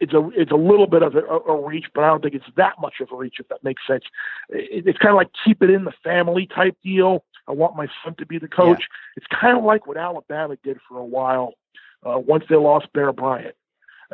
It's 0.00 0.12
a 0.12 0.30
it's 0.34 0.50
a 0.50 0.56
little 0.56 0.88
bit 0.88 1.04
of 1.04 1.14
a, 1.14 1.20
a, 1.20 1.64
reach, 1.64 1.86
but 1.94 2.02
I 2.02 2.08
don't 2.08 2.22
think 2.22 2.34
it's 2.34 2.44
that 2.56 2.74
much 2.80 2.94
of 3.00 3.12
a 3.12 3.16
reach. 3.16 3.36
If 3.38 3.46
that 3.48 3.62
makes 3.62 3.82
sense, 3.86 4.02
it, 4.48 4.86
it's 4.86 4.98
kind 4.98 5.12
of 5.12 5.16
like 5.16 5.30
keep 5.44 5.62
it 5.62 5.70
in 5.70 5.84
the 5.84 5.92
family 6.02 6.48
type 6.52 6.76
deal. 6.82 7.24
I 7.46 7.52
want 7.52 7.76
my 7.76 7.86
son 8.04 8.16
to 8.16 8.26
be 8.26 8.38
the 8.38 8.48
coach. 8.48 8.80
Yeah. 8.80 9.16
It's 9.16 9.26
kind 9.28 9.56
of 9.56 9.62
like 9.62 9.86
what 9.86 9.96
Alabama 9.96 10.56
did 10.64 10.78
for 10.88 10.98
a 10.98 11.04
while 11.04 11.54
uh, 12.04 12.18
once 12.18 12.44
they 12.48 12.56
lost 12.56 12.92
Bear 12.92 13.12
Bryant. 13.12 13.54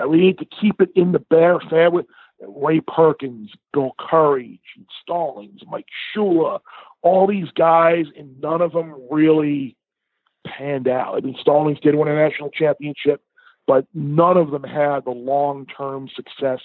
Uh, 0.00 0.08
we 0.08 0.18
need 0.18 0.38
to 0.38 0.44
keep 0.44 0.80
it 0.80 0.90
in 0.94 1.12
the 1.12 1.18
Bear 1.18 1.60
family. 1.60 2.04
Ray 2.40 2.80
Perkins, 2.80 3.50
Bill 3.72 3.94
Gene 4.10 4.58
Stallings, 5.02 5.60
Mike 5.66 5.86
Shula, 6.14 6.60
all 7.02 7.26
these 7.26 7.50
guys, 7.56 8.06
and 8.16 8.40
none 8.40 8.60
of 8.60 8.72
them 8.72 8.94
really 9.10 9.76
panned 10.46 10.88
out. 10.88 11.16
I 11.16 11.20
mean, 11.20 11.36
Stallings 11.40 11.80
did 11.80 11.96
win 11.96 12.08
a 12.08 12.14
national 12.14 12.50
championship, 12.50 13.22
but 13.66 13.86
none 13.92 14.36
of 14.36 14.50
them 14.50 14.62
had 14.62 15.04
the 15.04 15.10
long-term 15.10 16.08
success 16.14 16.60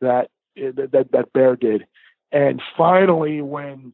that 0.00 0.30
that 0.56 1.08
that 1.12 1.32
Bear 1.32 1.56
did. 1.56 1.86
And 2.30 2.60
finally, 2.76 3.40
when 3.40 3.92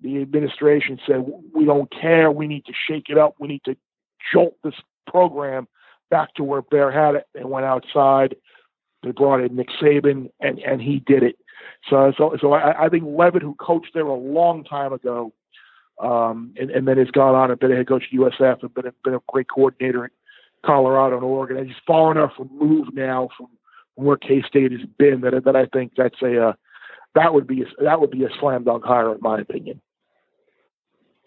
the 0.00 0.22
administration 0.22 1.00
said, 1.06 1.24
"We 1.52 1.64
don't 1.64 1.90
care. 1.90 2.30
We 2.30 2.46
need 2.46 2.64
to 2.66 2.72
shake 2.86 3.10
it 3.10 3.18
up. 3.18 3.34
We 3.40 3.48
need 3.48 3.64
to 3.64 3.76
jolt 4.32 4.56
this 4.62 4.74
program 5.06 5.66
back 6.10 6.34
to 6.34 6.44
where 6.44 6.62
Bear 6.62 6.90
had 6.90 7.14
it," 7.14 7.26
they 7.34 7.44
went 7.44 7.66
outside 7.66 8.34
they 9.02 9.12
brought 9.12 9.40
in 9.40 9.56
Nick 9.56 9.68
Saban, 9.80 10.30
and 10.40 10.58
and 10.58 10.80
he 10.80 11.00
did 11.00 11.22
it. 11.22 11.36
So 11.88 12.12
so 12.16 12.36
so 12.40 12.52
I, 12.52 12.86
I 12.86 12.88
think 12.88 13.04
Leavitt, 13.06 13.42
who 13.42 13.54
coached 13.54 13.92
there 13.94 14.06
a 14.06 14.14
long 14.14 14.64
time 14.64 14.92
ago, 14.92 15.32
um, 16.02 16.52
and, 16.58 16.70
and 16.70 16.88
then 16.88 16.98
has 16.98 17.10
gone 17.10 17.34
on 17.34 17.50
and 17.50 17.60
been 17.60 17.72
a 17.72 17.76
head 17.76 17.88
coach 17.88 18.04
at 18.12 18.18
USF 18.18 18.62
and 18.62 18.74
been 18.74 18.86
a, 18.86 18.92
been 19.04 19.14
a 19.14 19.20
great 19.28 19.46
coordinator 19.48 20.06
at 20.06 20.10
Colorado 20.64 21.16
and 21.16 21.24
Oregon. 21.24 21.58
And 21.58 21.66
he's 21.68 21.76
far 21.86 22.10
enough 22.10 22.32
removed 22.38 22.94
now 22.94 23.28
from, 23.36 23.48
from 23.94 24.04
where 24.04 24.16
K 24.16 24.42
State 24.42 24.72
has 24.72 24.86
been 24.98 25.20
that 25.20 25.44
that 25.44 25.56
I 25.56 25.66
think 25.66 25.92
that's 25.96 26.20
a 26.22 26.48
uh, 26.48 26.52
that 27.14 27.34
would 27.34 27.46
be 27.46 27.62
a, 27.62 27.84
that 27.84 28.00
would 28.00 28.10
be 28.10 28.24
a 28.24 28.28
slam 28.40 28.64
dunk 28.64 28.84
hire 28.84 29.14
in 29.14 29.20
my 29.20 29.40
opinion. 29.40 29.80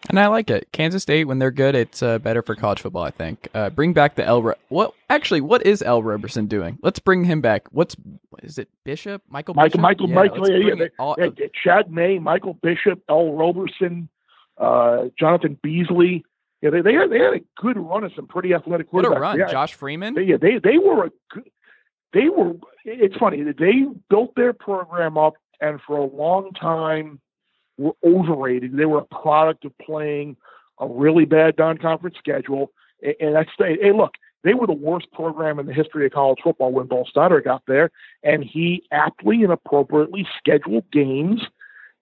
And 0.08 0.18
I 0.18 0.26
like 0.26 0.50
it. 0.50 0.68
Kansas 0.72 1.02
State, 1.02 1.24
when 1.24 1.38
they're 1.38 1.50
good, 1.52 1.74
it's 1.74 2.02
uh, 2.02 2.18
better 2.18 2.42
for 2.42 2.54
college 2.56 2.80
football. 2.80 3.04
I 3.04 3.10
think. 3.10 3.48
Uh, 3.54 3.70
bring 3.70 3.92
back 3.92 4.16
the 4.16 4.24
L. 4.24 4.42
Ro- 4.42 4.54
what 4.68 4.94
actually? 5.08 5.40
What 5.40 5.64
is 5.64 5.80
Ell 5.82 6.02
Roberson 6.02 6.46
doing? 6.46 6.78
Let's 6.82 6.98
bring 6.98 7.24
him 7.24 7.40
back. 7.40 7.66
What's 7.70 7.94
is 8.42 8.58
it? 8.58 8.68
Bishop 8.84 9.22
Michael. 9.28 9.54
Michael, 9.54 9.68
Bishop? 9.70 9.80
Michael, 9.80 10.08
Yeah, 10.08 10.14
Michael, 10.14 10.50
yeah, 10.50 10.74
yeah, 10.76 10.86
all- 10.98 11.16
yeah, 11.18 11.28
Chad 11.64 11.90
May, 11.90 12.18
Michael 12.18 12.54
Bishop, 12.54 13.00
Ell 13.08 13.32
Roberson, 13.32 14.08
uh, 14.58 15.04
Jonathan 15.18 15.58
Beasley. 15.62 16.24
Yeah, 16.62 16.70
they 16.70 16.80
they 16.80 16.94
had, 16.94 17.10
they 17.10 17.18
had 17.18 17.34
a 17.34 17.40
good 17.60 17.76
run 17.78 18.04
of 18.04 18.12
some 18.14 18.26
pretty 18.26 18.54
athletic 18.54 18.92
what 18.92 19.04
a 19.04 19.10
run, 19.10 19.38
Yeah, 19.38 19.46
Josh 19.46 19.74
Freeman. 19.74 20.14
They, 20.14 20.22
yeah, 20.22 20.36
they 20.40 20.58
they 20.62 20.78
were 20.78 21.06
a 21.06 21.10
good. 21.30 21.48
They 22.12 22.28
were. 22.28 22.54
It's 22.84 23.16
funny. 23.16 23.42
They 23.42 23.84
built 24.10 24.34
their 24.36 24.52
program 24.52 25.16
up, 25.16 25.34
and 25.60 25.80
for 25.86 25.96
a 25.96 26.04
long 26.04 26.52
time 26.52 27.20
were 27.78 27.94
overrated. 28.04 28.76
They 28.76 28.84
were 28.84 28.98
a 28.98 29.04
product 29.04 29.64
of 29.64 29.76
playing 29.78 30.36
a 30.78 30.86
really 30.86 31.24
bad 31.24 31.54
non-conference 31.58 32.16
schedule, 32.18 32.72
and, 33.02 33.14
and 33.20 33.46
say, 33.58 33.78
Hey, 33.80 33.92
look, 33.92 34.14
they 34.44 34.54
were 34.54 34.66
the 34.66 34.72
worst 34.72 35.10
program 35.12 35.58
in 35.58 35.66
the 35.66 35.72
history 35.72 36.06
of 36.06 36.12
college 36.12 36.38
football 36.42 36.72
when 36.72 36.88
Bill 36.88 37.06
Snyder 37.12 37.40
got 37.40 37.62
there, 37.66 37.90
and 38.22 38.42
he 38.42 38.82
aptly 38.90 39.42
and 39.42 39.52
appropriately 39.52 40.26
scheduled 40.36 40.90
games 40.90 41.42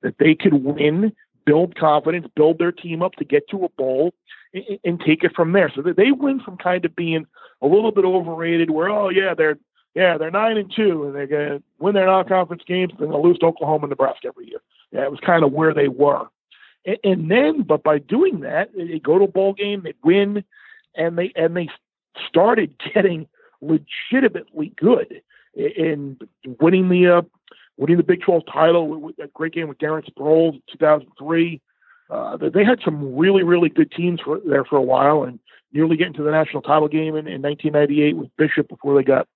that 0.02 0.16
they 0.18 0.35
could 0.35 0.54
win, 0.54 1.12
build 1.44 1.76
confidence, 1.76 2.26
build 2.35 2.59
their 2.59 2.72
team 2.72 3.02
up 3.02 3.12
to 3.14 3.24
get 3.24 3.48
to 3.50 3.64
a 3.64 3.68
bowl, 3.70 4.14
and, 4.54 4.64
and 4.85 5.00
take 5.00 5.22
it 5.22 5.35
from 5.37 5.52
there. 5.52 5.70
So 5.74 5.83
they 5.83 6.12
went 6.12 6.42
from 6.42 6.56
kind 6.56 6.85
of 6.85 6.96
being 6.96 7.26
a 7.61 7.66
little 7.66 7.92
bit 7.92 8.04
overrated, 8.04 8.70
where 8.70 8.88
oh 8.88 9.11
yeah 9.11 9.35
they're 9.35 9.59
yeah 9.94 10.16
they're 10.16 10.30
nine 10.30 10.56
and 10.56 10.72
two 10.74 11.04
and 11.04 11.14
they're 11.14 11.26
gonna 11.26 11.62
win 11.78 11.94
their 11.94 12.06
non-conference 12.06 12.62
games, 12.66 12.92
and 12.98 13.11
they'll 13.11 13.22
lose 13.22 13.38
to 13.38 13.46
Oklahoma 13.46 13.85
and 13.85 13.90
Nebraska 13.90 14.28
every 14.28 14.48
year. 14.48 14.61
It 14.92 15.11
was 15.11 15.20
kind 15.20 15.44
of 15.44 15.53
where 15.53 15.72
they 15.74 15.88
were. 15.88 16.26
And, 16.85 16.98
and 17.05 17.31
then, 17.31 17.62
but 17.62 17.83
by 17.83 17.98
doing 17.98 18.40
that, 18.40 18.70
they 18.76 18.98
go 18.98 19.18
to 19.18 19.24
a 19.24 19.29
bowl 19.29 19.53
game, 19.53 19.83
they 19.85 19.94
win, 20.03 20.44
and 20.94 21.16
they 21.18 21.33
and 21.37 21.57
they 21.57 21.68
started 22.29 22.74
getting 22.94 23.26
legitimately 23.61 24.72
good 24.76 25.22
in 25.55 26.18
winning 26.61 26.88
the 26.88 27.07
uh, 27.18 27.22
winning 27.76 27.96
the 27.96 28.03
Big 28.03 28.22
12 28.22 28.42
title 28.53 28.88
with, 28.88 29.16
that 29.16 29.33
great 29.35 29.53
game 29.53 29.68
with 29.68 29.79
Darren 29.79 30.05
Sproles 30.11 30.55
in 30.55 30.62
2003. 30.72 31.61
Uh, 32.11 32.37
they- 32.37 32.48
they 32.48 32.64
had 32.64 32.81
some 32.85 33.16
really 33.16 33.42
really 33.42 33.68
good 33.68 33.90
teams 33.92 34.20
for, 34.20 34.40
there 34.44 34.64
for 34.64 34.76
a 34.76 34.83
while, 34.83 35.22
and 35.22 35.38
nearly 35.72 35.96
getting 35.96 36.12
to 36.14 36.22
the 36.22 36.31
national 36.31 36.62
title 36.62 36.88
game 36.88 37.14
in, 37.16 37.29
in 37.29 37.40
1998 37.42 38.16
with 38.16 38.37
Bishop 38.37 38.68
before 38.68 38.94
they 38.96 39.05
got 39.05 39.29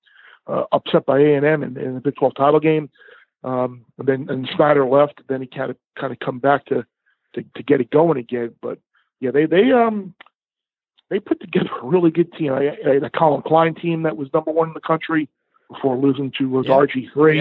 uh, 0.47 0.65
upset 0.73 1.07
by 1.07 1.19
A&M 1.21 1.63
in, 1.63 1.77
in 1.77 1.95
the 1.95 2.01
Big 2.01 2.17
12 2.17 2.35
title 2.35 2.61
game. 2.61 2.91
Um, 3.45 3.85
and 3.99 4.09
then 4.09 4.27
and 4.31 4.49
Snyder 4.57 4.87
left. 4.87 5.21
Then 5.29 5.43
he 5.43 5.47
kind 5.47 5.71
of 5.71 5.77
kind 6.01 6.13
of 6.13 6.19
come 6.19 6.39
back 6.39 6.65
to, 6.67 6.85
to 7.35 7.45
to 7.57 7.63
get 7.63 7.81
it 7.81 7.91
going 7.91 8.19
again. 8.19 8.55
But 8.63 8.79
yeah, 9.21 9.31
they 9.31 9.45
they 9.47 9.71
um 9.71 10.15
they 11.11 11.21
put 11.21 11.41
together 11.41 11.69
a 11.83 11.87
really 11.87 12.11
good 12.11 12.33
team. 12.33 12.53
I, 12.53 12.71
I, 12.71 12.99
the 12.99 13.11
Collin 13.15 13.43
Klein 13.43 13.75
team 13.75 14.03
that 14.05 14.17
was 14.17 14.29
number 14.33 14.51
one 14.51 14.69
in 14.69 14.75
the 14.75 14.81
country 14.81 15.29
before 15.71 15.97
losing 15.97 16.33
to 16.39 16.59
uh, 16.59 16.63
Yeah. 16.63 16.71
RG 16.71 17.13
three. 17.13 17.37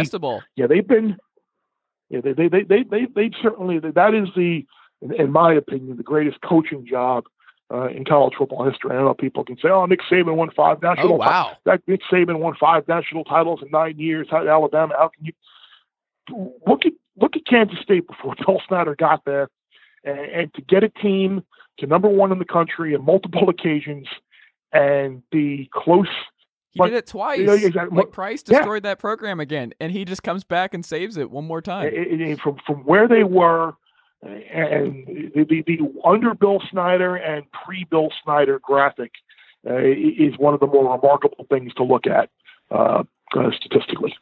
Yeah, 0.56 0.68
they've 0.68 0.88
been. 0.88 1.18
Yeah, 2.10 2.20
they 2.22 2.34
they 2.34 2.50
they 2.50 2.64
they 2.64 2.84
they 2.84 3.06
they 3.16 3.32
certainly 3.42 3.80
that 3.80 4.14
is 4.14 4.28
the, 4.36 4.66
in, 5.02 5.14
in 5.14 5.32
my 5.32 5.54
opinion, 5.54 5.96
the 5.98 6.04
greatest 6.04 6.42
coaching 6.42 6.86
job 6.86 7.24
uh, 7.74 7.88
in 7.88 8.06
college 8.06 8.34
football 8.38 8.70
history. 8.70 8.92
I 8.92 8.96
know 8.96 9.14
people 9.14 9.44
can 9.46 9.58
say, 9.58 9.70
"Oh, 9.70 9.86
Nick 9.86 10.02
Saban 10.12 10.36
won 10.36 10.52
five 10.52 10.82
national." 10.82 11.14
Oh 11.14 11.16
wow. 11.16 11.58
That 11.66 11.82
Nick 11.88 12.02
Saban 12.12 12.40
won 12.40 12.56
five 12.60 12.88
national 12.88 13.24
titles 13.24 13.62
in 13.64 13.72
nine 13.72 13.98
years. 13.98 14.28
How 14.30 14.48
Alabama? 14.48 14.94
How 14.98 15.08
can 15.08 15.26
you 15.26 15.34
look 16.32 16.86
at 16.86 16.94
look 17.20 17.36
at 17.36 17.46
Kansas 17.46 17.80
State 17.82 18.08
before 18.08 18.36
Bill 18.46 18.62
Snyder 18.68 18.96
got 18.96 19.24
there, 19.26 19.50
and, 20.04 20.20
and 20.20 20.54
to 20.56 20.62
get 20.62 20.84
a 20.84 20.90
team 20.90 21.44
to 21.80 21.88
number 21.88 22.08
one 22.08 22.32
in 22.32 22.40
the 22.40 22.46
country 22.46 22.96
on 22.96 23.04
multiple 23.06 23.50
occasions 23.50 24.08
and 24.72 25.22
be 25.32 25.70
close. 25.74 26.08
He 26.72 26.82
did 26.82 26.94
it 26.94 27.06
twice. 27.08 27.40
Yeah, 27.40 27.54
exactly. 27.54 27.96
Mike 27.96 28.12
Price 28.12 28.44
Yeah. 28.48 28.58
destroyed 28.58 28.82
that 28.84 28.98
program 28.98 29.40
again, 29.40 29.74
and 29.80 29.92
he 29.92 30.06
just 30.06 30.24
comes 30.24 30.44
back 30.44 30.74
and 30.74 30.84
saves 30.84 31.18
it 31.18 31.30
one 31.30 31.46
more 31.46 31.62
time. 31.62 31.88
and- 31.88 32.22
and 32.22 32.40
from 32.42 32.58
from 32.66 32.78
where 32.84 33.08
they 33.08 33.24
were, 33.24 33.74
and 34.24 35.06
the, 35.36 35.44
the, 35.48 35.62
the 35.68 35.80
under 36.04 36.34
Bill 36.34 36.60
Snyder 36.72 37.16
and 37.16 37.44
pre 37.52 37.84
Bill 37.84 38.10
Snyder 38.24 38.60
graphic 38.64 39.12
uh, 39.70 39.76
is 39.78 40.36
one 40.40 40.56
of 40.56 40.60
the 40.62 40.66
more 40.68 40.92
remarkable 40.96 41.46
things 41.50 41.74
to 41.76 41.84
look 41.84 42.08
at 42.08 42.30
uh, 42.72 43.04
uh, 43.38 43.52
statistically. 43.56 44.16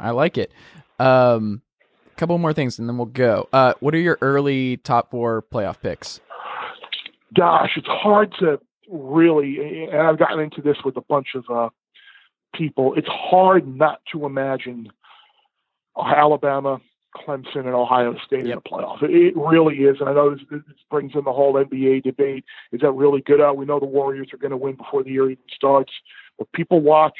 I 0.00 0.10
like 0.10 0.38
it. 0.38 0.52
Um, 0.98 1.62
a 2.06 2.14
couple 2.16 2.36
more 2.38 2.52
things, 2.52 2.78
and 2.78 2.88
then 2.88 2.96
we'll 2.96 3.06
go. 3.06 3.48
Uh, 3.52 3.74
what 3.80 3.94
are 3.94 3.98
your 3.98 4.18
early 4.20 4.78
top 4.78 5.10
four 5.10 5.42
playoff 5.42 5.80
picks? 5.80 6.20
Gosh, 7.34 7.70
it's 7.76 7.86
hard 7.86 8.34
to 8.40 8.60
really, 8.90 9.86
and 9.90 10.00
I've 10.00 10.18
gotten 10.18 10.40
into 10.40 10.62
this 10.62 10.76
with 10.84 10.96
a 10.96 11.02
bunch 11.02 11.28
of 11.34 11.44
uh, 11.48 11.68
people. 12.54 12.94
It's 12.96 13.08
hard 13.08 13.66
not 13.66 14.00
to 14.12 14.26
imagine 14.26 14.90
Alabama, 15.96 16.80
Clemson, 17.16 17.66
and 17.66 17.68
Ohio 17.74 18.16
State 18.26 18.46
in 18.46 18.50
the 18.50 18.56
playoff. 18.56 19.02
It, 19.02 19.36
really 19.36 19.76
is, 19.76 19.96
and 20.00 20.08
I 20.08 20.12
know 20.12 20.30
this, 20.30 20.40
this 20.50 20.62
brings 20.90 21.12
in 21.14 21.24
the 21.24 21.32
whole 21.32 21.54
NBA 21.54 22.02
debate. 22.02 22.44
Is 22.72 22.80
that 22.80 22.92
really 22.92 23.20
good? 23.20 23.40
Uh, 23.40 23.52
we 23.52 23.64
know 23.64 23.80
the 23.80 23.86
Warriors 23.86 24.28
are 24.32 24.38
going 24.38 24.50
to 24.50 24.56
win 24.56 24.76
before 24.76 25.02
the 25.04 25.10
year 25.10 25.30
even 25.30 25.44
starts, 25.54 25.92
but 26.38 26.50
people 26.52 26.80
watch 26.80 27.16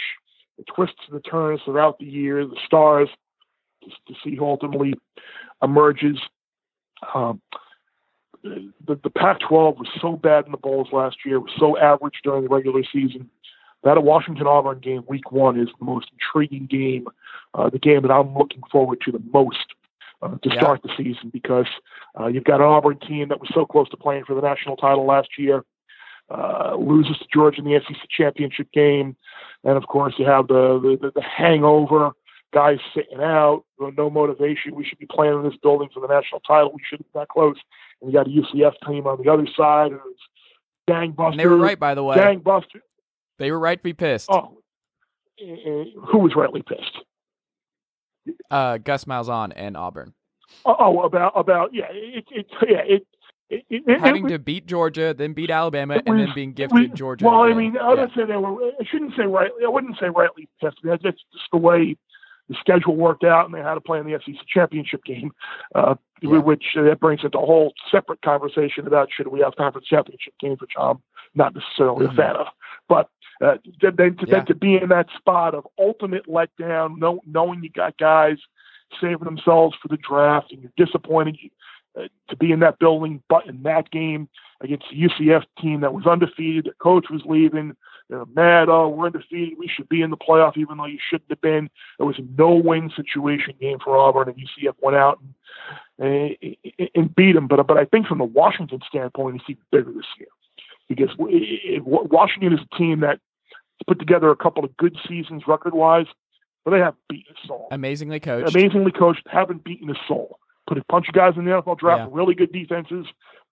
the 0.60 0.72
twists 0.72 1.00
and 1.08 1.16
the 1.16 1.22
turns 1.22 1.60
throughout 1.64 1.98
the 1.98 2.04
year, 2.06 2.46
the 2.46 2.56
stars, 2.66 3.08
just 3.82 3.96
to 4.08 4.14
see 4.22 4.36
who 4.36 4.44
ultimately 4.44 4.94
emerges. 5.62 6.18
Um, 7.14 7.40
the, 8.42 8.98
the 9.02 9.10
Pac-12 9.10 9.78
was 9.78 9.88
so 10.00 10.16
bad 10.16 10.46
in 10.46 10.52
the 10.52 10.58
bowls 10.58 10.88
last 10.92 11.18
year, 11.24 11.40
was 11.40 11.52
so 11.58 11.78
average 11.78 12.20
during 12.22 12.42
the 12.44 12.48
regular 12.48 12.82
season. 12.92 13.30
That 13.82 13.96
a 13.96 14.00
Washington 14.00 14.46
Auburn 14.46 14.80
game, 14.80 15.04
Week 15.08 15.32
One, 15.32 15.58
is 15.58 15.68
the 15.78 15.84
most 15.86 16.08
intriguing 16.12 16.66
game, 16.66 17.06
uh, 17.54 17.70
the 17.70 17.78
game 17.78 18.02
that 18.02 18.10
I'm 18.10 18.34
looking 18.34 18.62
forward 18.70 19.00
to 19.06 19.12
the 19.12 19.22
most 19.32 19.74
uh, 20.20 20.36
to 20.42 20.50
Yeah. 20.50 20.60
start 20.60 20.82
the 20.82 20.90
season 20.98 21.30
because 21.30 21.66
uh, 22.18 22.26
you've 22.26 22.44
got 22.44 22.60
an 22.60 22.66
Auburn 22.66 22.98
team 22.98 23.28
that 23.28 23.40
was 23.40 23.48
so 23.54 23.64
close 23.64 23.88
to 23.88 23.96
playing 23.96 24.24
for 24.26 24.34
the 24.34 24.42
national 24.42 24.76
title 24.76 25.06
last 25.06 25.38
year, 25.38 25.64
uh, 26.30 26.76
loses 26.76 27.18
to 27.18 27.26
Georgia 27.32 27.60
in 27.60 27.64
the 27.64 27.80
SEC 27.86 28.08
championship 28.08 28.70
game, 28.72 29.16
and 29.64 29.76
of 29.76 29.86
course 29.86 30.14
you 30.18 30.26
have 30.26 30.48
the 30.48 30.98
the, 31.00 31.12
the 31.14 31.22
hangover, 31.22 32.12
guys 32.52 32.78
sitting 32.94 33.20
out, 33.20 33.64
no 33.78 34.10
motivation. 34.10 34.74
We 34.74 34.84
should 34.84 34.98
be 34.98 35.06
playing 35.06 35.34
in 35.34 35.42
this 35.42 35.58
building 35.62 35.88
for 35.92 36.00
the 36.00 36.12
national 36.12 36.40
title. 36.40 36.72
We 36.72 36.82
shouldn't 36.88 37.12
be 37.12 37.18
that 37.18 37.28
close. 37.28 37.56
And 38.00 38.12
you 38.12 38.18
got 38.18 38.26
a 38.26 38.30
UCF 38.30 38.72
team 38.86 39.06
on 39.06 39.22
the 39.22 39.30
other 39.30 39.46
side, 39.56 39.92
and 39.92 40.00
it's 40.10 40.20
gangbusters. 40.88 41.32
And 41.32 41.40
they 41.40 41.46
were 41.46 41.56
right, 41.56 41.78
by 41.78 41.94
the 41.94 42.04
way. 42.04 42.16
Gangbusters. 42.16 42.82
They 43.38 43.50
were 43.50 43.58
right 43.58 43.78
to 43.78 43.82
be 43.82 43.94
pissed. 43.94 44.28
Oh, 44.30 44.58
eh, 45.40 45.52
eh, 45.52 45.84
who 46.10 46.18
was 46.18 46.34
rightly 46.36 46.62
pissed? 46.62 46.98
Uh, 48.50 48.78
Gus 48.78 49.04
Malzahn 49.06 49.52
and 49.56 49.76
Auburn 49.76 50.14
Oh, 50.64 50.76
oh, 50.78 51.00
about 51.02 51.32
about 51.36 51.70
yeah, 51.72 51.86
it, 51.90 52.24
it 52.30 52.46
yeah 52.68 52.82
it. 52.84 53.06
It, 53.50 53.64
it, 53.68 54.00
having 54.00 54.26
it, 54.26 54.30
to 54.30 54.38
beat 54.38 54.66
Georgia, 54.66 55.12
then 55.16 55.32
beat 55.32 55.50
Alabama, 55.50 55.96
it 55.96 56.04
and 56.06 56.20
then 56.20 56.28
being 56.34 56.52
gifted 56.52 56.90
was- 56.90 56.98
Georgia. 56.98 57.26
Well, 57.26 57.42
I 57.42 57.52
mean, 57.52 57.76
I 57.76 57.92
Yeah. 57.94 58.00
would 58.02 58.10
say 58.14 58.24
they 58.24 58.36
were. 58.36 58.54
I 58.80 58.84
shouldn't 58.90 59.14
say 59.16 59.24
rightly. 59.24 59.64
I 59.64 59.68
wouldn't 59.68 59.98
say 59.98 60.08
rightly 60.08 60.48
pissed. 60.60 60.78
That's 60.82 61.02
just 61.02 61.18
the 61.52 61.58
way 61.58 61.96
the 62.48 62.54
schedule 62.60 62.96
worked 62.96 63.24
out, 63.24 63.44
and 63.46 63.54
they 63.54 63.60
had 63.60 63.74
to 63.74 63.80
play 63.80 63.98
in 63.98 64.06
the 64.06 64.14
SEC 64.24 64.34
championship 64.52 65.04
game, 65.04 65.30
uh, 65.74 65.94
Yeah. 66.20 66.38
which 66.38 66.64
uh, 66.76 66.82
that 66.82 66.98
brings 67.00 67.22
into 67.24 67.38
a 67.38 67.46
whole 67.46 67.72
separate 67.90 68.22
conversation 68.22 68.86
about 68.86 69.08
should 69.12 69.28
we 69.28 69.40
have 69.40 69.54
conference 69.56 69.86
championship 69.86 70.34
games, 70.40 70.60
which 70.60 70.72
I'm 70.78 70.98
not 71.34 71.54
necessarily 71.54 72.06
Mhm. 72.06 72.12
a 72.12 72.16
fan 72.16 72.36
of. 72.36 72.46
But 72.88 73.08
uh, 73.40 73.56
then, 73.80 73.94
then, 73.96 74.16
to, 74.16 74.26
Yeah. 74.26 74.34
then 74.36 74.46
to 74.46 74.54
be 74.54 74.76
in 74.76 74.88
that 74.90 75.06
spot 75.16 75.54
of 75.54 75.66
ultimate 75.78 76.26
letdown, 76.26 76.98
know, 76.98 77.20
knowing 77.26 77.62
you 77.62 77.70
got 77.70 77.96
guys 77.98 78.36
saving 79.00 79.24
themselves 79.24 79.76
for 79.80 79.86
the 79.88 79.96
draft, 79.96 80.50
and 80.52 80.60
you're 80.62 80.72
disappointed 80.76 81.36
uh, 81.44 81.48
to 82.28 82.36
be 82.36 82.52
in 82.52 82.60
that 82.60 82.78
building, 82.78 83.22
but 83.28 83.46
in 83.46 83.62
that 83.62 83.90
game 83.90 84.28
against 84.60 84.86
the 84.90 85.08
UCF 85.08 85.44
team 85.60 85.80
that 85.80 85.94
was 85.94 86.06
undefeated, 86.06 86.66
the 86.66 86.72
coach 86.80 87.06
was 87.10 87.22
leaving. 87.24 87.76
They're 88.08 88.26
mad. 88.26 88.68
Oh, 88.68 88.88
we're 88.88 89.06
undefeated. 89.06 89.58
We 89.58 89.68
should 89.68 89.88
be 89.88 90.02
in 90.02 90.10
the 90.10 90.16
playoff, 90.16 90.56
even 90.56 90.76
though 90.76 90.86
you 90.86 90.98
shouldn't 91.08 91.30
have 91.30 91.40
been. 91.40 91.70
It 91.98 92.02
was 92.02 92.18
a 92.18 92.22
no-win 92.36 92.90
situation 92.94 93.54
game 93.60 93.78
for 93.82 93.96
Auburn, 93.96 94.28
and 94.28 94.36
UCF 94.36 94.74
went 94.82 94.96
out 94.96 95.20
and, 95.98 96.36
and, 96.40 96.90
and 96.94 97.14
beat 97.14 97.32
them. 97.32 97.46
But 97.46 97.66
but 97.66 97.78
I 97.78 97.84
think 97.84 98.06
from 98.06 98.18
the 98.18 98.24
Washington 98.24 98.80
standpoint, 98.88 99.36
it's 99.36 99.44
even 99.48 99.62
bigger 99.70 99.92
this 99.92 100.06
year 100.18 100.28
because 100.88 101.10
Washington 101.18 102.52
is 102.52 102.60
a 102.60 102.76
team 102.76 103.00
that 103.00 103.20
put 103.86 103.98
together 103.98 104.30
a 104.30 104.36
couple 104.36 104.64
of 104.64 104.76
good 104.76 104.96
seasons 105.08 105.44
record-wise, 105.46 106.06
but 106.64 106.72
they 106.72 106.78
haven't 106.78 106.96
beaten 107.08 107.34
a 107.42 107.46
soul. 107.46 107.68
amazingly 107.70 108.20
coached. 108.20 108.54
Amazingly 108.54 108.92
coached, 108.92 109.22
haven't 109.30 109.64
beaten 109.64 109.88
a 109.88 109.94
soul. 110.06 110.38
Put 110.70 110.78
a 110.78 110.84
bunch 110.88 111.08
of 111.08 111.14
guys 111.14 111.32
in 111.36 111.44
the 111.44 111.50
NFL 111.50 111.78
draft, 111.78 111.98
Yeah. 111.98 112.08
really 112.12 112.34
good 112.36 112.52
defenses, 112.52 113.04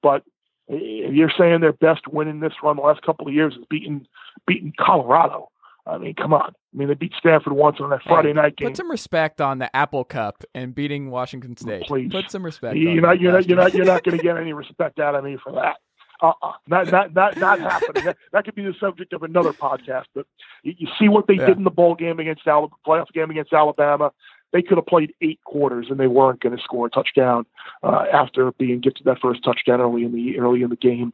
but 0.04 0.22
if 0.68 1.12
you're 1.12 1.32
saying 1.36 1.62
their 1.62 1.72
best 1.72 2.06
win 2.06 2.28
in 2.28 2.38
this 2.38 2.52
run 2.62 2.76
the 2.76 2.82
last 2.82 3.02
couple 3.02 3.26
of 3.26 3.34
years 3.34 3.54
is 3.54 3.64
beating 3.68 4.06
beating 4.46 4.72
Colorado. 4.78 5.48
I 5.84 5.98
mean, 5.98 6.14
come 6.14 6.32
on, 6.32 6.50
I 6.50 6.76
mean, 6.76 6.86
they 6.86 6.94
beat 6.94 7.14
Stanford 7.18 7.54
once 7.54 7.78
on 7.80 7.90
that 7.90 8.02
Friday 8.04 8.32
night 8.32 8.56
game. 8.56 8.68
Put 8.68 8.76
some 8.76 8.88
respect 8.90 9.40
on 9.40 9.58
the 9.58 9.74
Apple 9.74 10.04
Cup 10.04 10.44
and 10.54 10.72
beating 10.74 11.10
Washington 11.10 11.56
oh, 11.58 11.60
State. 11.60 11.86
Please. 11.86 12.12
Put 12.12 12.30
some 12.30 12.44
respect. 12.44 12.76
you're 12.76 12.90
on 12.90 12.96
not, 13.00 13.08
that 13.14 13.20
you're 13.20 13.32
not, 13.32 13.46
you're 13.48 13.56
not, 13.56 13.74
you're 13.74 13.86
not 13.86 14.04
going 14.04 14.16
to 14.16 14.22
get 14.22 14.36
any 14.36 14.52
respect 14.52 15.00
out 15.00 15.16
of 15.16 15.24
me 15.24 15.38
for 15.42 15.50
that. 15.52 15.78
Uh-uh. 16.20 16.52
Not, 16.66 16.90
not, 16.92 17.14
not, 17.14 17.36
not 17.38 17.58
happening. 17.72 18.04
That, 18.04 18.16
that 18.32 18.44
could 18.44 18.54
be 18.54 18.64
the 18.64 18.74
subject 18.78 19.12
of 19.12 19.22
another 19.22 19.52
podcast. 19.52 20.04
But 20.14 20.26
you, 20.62 20.74
you 20.76 20.88
see 20.98 21.08
what 21.08 21.26
they 21.26 21.34
Yeah. 21.34 21.46
did 21.46 21.58
in 21.58 21.64
the 21.64 21.70
bowl 21.70 21.94
game 21.94 22.18
against 22.20 22.46
Alabama, 22.46 22.76
playoff 22.86 23.10
game 23.14 23.30
against 23.30 23.52
Alabama. 23.52 24.12
They 24.52 24.62
could 24.62 24.78
have 24.78 24.86
played 24.86 25.14
eight 25.20 25.40
quarters 25.44 25.86
and 25.90 26.00
they 26.00 26.06
weren't 26.06 26.40
going 26.40 26.56
to 26.56 26.62
score 26.62 26.86
a 26.86 26.90
touchdown 26.90 27.44
uh, 27.82 28.04
after 28.12 28.52
being 28.52 28.80
gifted 28.80 29.04
that 29.04 29.20
first 29.20 29.44
touchdown 29.44 29.80
early 29.80 30.04
in 30.04 30.12
the 30.12 30.38
early 30.38 30.62
in 30.62 30.70
the 30.70 30.76
game. 30.76 31.12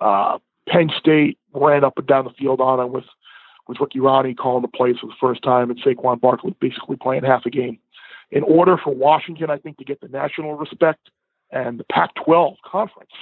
Uh, 0.00 0.38
Penn 0.68 0.90
State 0.98 1.38
ran 1.52 1.84
up 1.84 1.98
and 1.98 2.06
down 2.06 2.24
the 2.24 2.30
field 2.30 2.60
on 2.60 2.78
them 2.78 2.92
with 2.92 3.04
with 3.66 3.80
Ricky 3.80 3.98
Rahne 3.98 4.36
calling 4.36 4.62
the 4.62 4.68
plays 4.68 4.96
for 5.00 5.06
the 5.06 5.14
first 5.20 5.42
time 5.42 5.70
and 5.70 5.80
Saquon 5.80 6.20
Barkley 6.20 6.54
basically 6.60 6.96
playing 6.96 7.24
half 7.24 7.46
a 7.46 7.50
game. 7.50 7.78
In 8.30 8.42
order 8.42 8.76
for 8.76 8.94
Washington, 8.94 9.50
I 9.50 9.58
think, 9.58 9.78
to 9.78 9.84
get 9.84 10.00
the 10.00 10.08
national 10.08 10.54
respect 10.54 11.10
and 11.50 11.78
the 11.78 11.84
Pac-12 11.84 12.56
conference 12.64 13.12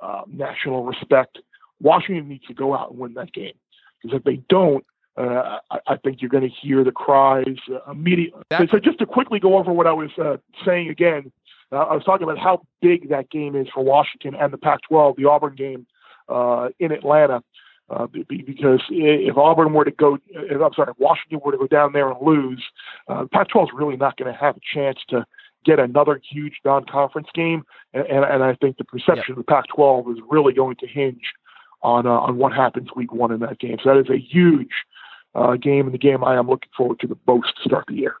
uh, 0.00 0.22
national 0.28 0.84
respect, 0.84 1.38
Washington 1.80 2.28
needs 2.28 2.46
to 2.46 2.54
go 2.54 2.74
out 2.74 2.90
and 2.90 2.98
win 2.98 3.14
that 3.14 3.32
game. 3.32 3.54
Because 4.00 4.18
if 4.18 4.24
they 4.24 4.36
don't, 4.48 4.84
uh, 5.16 5.58
I, 5.70 5.78
I 5.88 5.96
think 5.96 6.20
you're 6.22 6.30
going 6.30 6.48
to 6.48 6.54
hear 6.62 6.84
the 6.84 6.92
cries 6.92 7.56
uh, 7.70 7.90
immediately. 7.90 8.40
So, 8.52 8.58
That- 8.58 8.70
so 8.70 8.78
just 8.78 8.98
to 9.00 9.06
quickly 9.06 9.38
go 9.38 9.56
over 9.58 9.72
what 9.72 9.86
I 9.86 9.92
was 9.92 10.10
uh, 10.18 10.36
saying 10.64 10.88
again, 10.88 11.30
uh, 11.70 11.76
I 11.76 11.94
was 11.94 12.04
talking 12.04 12.24
about 12.24 12.38
how 12.38 12.62
big 12.80 13.08
that 13.10 13.30
game 13.30 13.56
is 13.56 13.66
for 13.72 13.82
Washington 13.82 14.34
and 14.34 14.52
the 14.52 14.58
Pac-12, 14.58 15.16
the 15.16 15.24
Auburn 15.26 15.54
game 15.54 15.86
uh, 16.28 16.68
in 16.78 16.92
Atlanta. 16.92 17.42
Uh, 17.90 18.06
be- 18.06 18.22
be- 18.22 18.42
because 18.42 18.80
if 18.90 19.36
Auburn 19.36 19.72
were 19.74 19.84
to 19.84 19.90
go, 19.90 20.16
if, 20.30 20.60
I'm 20.62 20.72
sorry, 20.74 20.90
if 20.92 20.98
Washington 20.98 21.40
were 21.44 21.52
to 21.52 21.58
go 21.58 21.66
down 21.66 21.92
there 21.92 22.08
and 22.10 22.16
lose, 22.26 22.62
uh, 23.08 23.24
Pac-12 23.32 23.64
is 23.64 23.68
really 23.74 23.96
not 23.96 24.16
going 24.16 24.32
to 24.32 24.38
have 24.38 24.56
a 24.56 24.60
chance 24.74 24.98
to 25.10 25.26
get 25.64 25.78
another 25.78 26.20
huge 26.30 26.54
non-conference 26.64 27.28
game, 27.34 27.64
and, 27.92 28.04
and, 28.06 28.24
and 28.24 28.42
I 28.42 28.54
think 28.54 28.78
the 28.78 28.84
perception 28.84 29.32
of 29.32 29.36
the 29.36 29.44
Pac-12 29.44 30.12
is 30.12 30.18
really 30.30 30.54
going 30.54 30.76
to 30.76 30.86
hinge 30.86 31.32
on 31.82 32.06
uh, 32.06 32.10
on 32.10 32.36
what 32.38 32.52
happens 32.52 32.88
week 32.96 33.12
one 33.12 33.30
in 33.32 33.40
that 33.40 33.58
game. 33.58 33.76
So 33.82 33.90
that 33.94 33.98
is 34.00 34.08
a 34.10 34.18
huge 34.18 34.70
uh, 35.34 35.56
game, 35.56 35.86
and 35.86 35.94
the 35.94 35.98
game 35.98 36.24
I 36.24 36.36
am 36.36 36.48
looking 36.48 36.70
forward 36.76 37.00
to 37.00 37.06
the 37.06 37.16
most 37.26 37.56
to 37.56 37.68
start 37.68 37.84
the 37.88 37.94
year. 37.94 38.16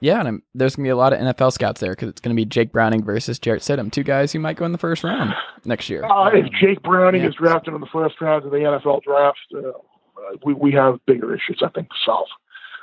Yeah, 0.00 0.18
and 0.18 0.28
I'm, 0.28 0.42
there's 0.54 0.76
gonna 0.76 0.86
be 0.86 0.90
a 0.90 0.96
lot 0.96 1.12
of 1.12 1.20
NFL 1.20 1.52
scouts 1.52 1.80
there 1.80 1.92
because 1.92 2.10
it's 2.10 2.20
gonna 2.20 2.34
be 2.34 2.44
Jake 2.44 2.70
Browning 2.70 3.02
versus 3.02 3.38
Jarrett 3.38 3.62
Stidham, 3.62 3.90
two 3.90 4.02
guys 4.02 4.32
who 4.32 4.38
might 4.38 4.56
go 4.56 4.66
in 4.66 4.72
the 4.72 4.78
first 4.78 5.02
round 5.02 5.34
next 5.64 5.88
year. 5.88 6.04
Uh, 6.04 6.28
if 6.28 6.50
Jake 6.60 6.82
Browning 6.82 7.22
yeah. 7.22 7.28
is 7.28 7.34
drafted 7.34 7.74
in 7.74 7.80
the 7.80 7.86
first 7.86 8.20
round 8.20 8.44
of 8.44 8.50
the 8.50 8.58
NFL 8.58 9.02
draft, 9.02 9.38
uh, 9.56 9.72
we 10.44 10.52
we 10.52 10.72
have 10.72 10.98
bigger 11.06 11.34
issues 11.34 11.62
I 11.64 11.68
think 11.68 11.88
to 11.88 11.96
solve. 12.04 12.28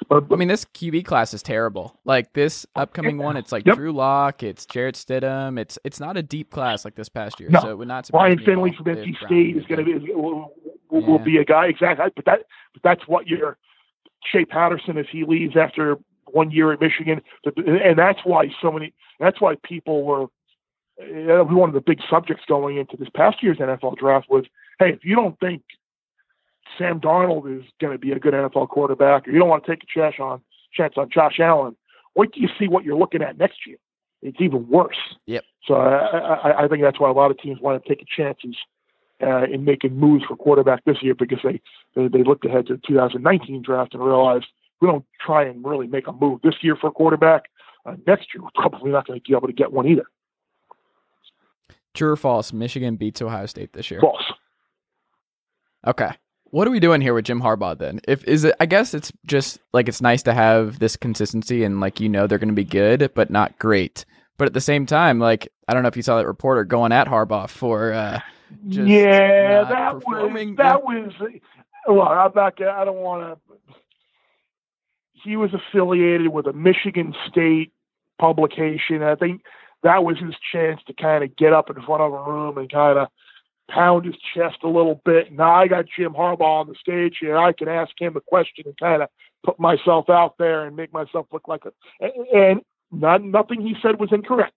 But, 0.09 0.25
I 0.31 0.35
mean, 0.35 0.47
this 0.47 0.65
QB 0.65 1.05
class 1.05 1.33
is 1.33 1.41
terrible. 1.41 1.97
Like 2.03 2.33
this 2.33 2.65
upcoming 2.75 3.17
one, 3.17 3.37
it's 3.37 3.51
like 3.51 3.65
Yep. 3.65 3.75
Drew 3.75 3.93
Lock, 3.93 4.43
it's 4.43 4.65
Jarrett 4.65 4.95
Stidham. 4.95 5.59
It's 5.59 5.77
it's 5.83 5.99
not 5.99 6.17
a 6.17 6.23
deep 6.23 6.49
class 6.49 6.83
like 6.83 6.95
this 6.95 7.09
past 7.09 7.39
year, 7.39 7.49
No. 7.49 7.61
so 7.61 7.69
it 7.69 7.77
would 7.77 7.87
not 7.87 8.05
surprise 8.07 8.35
Ryan 8.35 8.45
Finley 8.45 8.73
from 8.75 8.85
NC 8.85 9.25
State 9.25 9.55
is 9.55 9.65
going 9.65 9.85
to 9.85 9.99
be 9.99 10.13
will, 10.93 11.01
will, 11.01 11.17
will 11.17 11.25
be 11.25 11.37
a 11.37 11.45
guy 11.45 11.67
exactly. 11.67 12.11
But 12.15 12.25
that 12.25 12.39
but 12.73 12.83
that's 12.83 13.07
what 13.07 13.27
your 13.27 13.57
Shea 14.31 14.45
Patterson 14.45 14.97
if 14.97 15.07
he 15.07 15.25
leaves 15.25 15.57
after 15.57 15.97
one 16.31 16.51
year 16.51 16.71
at 16.71 16.79
Michigan, 16.79 17.21
and 17.45 17.97
that's 17.97 18.19
why 18.23 18.49
so 18.61 18.71
many. 18.71 18.93
That's 19.19 19.41
why 19.41 19.55
people 19.63 20.03
were. 20.03 20.23
uh, 21.01 21.43
One 21.43 21.69
of 21.69 21.75
the 21.75 21.81
big 21.81 21.99
subjects 22.09 22.43
going 22.47 22.77
into 22.77 22.97
this 22.97 23.09
past 23.15 23.43
year's 23.43 23.57
NFL 23.57 23.97
draft 23.97 24.29
was, 24.29 24.45
hey, 24.79 24.89
if 24.89 25.03
you 25.03 25.15
don't 25.15 25.39
think 25.39 25.63
Sam 26.77 26.99
Darnold 26.99 27.59
is 27.59 27.65
going 27.81 27.93
to 27.93 27.99
be 27.99 28.11
a 28.11 28.19
good 28.19 28.33
NFL 28.33 28.69
quarterback, 28.69 29.27
or 29.27 29.31
you 29.31 29.39
don't 29.39 29.49
want 29.49 29.65
to 29.65 29.71
take 29.71 29.83
a 29.83 29.99
chance 29.99 30.15
on 30.19 30.41
chance 30.73 30.93
on 30.97 31.09
Josh 31.09 31.39
Allen, 31.39 31.75
wait 32.15 32.33
till 32.33 32.43
you 32.43 32.49
see 32.57 32.67
what 32.67 32.83
you're 32.83 32.97
looking 32.97 33.21
at 33.21 33.37
next 33.37 33.67
year. 33.67 33.77
It's 34.21 34.39
even 34.39 34.67
worse. 34.69 34.97
Yep. 35.27 35.43
So 35.67 35.75
I, 35.75 36.17
I, 36.17 36.63
I 36.63 36.67
think 36.67 36.81
that's 36.81 36.99
why 36.99 37.09
a 37.09 37.13
lot 37.13 37.29
of 37.29 37.37
teams 37.37 37.59
want 37.59 37.83
to 37.83 37.89
take 37.89 38.03
chances 38.07 38.55
uh, 39.25 39.45
in 39.45 39.63
making 39.63 39.97
moves 39.97 40.23
for 40.25 40.35
quarterback 40.35 40.83
this 40.85 40.97
year 41.01 41.15
because 41.15 41.39
they, 41.43 41.61
they 41.95 42.07
they 42.07 42.23
looked 42.23 42.45
ahead 42.45 42.67
to 42.67 42.73
the 42.75 42.81
2019 42.87 43.61
draft 43.61 43.93
and 43.93 44.03
realized 44.03 44.45
we 44.81 44.87
don't 44.87 45.05
try 45.25 45.45
and 45.45 45.65
really 45.65 45.87
make 45.87 46.07
a 46.07 46.11
move 46.11 46.41
this 46.43 46.55
year 46.61 46.75
for 46.75 46.87
a 46.87 46.91
quarterback. 46.91 47.43
Uh, 47.85 47.95
next 48.07 48.27
year, 48.33 48.43
we're 48.43 48.49
probably 48.55 48.91
not 48.91 49.07
going 49.07 49.19
to 49.19 49.23
be 49.23 49.35
able 49.35 49.47
to 49.47 49.53
get 49.53 49.71
one 49.71 49.87
either. 49.87 50.05
True 51.93 52.11
or 52.11 52.15
false? 52.15 52.51
Michigan 52.51 52.95
beats 52.95 53.21
Ohio 53.21 53.45
State 53.45 53.73
this 53.73 53.91
year. 53.91 54.01
False. 54.01 54.23
Okay. 55.85 56.09
What 56.45 56.67
are 56.67 56.71
we 56.71 56.79
doing 56.79 57.01
here 57.01 57.13
with 57.13 57.25
Jim 57.25 57.41
Harbaugh 57.41 57.77
then? 57.77 57.99
If 58.07 58.23
is 58.25 58.43
it 58.43 58.55
I 58.59 58.65
guess 58.65 58.93
it's 58.93 59.11
just 59.25 59.59
like 59.73 59.87
it's 59.87 60.01
nice 60.01 60.21
to 60.23 60.33
have 60.33 60.79
this 60.79 60.95
consistency 60.95 61.63
and 61.63 61.79
like 61.79 61.99
you 61.99 62.09
know 62.09 62.27
they're 62.27 62.37
going 62.37 62.47
to 62.49 62.53
be 62.53 62.63
good 62.63 63.11
but 63.15 63.29
not 63.29 63.57
great. 63.57 64.05
But 64.37 64.47
at 64.47 64.53
the 64.53 64.61
same 64.61 64.85
time, 64.85 65.19
like 65.19 65.47
I 65.67 65.73
don't 65.73 65.83
know 65.83 65.89
if 65.89 65.97
you 65.97 66.03
saw 66.03 66.17
that 66.17 66.27
reporter 66.27 66.63
going 66.63 66.91
at 66.91 67.07
Harbaugh 67.07 67.49
for 67.49 67.93
uh 67.93 68.19
just 68.67 68.87
yeah, 68.87 69.63
that 69.63 69.95
was 70.05 70.55
that 70.57 70.83
was. 70.83 71.11
Well, 71.87 72.01
I'm 72.01 72.31
not. 72.35 72.61
I 72.61 72.85
don't 72.85 72.97
want 72.97 73.39
to. 73.47 73.55
He 75.13 75.35
was 75.35 75.51
affiliated 75.53 76.27
with 76.29 76.47
a 76.47 76.53
Michigan 76.53 77.13
State 77.29 77.71
publication. 78.19 79.03
I 79.03 79.15
think 79.15 79.41
that 79.83 80.03
was 80.03 80.17
his 80.17 80.35
chance 80.51 80.81
to 80.87 80.93
kind 80.93 81.23
of 81.23 81.35
get 81.35 81.53
up 81.53 81.69
in 81.69 81.81
front 81.83 82.01
of 82.01 82.13
a 82.13 82.23
room 82.23 82.57
and 82.57 82.71
kind 82.71 82.97
of 82.97 83.07
pound 83.69 84.05
his 84.05 84.15
chest 84.33 84.57
a 84.63 84.67
little 84.67 85.01
bit. 85.05 85.31
Now 85.31 85.53
I 85.55 85.67
got 85.67 85.85
Jim 85.95 86.13
Harbaugh 86.13 86.61
on 86.61 86.67
the 86.67 86.75
stage 86.75 87.17
here. 87.19 87.37
I 87.37 87.53
can 87.53 87.67
ask 87.67 87.91
him 87.99 88.15
a 88.15 88.21
question 88.21 88.65
and 88.65 88.77
kind 88.77 89.01
of 89.01 89.09
put 89.43 89.59
myself 89.59 90.09
out 90.09 90.35
there 90.37 90.65
and 90.65 90.75
make 90.75 90.93
myself 90.93 91.27
look 91.31 91.47
like 91.47 91.63
a. 91.65 91.71
And 92.33 92.61
not 92.91 93.23
nothing 93.23 93.61
he 93.61 93.75
said 93.81 93.99
was 93.99 94.11
incorrect. 94.11 94.53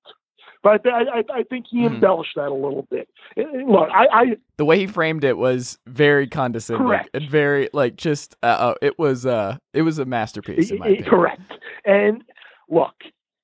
But 0.67 0.85
I, 0.93 1.03
I, 1.19 1.23
I 1.33 1.43
think 1.45 1.67
he 1.71 1.83
Hmm. 1.87 1.95
embellished 1.95 2.33
that 2.35 2.49
a 2.49 2.55
little 2.55 2.89
bit. 2.91 3.09
Look, 3.37 3.89
I, 3.95 4.07
I 4.11 4.37
the 4.57 4.65
way 4.65 4.81
he 4.81 4.89
framed 4.89 5.23
it 5.23 5.37
was 5.39 5.79
very 5.87 6.27
condescending 6.27 6.85
Correct. 6.85 7.11
and 7.15 7.31
very 7.31 7.69
like 7.73 7.95
just 7.95 8.35
uh, 8.43 8.47
uh 8.47 8.75
it 8.83 8.99
was 8.99 9.25
uh 9.27 9.59
it 9.75 9.83
was 9.83 10.01
a 10.01 10.05
masterpiece 10.05 10.73
in 10.73 10.81
my 10.81 10.87
I- 10.87 10.91
I- 10.99 11.03
correct. 11.09 11.53
And 11.85 12.25
look, 12.69 12.95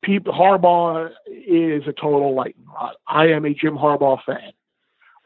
Harbaugh 0.04 1.10
is 1.28 1.84
a 1.86 1.92
total 1.92 2.34
lightning 2.34 2.66
rod. 2.74 2.94
I 3.06 3.26
am 3.28 3.44
a 3.44 3.54
Jim 3.54 3.76
Harbaugh 3.76 4.18
fan. 4.26 4.50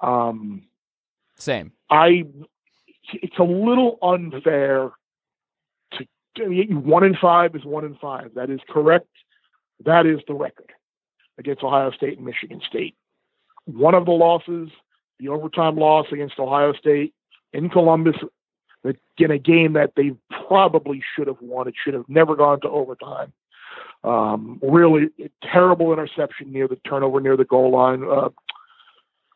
Um, 0.03 0.64
Same. 1.38 1.72
I 1.88 2.24
it's 3.14 3.38
a 3.38 3.42
little 3.42 3.97
unfair 4.03 4.90
to 5.92 6.07
I 6.44 6.49
mean, 6.49 6.84
one 6.84 7.05
in 7.05 7.16
five 7.16 7.57
is 7.57 7.64
one 7.64 7.86
in 7.86 7.94
five. 7.94 8.32
That 8.34 8.51
is 8.51 8.61
correct. 8.68 9.09
That 9.86 10.05
is 10.05 10.18
the 10.28 10.34
record 10.34 10.72
against 11.39 11.62
Ohio 11.62 11.91
State 11.91 12.18
and 12.18 12.26
Michigan 12.26 12.61
State. 12.66 12.95
One 13.64 13.95
of 13.95 14.05
the 14.05 14.12
losses, 14.12 14.70
the 15.18 15.28
overtime 15.28 15.76
loss 15.76 16.07
against 16.12 16.39
Ohio 16.39 16.72
State 16.72 17.14
in 17.53 17.68
Columbus, 17.68 18.16
in 19.18 19.30
a 19.30 19.39
game 19.39 19.72
that 19.72 19.93
they 19.97 20.12
probably 20.47 21.03
should 21.14 21.26
have 21.26 21.41
won. 21.41 21.68
It 21.68 21.74
should 21.82 21.95
have 21.95 22.09
never 22.09 22.37
gone 22.37 22.61
to 22.61 22.68
overtime. 22.68 23.32
Um, 24.05 24.61
really 24.62 25.09
terrible 25.43 25.93
interception 25.93 26.53
near 26.53 26.68
the 26.68 26.76
turnover 26.89 27.20
near 27.20 27.37
the 27.37 27.45
goal 27.45 27.72
line, 27.72 28.05
uh, 28.05 28.28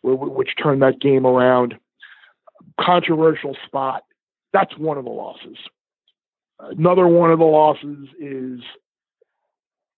which 0.03 0.51
turned 0.63 0.83
that 0.83 1.01
game 1.01 1.27
around 1.27 1.75
controversial 2.81 3.57
spot. 3.67 4.05
That's 4.53 4.77
one 4.79 4.99
of 4.99 5.05
the 5.05 5.11
losses. 5.11 5.57
Another 6.61 7.09
one 7.09 7.33
of 7.33 7.39
the 7.39 7.45
losses 7.45 8.09
is 8.21 8.61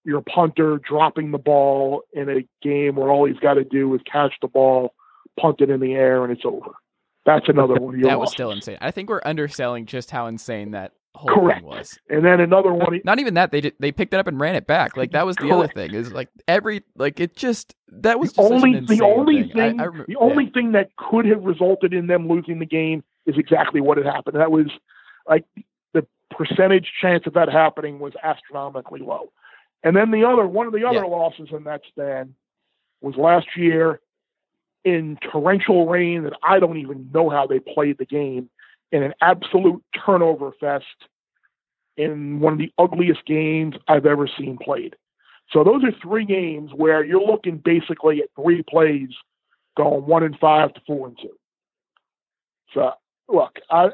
your 0.04 0.22
punter 0.22 0.78
dropping 0.86 1.30
the 1.30 1.38
ball 1.38 2.02
in 2.12 2.28
a 2.28 2.40
game 2.62 2.96
where 2.96 3.08
all 3.10 3.26
he's 3.26 3.38
got 3.38 3.54
to 3.54 3.64
do 3.64 3.94
is 3.94 4.00
catch 4.10 4.32
the 4.42 4.48
ball, 4.48 4.94
punt 5.40 5.60
it 5.60 5.70
in 5.70 5.80
the 5.80 5.92
air, 5.94 6.24
and 6.24 6.32
it's 6.32 6.44
over. 6.44 6.70
That's 7.24 7.48
another 7.48 7.74
one 7.74 8.00
That 8.00 8.18
was 8.18 8.26
losses. 8.26 8.32
still 8.32 8.50
insane. 8.50 8.78
I 8.80 8.90
think 8.90 9.08
we're 9.08 9.20
underselling 9.24 9.86
just 9.86 10.10
how 10.10 10.26
insane 10.26 10.72
that 10.72 10.92
whole 11.14 11.28
Correct. 11.32 11.60
thing 11.60 11.68
was. 11.68 11.96
And 12.10 12.24
then 12.24 12.40
another 12.40 12.72
one. 12.72 13.00
Not 13.04 13.20
even 13.20 13.34
that 13.34 13.52
they 13.52 13.60
did, 13.60 13.74
they 13.78 13.92
picked 13.92 14.12
it 14.12 14.16
up 14.18 14.26
and 14.26 14.40
ran 14.40 14.56
it 14.56 14.66
back. 14.66 14.96
Like 14.96 15.12
that 15.12 15.24
was 15.24 15.36
the 15.36 15.50
other 15.52 15.68
thing. 15.68 15.94
Is 15.94 16.12
like 16.12 16.28
every 16.48 16.82
like 16.96 17.20
it 17.20 17.36
just 17.36 17.76
that 17.92 18.18
was 18.18 18.32
the 18.32 18.42
just 18.42 18.52
only 18.52 18.80
the 18.80 19.04
only 19.04 19.42
thing. 19.44 19.52
thing, 19.52 19.80
I, 19.80 19.84
I 19.84 19.86
remember, 19.86 20.06
the 20.08 20.16
only 20.16 20.46
thing 20.50 20.72
that 20.72 20.88
could 20.96 21.26
have 21.26 21.44
resulted 21.44 21.92
in 21.92 22.08
them 22.08 22.26
losing 22.28 22.58
the 22.58 22.66
game 22.66 23.04
is 23.26 23.36
exactly 23.38 23.80
what 23.80 23.98
had 23.98 24.06
happened. 24.06 24.34
That 24.36 24.50
was 24.50 24.66
like 25.28 25.44
the 25.92 26.04
percentage 26.30 26.90
chance 27.00 27.22
of 27.28 27.34
that 27.34 27.48
happening 27.48 28.00
was 28.00 28.14
astronomically 28.24 29.00
low. 29.00 29.30
And 29.82 29.96
then 29.96 30.10
the 30.10 30.24
other 30.24 30.46
one 30.46 30.66
of 30.66 30.72
the 30.72 30.84
other 30.84 31.00
Yeah. 31.00 31.04
losses 31.04 31.50
in 31.52 31.64
that 31.64 31.84
span 31.86 32.34
was 33.00 33.16
last 33.16 33.56
year 33.56 34.00
in 34.84 35.16
torrential 35.18 35.86
rain 35.86 36.22
that 36.24 36.36
I 36.42 36.58
don't 36.60 36.78
even 36.78 37.10
know 37.12 37.28
how 37.28 37.46
they 37.46 37.60
played 37.60 37.98
the 37.98 38.06
game 38.06 38.50
in 38.90 39.02
an 39.02 39.14
absolute 39.20 39.82
turnover 40.04 40.52
fest 40.52 41.08
in 41.96 42.40
one 42.40 42.52
of 42.52 42.58
the 42.58 42.72
ugliest 42.78 43.24
games 43.26 43.76
I've 43.88 44.06
ever 44.06 44.26
seen 44.26 44.58
played. 44.58 44.96
So 45.50 45.64
those 45.64 45.84
are 45.84 45.92
three 45.92 46.24
games 46.24 46.72
where 46.74 47.04
you're 47.04 47.24
looking 47.24 47.58
basically 47.58 48.22
at 48.22 48.30
three 48.34 48.62
plays 48.62 49.10
going 49.76 50.06
one 50.06 50.22
and 50.22 50.38
five 50.38 50.72
to 50.74 50.80
four 50.86 51.08
and 51.08 51.18
two. 51.18 51.36
So 52.72 52.92
look, 53.28 53.58
I, 53.70 53.90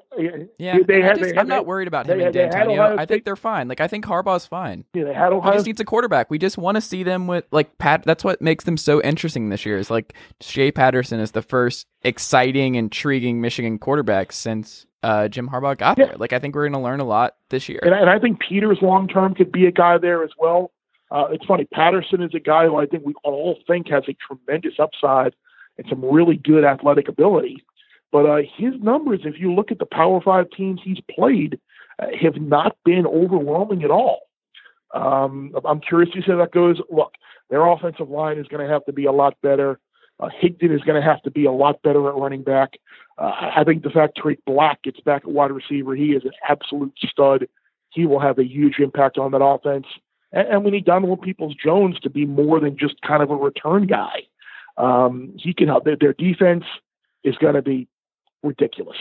yeah, 0.59 0.79
they 0.87 1.01
had, 1.03 1.19
just, 1.19 1.35
they 1.35 1.39
I'm 1.39 1.49
not 1.49 1.67
worried 1.67 1.89
about 1.89 2.07
him 2.07 2.19
they, 2.19 2.25
and 2.25 2.33
D'Antonio. 2.35 2.97
I 2.97 3.07
think 3.07 3.25
they're 3.25 3.37
fine. 3.37 3.69
Like 3.69 3.81
I 3.81 3.87
think 3.89 4.05
Harbaugh's 4.05 4.47
fine. 4.47 4.85
Yeah, 4.95 5.05
they 5.05 5.15
had 5.15 5.31
He 5.33 5.37
Ohio. 5.39 5.53
just 5.55 5.67
needs 5.67 5.81
a 5.81 5.85
quarterback. 5.85 6.31
We 6.31 6.39
just 6.39 6.59
want 6.59 6.77
to 6.77 6.81
see 6.81 7.03
them 7.03 7.27
with 7.27 7.45
like 7.51 7.79
Pat. 7.79 8.03
That's 8.05 8.25
what 8.25 8.41
makes 8.43 8.65
them 8.65 8.77
so 8.77 9.01
interesting 9.03 9.49
this 9.51 9.65
year. 9.67 9.79
Is 9.79 9.91
like 9.91 10.15
Shea 10.41 10.73
Patterson 10.73 11.21
is 11.21 11.33
the 11.33 11.43
first 11.43 11.87
exciting, 12.03 12.75
intriguing 12.75 13.41
Michigan 13.41 13.79
quarterback 13.79 14.33
since 14.33 14.87
uh, 15.03 15.29
Jim 15.29 15.49
Harbaugh 15.49 15.77
got 15.79 15.99
Yeah. 15.99 16.07
there. 16.07 16.17
Like 16.17 16.33
I 16.33 16.39
think 16.39 16.55
we're 16.55 16.69
going 16.69 16.81
to 16.81 16.85
learn 16.85 17.01
a 17.01 17.05
lot 17.05 17.37
this 17.51 17.69
year. 17.69 17.81
and, 17.83 17.95
I- 17.95 18.01
and 18.01 18.11
I 18.11 18.19
think 18.19 18.41
Peters 18.41 18.79
long 18.83 19.07
term 19.09 19.35
could 19.35 19.53
be 19.53 19.67
a 19.67 19.73
guy 19.73 19.99
there 19.99 20.25
as 20.25 20.31
well. 20.39 20.73
Uh, 21.11 21.27
it's 21.31 21.45
funny, 21.47 21.65
Patterson 21.73 22.23
is 22.23 22.35
a 22.35 22.41
guy 22.41 22.67
who 22.67 22.77
I 22.77 22.85
think 22.87 23.07
we 23.07 23.15
all 23.25 23.57
think 23.67 23.89
has 23.89 24.03
a 24.09 24.17
tremendous 24.27 24.75
upside 24.79 25.35
and 25.79 25.87
some 25.89 26.05
really 26.05 26.37
good 26.37 26.65
athletic 26.65 27.09
ability. 27.09 27.65
But 28.11 28.27
uh, 28.27 28.43
his 28.57 28.75
numbers, 28.81 29.21
if 29.25 29.39
you 29.39 29.53
look 29.53 29.71
at 29.71 29.79
the 29.79 29.87
Power 29.87 30.21
Five 30.21 30.51
teams 30.51 30.81
he's 30.83 31.01
played, 31.11 31.59
uh, 31.99 32.07
have 32.21 32.37
not 32.37 32.77
been 32.85 33.07
overwhelming 33.07 33.83
at 33.83 33.91
all. 33.91 34.21
Um, 34.95 35.55
I'm 35.65 35.81
curious 35.81 36.11
to 36.15 36.23
see 36.23 36.31
how 36.31 36.39
that 36.39 36.53
goes. 36.53 36.81
Look, 36.91 37.15
their 37.51 37.67
offensive 37.67 38.09
line 38.09 38.39
is 38.39 38.47
going 38.47 38.67
to 38.67 38.73
have 38.73 38.85
to 38.87 38.93
be 38.93 39.05
a 39.05 39.13
lot 39.13 39.37
better. 39.43 39.79
Uh, 40.21 40.29
Higdon 40.43 40.75
is 40.75 40.83
going 40.83 41.01
to 41.01 41.07
have 41.07 41.23
to 41.23 41.31
be 41.31 41.45
a 41.45 41.53
lot 41.53 41.83
better 41.83 42.09
at 42.09 42.15
running 42.15 42.43
back. 42.43 42.79
Uh, 43.19 43.51
I 43.57 43.63
think 43.65 43.83
the 43.83 43.91
fact 43.91 44.17
Tarik 44.17 44.45
Black 44.45 44.83
gets 44.83 45.01
back 45.01 45.23
at 45.23 45.31
wide 45.31 45.53
receiver, 45.53 45.95
he 45.95 46.13
is 46.13 46.25
an 46.25 46.33
absolute 46.49 46.93
stud. 47.09 47.47
He 47.91 48.07
will 48.07 48.21
have 48.21 48.39
a 48.39 48.45
huge 48.45 48.79
impact 48.79 49.19
on 49.19 49.31
that 49.33 49.43
offense. 49.43 49.87
And, 50.33 50.49
and 50.49 50.65
we 50.65 50.71
need 50.71 50.85
Donovan 50.85 51.19
Peoples 51.19 51.55
Jones 51.63 51.99
to 52.01 52.11
be 52.11 52.27
more 52.27 52.59
than 52.59 52.77
just 52.77 53.01
kind 53.03 53.23
of 53.23 53.31
a 53.31 53.37
return 53.37 53.87
guy. 53.87 54.23
Um, 54.77 55.35
he 55.37 55.53
can 55.53 55.69
help. 55.69 55.85
Their, 55.85 55.97
their 55.97 56.15
defense 56.15 56.65
is 57.25 57.37
going 57.37 57.55
to 57.55 57.63
be 57.63 57.89
ridiculous 58.43 58.97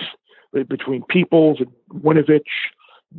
between 0.70 1.04
Peoples 1.04 1.60
and 1.60 2.04
Winovich, 2.04 2.42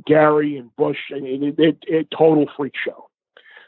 Gary 0.07 0.57
and 0.57 0.75
Bush. 0.77 0.99
I 1.15 1.21
mean, 1.21 1.45
it, 1.45 1.59
it, 1.59 1.79
it 1.87 2.09
total 2.17 2.47
freak 2.57 2.75
show. 2.85 3.09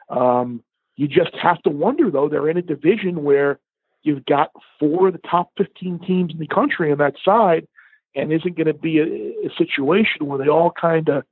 Um, 0.08 0.62
you 0.96 1.08
just 1.08 1.34
have 1.40 1.62
to 1.62 1.70
wonder, 1.70 2.10
though. 2.10 2.28
They're 2.28 2.48
in 2.48 2.56
a 2.56 2.62
division 2.62 3.22
where 3.22 3.58
you've 4.02 4.24
got 4.26 4.50
four 4.78 5.08
of 5.08 5.12
the 5.12 5.20
top 5.30 5.50
15 5.56 6.00
teams 6.00 6.32
in 6.32 6.38
the 6.38 6.46
country 6.46 6.90
on 6.90 6.98
that 6.98 7.14
side, 7.24 7.66
and 8.14 8.32
isn't 8.32 8.56
going 8.56 8.66
to 8.66 8.74
be 8.74 8.98
a, 8.98 9.46
a 9.46 9.50
situation 9.56 10.26
where 10.26 10.38
they 10.38 10.48
all 10.48 10.72
kind 10.72 11.08
of 11.08 11.24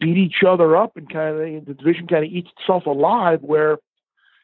beat 0.00 0.16
each 0.16 0.42
other 0.46 0.76
up 0.76 0.96
and 0.96 1.10
kind 1.12 1.56
of 1.56 1.64
the 1.66 1.74
division 1.74 2.08
kind 2.08 2.24
of 2.24 2.30
eats 2.30 2.50
itself 2.58 2.86
alive 2.86 3.38
where 3.42 3.78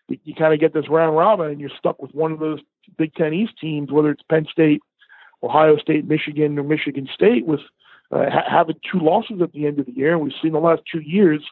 you, 0.08 0.16
you 0.22 0.34
kind 0.34 0.54
of 0.54 0.60
get 0.60 0.72
this 0.72 0.88
round 0.88 1.16
robin 1.16 1.50
and 1.50 1.60
you're 1.60 1.70
stuck 1.76 2.00
with 2.00 2.14
one 2.14 2.30
of 2.30 2.38
those 2.38 2.60
Big 2.96 3.14
Ten 3.14 3.34
East 3.34 3.54
teams, 3.60 3.90
whether 3.90 4.10
it's 4.10 4.22
Penn 4.30 4.46
State, 4.50 4.80
Ohio 5.42 5.76
State, 5.78 6.06
Michigan, 6.06 6.58
or 6.58 6.62
Michigan 6.64 7.08
State, 7.14 7.46
with 7.46 7.60
uh, 8.10 8.24
ha- 8.30 8.44
having 8.50 8.76
two 8.90 8.98
losses 9.00 9.40
at 9.42 9.52
the 9.52 9.66
end 9.66 9.78
of 9.78 9.86
the 9.86 9.92
year. 9.92 10.12
And 10.12 10.20
we've 10.22 10.32
seen 10.42 10.52
the 10.52 10.58
last 10.60 10.82
two 10.90 11.00
years 11.00 11.42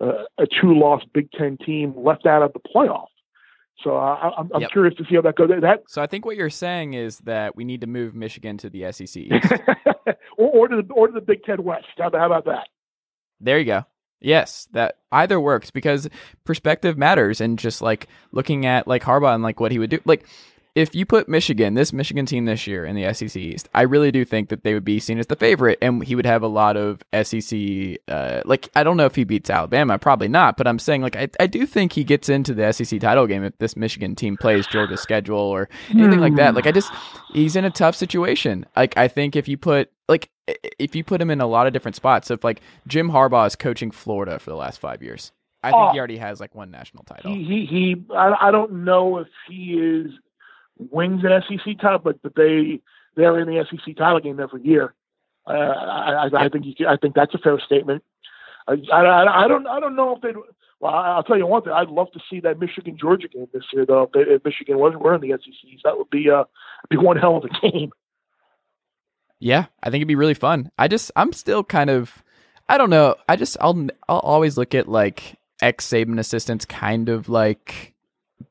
uh, 0.00 0.24
a 0.38 0.46
two-loss 0.60 1.02
Big 1.14 1.30
Ten 1.32 1.56
team 1.58 1.94
left 1.96 2.26
out 2.26 2.42
of 2.42 2.52
the 2.52 2.60
playoff. 2.60 3.06
So 3.82 3.96
I, 3.96 4.30
I'm, 4.38 4.50
I'm 4.54 4.60
Yep. 4.62 4.70
curious 4.70 4.94
to 4.96 5.04
see 5.08 5.14
how 5.16 5.22
that 5.22 5.34
goes. 5.36 5.48
That 5.60 5.82
so 5.88 6.02
I 6.02 6.06
think 6.06 6.24
what 6.24 6.36
you're 6.36 6.50
saying 6.50 6.94
is 6.94 7.18
that 7.20 7.56
we 7.56 7.64
need 7.64 7.80
to 7.80 7.86
move 7.86 8.14
Michigan 8.14 8.56
to 8.58 8.70
the 8.70 8.90
SEC 8.92 9.16
East. 9.16 9.52
or, 10.36 10.48
or 10.50 10.68
to 10.68 10.82
the 10.82 10.92
or 10.92 11.08
to 11.08 11.12
the 11.12 11.20
Big 11.20 11.42
Ten 11.44 11.62
West. 11.64 11.86
How, 11.98 12.10
how 12.12 12.26
about 12.26 12.44
that? 12.44 12.68
There 13.40 13.58
you 13.58 13.64
go. 13.64 13.84
Yes, 14.20 14.68
that 14.72 14.98
either 15.10 15.40
works 15.40 15.70
because 15.72 16.08
perspective 16.44 16.96
matters 16.96 17.40
and 17.40 17.58
just 17.58 17.82
like 17.82 18.06
looking 18.30 18.66
at 18.66 18.86
like 18.86 19.02
Harbaugh 19.02 19.34
and 19.34 19.42
like 19.42 19.58
what 19.58 19.72
he 19.72 19.80
would 19.80 19.90
do. 19.90 19.98
Like 20.04 20.26
if 20.74 20.94
you 20.94 21.04
put 21.04 21.28
Michigan, 21.28 21.74
this 21.74 21.92
Michigan 21.92 22.24
team 22.24 22.46
this 22.46 22.66
year 22.66 22.84
in 22.86 22.96
the 22.96 23.12
SEC 23.12 23.36
East, 23.36 23.68
I 23.74 23.82
really 23.82 24.10
do 24.10 24.24
think 24.24 24.48
that 24.48 24.64
they 24.64 24.72
would 24.72 24.84
be 24.86 25.00
seen 25.00 25.18
as 25.18 25.26
the 25.26 25.36
favorite 25.36 25.78
and 25.82 26.02
he 26.02 26.14
would 26.14 26.24
have 26.24 26.42
a 26.42 26.46
lot 26.48 26.76
of 26.78 27.02
SEC 27.22 27.98
uh 28.08 28.40
like 28.44 28.68
I 28.74 28.82
don't 28.82 28.96
know 28.96 29.04
if 29.04 29.14
he 29.14 29.24
beats 29.24 29.50
Alabama, 29.50 29.98
probably 29.98 30.28
not, 30.28 30.56
but 30.56 30.66
I'm 30.66 30.78
saying 30.78 31.02
like 31.02 31.14
I, 31.16 31.28
I 31.38 31.46
do 31.46 31.66
think 31.66 31.92
he 31.92 32.04
gets 32.04 32.28
into 32.28 32.54
the 32.54 32.72
SEC 32.72 33.00
title 33.00 33.26
game 33.26 33.44
if 33.44 33.56
this 33.58 33.76
Michigan 33.76 34.14
team 34.14 34.36
plays 34.36 34.66
Georgia's 34.66 35.00
schedule 35.00 35.36
or 35.38 35.68
anything 35.90 36.20
like 36.20 36.36
that. 36.36 36.54
Like 36.54 36.66
I 36.66 36.72
just 36.72 36.90
he's 37.34 37.54
in 37.56 37.64
a 37.64 37.70
tough 37.70 37.94
situation. 37.94 38.64
Like 38.74 38.96
I 38.96 39.08
think 39.08 39.36
if 39.36 39.48
you 39.48 39.58
put 39.58 39.90
like 40.08 40.30
if 40.78 40.96
you 40.96 41.04
put 41.04 41.20
him 41.20 41.30
in 41.30 41.40
a 41.40 41.46
lot 41.46 41.66
of 41.66 41.72
different 41.72 41.96
spots, 41.96 42.30
if 42.30 42.42
like 42.44 42.62
Jim 42.86 43.10
Harbaugh 43.10 43.46
is 43.46 43.56
coaching 43.56 43.90
Florida 43.90 44.38
for 44.38 44.50
the 44.50 44.56
last 44.56 44.80
five 44.80 45.02
years, 45.02 45.32
I 45.62 45.68
think 45.70 45.76
Oh. 45.82 45.92
he 45.92 45.98
already 45.98 46.16
has 46.16 46.40
like 46.40 46.54
one 46.54 46.70
national 46.70 47.04
title. 47.04 47.34
He 47.34 47.44
he, 47.44 47.66
he 47.66 48.04
I, 48.16 48.48
I 48.48 48.50
don't 48.50 48.84
know 48.84 49.18
if 49.18 49.28
he 49.48 49.74
is 49.74 50.10
wins 50.90 51.22
an 51.24 51.42
SEC 51.48 51.78
title, 51.80 51.98
but 51.98 52.22
but 52.22 52.34
they 52.34 52.80
they're 53.16 53.38
in 53.38 53.48
the 53.48 53.64
SEC 53.70 53.96
title 53.96 54.20
game 54.20 54.40
every 54.40 54.62
year. 54.62 54.94
Uh, 55.46 55.52
I, 55.52 56.28
I, 56.32 56.48
think 56.48 56.64
you 56.66 56.86
I 56.86 56.96
think 56.96 57.14
that's 57.14 57.34
a 57.34 57.38
fair 57.38 57.58
statement. 57.58 58.02
I, 58.68 58.74
I, 58.92 59.44
I 59.44 59.48
don't 59.48 59.66
I 59.66 59.80
don't 59.80 59.96
know 59.96 60.16
if 60.16 60.22
they. 60.22 60.32
Well, 60.80 60.92
I'll 60.92 61.22
tell 61.22 61.38
you 61.38 61.46
one 61.46 61.62
thing. 61.62 61.72
I'd 61.72 61.88
love 61.88 62.10
to 62.12 62.20
see 62.28 62.40
that 62.40 62.58
Michigan 62.58 62.96
Georgia 62.98 63.28
game 63.28 63.46
this 63.52 63.64
year, 63.72 63.86
though. 63.86 64.10
If, 64.14 64.28
if 64.28 64.44
Michigan 64.44 64.78
was 64.78 64.94
were 64.96 65.14
in 65.14 65.20
the 65.20 65.30
SECs, 65.30 65.82
that 65.84 65.96
would 65.96 66.10
be 66.10 66.30
uh 66.30 66.44
be 66.90 66.96
one 66.96 67.16
hell 67.16 67.36
of 67.36 67.44
a 67.44 67.70
game. 67.70 67.92
Yeah, 69.38 69.66
I 69.82 69.90
think 69.90 70.00
it'd 70.00 70.08
be 70.08 70.14
really 70.14 70.34
fun. 70.34 70.70
I 70.78 70.88
just 70.88 71.10
I'm 71.16 71.32
still 71.32 71.64
kind 71.64 71.90
of 71.90 72.22
I 72.68 72.78
don't 72.78 72.90
know. 72.90 73.16
I 73.28 73.36
just 73.36 73.56
I'll 73.60 73.88
I'll 74.08 74.20
always 74.20 74.56
look 74.56 74.74
at 74.74 74.88
like 74.88 75.36
ex 75.60 75.86
Saban 75.86 76.18
assistants 76.18 76.64
kind 76.64 77.08
of 77.08 77.28
like 77.28 77.91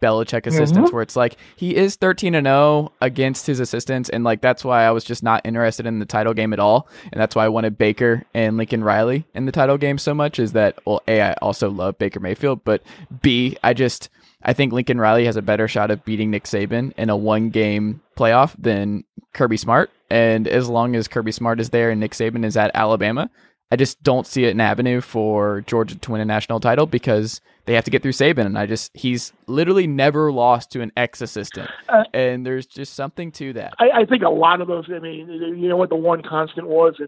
Belichick 0.01 0.45
assistants 0.45 0.87
mm-hmm. 0.87 0.95
where 0.95 1.03
it's 1.03 1.15
like 1.15 1.37
he 1.55 1.75
is 1.75 1.95
13 1.95 2.35
and 2.35 2.45
0 2.45 2.91
against 3.01 3.45
his 3.45 3.59
assistants 3.59 4.09
and 4.09 4.23
like 4.23 4.41
that's 4.41 4.65
why 4.65 4.83
I 4.83 4.91
was 4.91 5.03
just 5.03 5.23
not 5.23 5.45
interested 5.45 5.85
in 5.85 5.99
the 5.99 6.05
title 6.05 6.33
game 6.33 6.53
at 6.53 6.59
all 6.59 6.87
and 7.11 7.21
that's 7.21 7.35
why 7.35 7.45
I 7.45 7.49
wanted 7.49 7.77
Baker 7.77 8.23
and 8.33 8.57
Lincoln 8.57 8.83
Riley 8.83 9.25
in 9.33 9.45
the 9.45 9.51
title 9.51 9.77
game 9.77 9.97
so 9.97 10.13
much 10.13 10.39
is 10.39 10.53
that 10.53 10.79
well 10.85 11.01
A 11.07 11.21
I 11.21 11.33
also 11.33 11.69
love 11.69 11.97
Baker 11.97 12.19
Mayfield 12.19 12.63
but 12.63 12.81
B 13.21 13.57
I 13.63 13.73
just 13.73 14.09
I 14.43 14.53
think 14.53 14.73
Lincoln 14.73 14.99
Riley 14.99 15.25
has 15.25 15.35
a 15.35 15.41
better 15.41 15.67
shot 15.67 15.91
of 15.91 16.03
beating 16.03 16.31
Nick 16.31 16.45
Saban 16.45 16.93
in 16.97 17.09
a 17.09 17.15
one 17.17 17.49
game 17.49 18.01
playoff 18.17 18.55
than 18.57 19.03
Kirby 19.33 19.57
Smart. 19.57 19.91
And 20.09 20.47
as 20.47 20.67
long 20.67 20.95
as 20.95 21.07
Kirby 21.07 21.31
Smart 21.31 21.59
is 21.59 21.69
there 21.69 21.89
and 21.89 21.99
Nick 21.99 22.11
Saban 22.13 22.43
is 22.43 22.57
at 22.57 22.71
Alabama, 22.73 23.29
I 23.71 23.77
just 23.77 24.03
don't 24.03 24.27
see 24.27 24.43
it 24.43 24.51
an 24.51 24.59
avenue 24.59 24.99
for 24.99 25.61
Georgia 25.61 25.97
to 25.97 26.11
win 26.11 26.19
a 26.19 26.25
national 26.25 26.59
title 26.59 26.85
because 26.85 27.39
they 27.65 27.73
have 27.73 27.85
to 27.85 27.91
get 27.91 28.01
through 28.01 28.11
Saban. 28.11 28.45
And 28.45 28.57
I 28.57 28.65
just, 28.65 28.91
he's 28.93 29.31
literally 29.47 29.87
never 29.87 30.31
lost 30.31 30.71
to 30.71 30.81
an 30.81 30.91
ex 30.97 31.21
assistant. 31.21 31.69
Uh, 31.87 32.03
and 32.13 32.45
there's 32.45 32.65
just 32.65 32.93
something 32.93 33.31
to 33.33 33.53
that. 33.53 33.73
I, 33.79 34.01
I 34.01 34.05
think 34.05 34.23
a 34.23 34.29
lot 34.29 34.59
of 34.59 34.67
those. 34.67 34.85
I 34.93 34.99
mean, 34.99 35.29
you 35.29 35.69
know 35.69 35.77
what 35.77 35.89
the 35.89 35.95
one 35.95 36.21
constant 36.21 36.67
was 36.67 36.95
in 36.99 37.07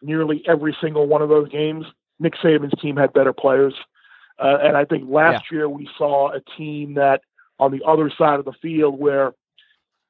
nearly 0.00 0.42
every 0.46 0.76
single 0.80 1.06
one 1.06 1.20
of 1.20 1.28
those 1.28 1.48
games. 1.48 1.84
Nick 2.20 2.34
Saban's 2.42 2.80
team 2.80 2.96
had 2.96 3.12
better 3.12 3.32
players, 3.32 3.74
uh, 4.38 4.58
and 4.60 4.76
I 4.76 4.84
think 4.84 5.04
last 5.08 5.44
year 5.52 5.68
we 5.68 5.88
saw 5.96 6.32
a 6.32 6.40
team 6.56 6.94
that 6.94 7.20
on 7.60 7.72
the 7.72 7.82
other 7.86 8.10
side 8.16 8.38
of 8.38 8.44
the 8.44 8.54
field 8.60 8.98
where 8.98 9.34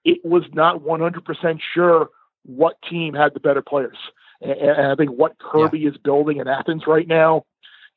it 0.05 0.19
was 0.25 0.43
not 0.53 0.81
100% 0.81 1.61
sure 1.75 2.09
what 2.45 2.77
team 2.89 3.15
had 3.15 3.35
the 3.35 3.41
better 3.41 3.63
players. 3.63 3.97
And, 4.41 4.87
I 4.87 4.95
think 4.95 5.11
what 5.11 5.39
Kirby 5.39 5.87
is 5.87 5.97
building 5.97 6.39
in 6.39 6.49
Athens 6.49 6.85
right 6.87 7.09
now 7.09 7.45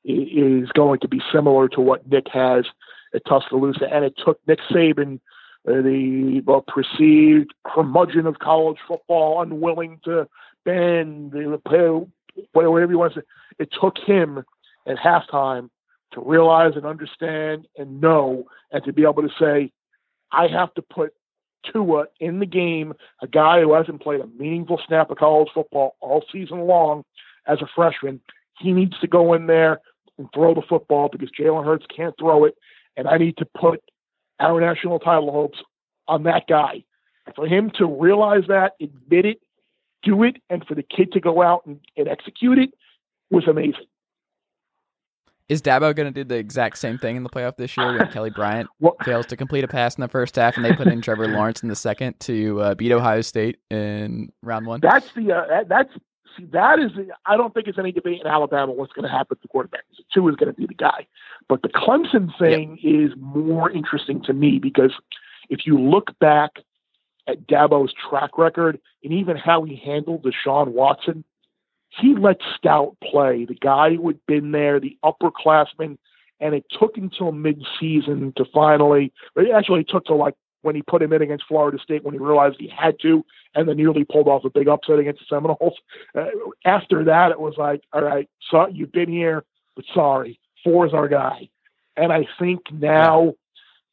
is 0.04 0.70
going 0.70 1.00
to 1.02 1.08
be 1.08 1.22
similar 1.32 1.70
to 1.70 1.82
what 1.82 2.08
Nick 2.10 2.28
has 2.34 2.66
at 3.14 3.26
Tuscaloosa. 3.26 3.88
And 3.92 4.04
it 4.04 4.16
took 4.24 4.40
Nick 4.48 4.60
Saban, 4.72 5.20
uh, 5.68 5.82
the 5.82 6.42
well, 6.46 6.66
perceived 6.68 7.54
curmudgeon 7.66 8.26
of 8.26 8.40
college 8.40 8.78
football, 8.88 9.42
unwilling 9.42 10.00
to 10.06 10.28
bend, 10.66 11.32
the 11.32 11.62
play, 11.64 11.88
whatever 12.54 12.92
you 12.92 12.98
want 12.98 13.14
to 13.14 13.20
say. 13.20 13.26
It 13.60 13.70
took 13.80 13.98
him 14.00 14.44
at 14.88 14.98
halftime 14.98 15.70
to 16.14 16.22
realize 16.22 16.74
and 16.76 16.86
understand 16.86 17.68
and 17.78 18.02
know 18.02 18.46
and 18.72 18.84
to 18.84 18.94
be 18.94 19.04
able 19.04 19.22
to 19.22 19.30
say, 19.40 19.72
I 20.32 20.48
have 20.48 20.74
to 20.74 20.82
put 20.82 21.14
Tua 21.72 22.06
in 22.20 22.40
the 22.40 22.46
game, 22.46 22.94
a 23.22 23.28
guy 23.28 23.62
who 23.62 23.74
hasn't 23.74 24.02
played 24.02 24.22
a 24.22 24.28
meaningful 24.28 24.80
snap 24.88 25.10
of 25.12 25.18
college 25.18 25.50
football 25.54 25.96
all 26.00 26.24
season 26.32 26.62
long 26.62 27.04
as 27.48 27.62
a 27.62 27.68
freshman. 27.76 28.20
He 28.60 28.72
needs 28.72 29.00
to 29.00 29.08
go 29.08 29.34
in 29.34 29.48
there 29.48 29.80
and 30.18 30.28
throw 30.34 30.54
the 30.54 30.62
football 30.68 31.10
because 31.10 31.30
Jalen 31.38 31.66
Hurts 31.66 31.86
can't 31.96 32.16
throw 32.20 32.46
it. 32.46 32.56
And 32.98 33.08
I 33.08 33.18
need 33.18 33.38
to 33.38 33.46
put 33.46 33.82
our 34.40 34.60
national 34.60 35.00
title 35.00 35.32
hopes 35.32 35.60
on 36.08 36.24
that 36.24 36.44
guy. 36.48 36.84
For 37.36 37.48
him 37.48 37.72
to 37.76 37.86
realize 37.86 38.44
that, 38.48 38.74
admit 38.82 39.26
it, 39.26 39.42
do 40.04 40.24
it, 40.24 40.38
and 40.50 40.66
for 40.66 40.76
the 40.76 40.84
kid 40.84 41.12
to 41.14 41.20
go 41.20 41.42
out 41.42 41.66
and, 41.66 41.80
and 41.96 42.08
execute 42.08 42.58
it 42.58 42.72
was 43.30 43.48
amazing. 43.48 43.86
Is 45.52 45.62
Dabo 45.62 45.94
going 45.94 46.08
to 46.08 46.12
do 46.12 46.24
the 46.24 46.38
exact 46.38 46.78
same 46.78 46.98
thing 46.98 47.18
in 47.18 47.24
the 47.24 47.30
playoff 47.30 47.58
this 47.58 47.76
year 47.76 47.98
when 47.98 48.08
Kelly 48.08 48.30
Bryant 48.30 48.70
Well, 48.80 48.96
fails 49.04 49.26
to 49.26 49.36
complete 49.36 49.66
a 49.66 49.68
pass 49.68 49.98
in 49.98 50.02
the 50.02 50.08
first 50.08 50.38
half 50.38 50.56
and 50.56 50.64
they 50.64 50.72
put 50.72 50.88
in 50.88 51.02
Trevor 51.02 51.28
Lawrence 51.28 51.62
in 51.62 51.68
the 51.68 51.76
second 51.76 52.18
to 52.22 52.62
uh, 52.62 52.76
beat 52.76 52.94
Ohio 52.94 53.20
State 53.20 53.60
in 53.70 54.32
round 54.42 54.66
one? 54.66 54.80
That's 54.80 55.12
the 55.12 55.34
uh, 55.34 55.48
that, 55.50 55.68
that's 55.68 55.92
see 56.38 56.46
that 56.54 56.80
is 56.80 56.94
the, 56.96 57.10
I 57.26 57.36
don't 57.36 57.54
think 57.54 57.68
it's 57.68 57.78
any 57.78 57.92
debate 57.92 58.22
in 58.22 58.28
Alabama 58.28 58.72
what's 58.72 58.94
going 58.94 59.04
to 59.04 59.12
happen 59.12 59.36
to 59.36 59.42
the 59.42 59.50
quarterback. 59.50 59.82
Tua 60.14 60.30
is 60.30 60.38
going 60.38 60.54
to 60.54 60.58
be 60.58 60.68
the 60.68 60.74
guy, 60.74 61.06
but 61.50 61.64
the 61.64 61.68
Clemson 61.68 62.30
thing 62.40 62.80
is 62.82 63.12
more 63.18 63.70
interesting 63.70 64.24
to 64.24 64.34
me 64.34 64.58
because 64.58 64.94
if 65.50 65.66
you 65.66 65.78
look 65.78 66.18
back 66.20 66.60
at 67.28 67.46
Dabo's 67.46 67.94
track 68.10 68.38
record 68.38 68.80
and 69.04 69.12
even 69.12 69.36
how 69.36 69.66
he 69.66 69.76
handled 69.76 70.24
Deshaun 70.24 70.70
Watson, 70.70 71.26
he 72.00 72.16
let 72.16 72.40
Stoudt 72.58 72.96
play, 73.04 73.46
the 73.46 73.56
guy 73.56 73.96
who 73.96 74.08
had 74.08 74.20
been 74.26 74.52
there, 74.52 74.80
the 74.80 74.98
upperclassman, 75.04 75.98
and 76.40 76.56
it 76.56 76.66
took 76.80 76.98
until 76.98 77.32
mid-season 77.32 78.34
to 78.38 78.46
finally. 78.54 79.12
But 79.36 79.52
actually, 79.52 79.82
it 79.82 79.90
took 79.90 80.06
to 80.06 80.16
like 80.16 80.36
when 80.62 80.76
he 80.76 80.82
put 80.82 81.02
him 81.02 81.12
in 81.12 81.22
against 81.22 81.46
Florida 81.48 81.78
State 81.82 82.04
when 82.04 82.14
he 82.14 82.20
realized 82.20 82.58
he 82.60 82.72
had 82.76 82.96
to, 83.02 83.26
and 83.56 83.68
then 83.68 83.78
nearly 83.78 84.04
pulled 84.04 84.28
off 84.28 84.46
a 84.46 84.50
big 84.50 84.68
upset 84.68 85.00
against 85.00 85.22
the 85.22 85.36
Seminoles. 85.36 85.78
Uh, 86.14 86.26
after 86.66 87.06
that, 87.06 87.32
it 87.32 87.40
was 87.40 87.54
like, 87.58 87.82
all 87.94 88.04
right, 88.04 88.28
so 88.50 88.68
you've 88.68 88.92
been 88.92 89.08
here, 89.08 89.46
but 89.78 89.86
sorry, 89.94 90.38
four 90.62 90.86
is 90.86 90.94
our 90.94 91.08
guy. 91.08 91.50
And 91.96 92.12
I 92.12 92.28
think 92.38 92.60
now 92.70 93.36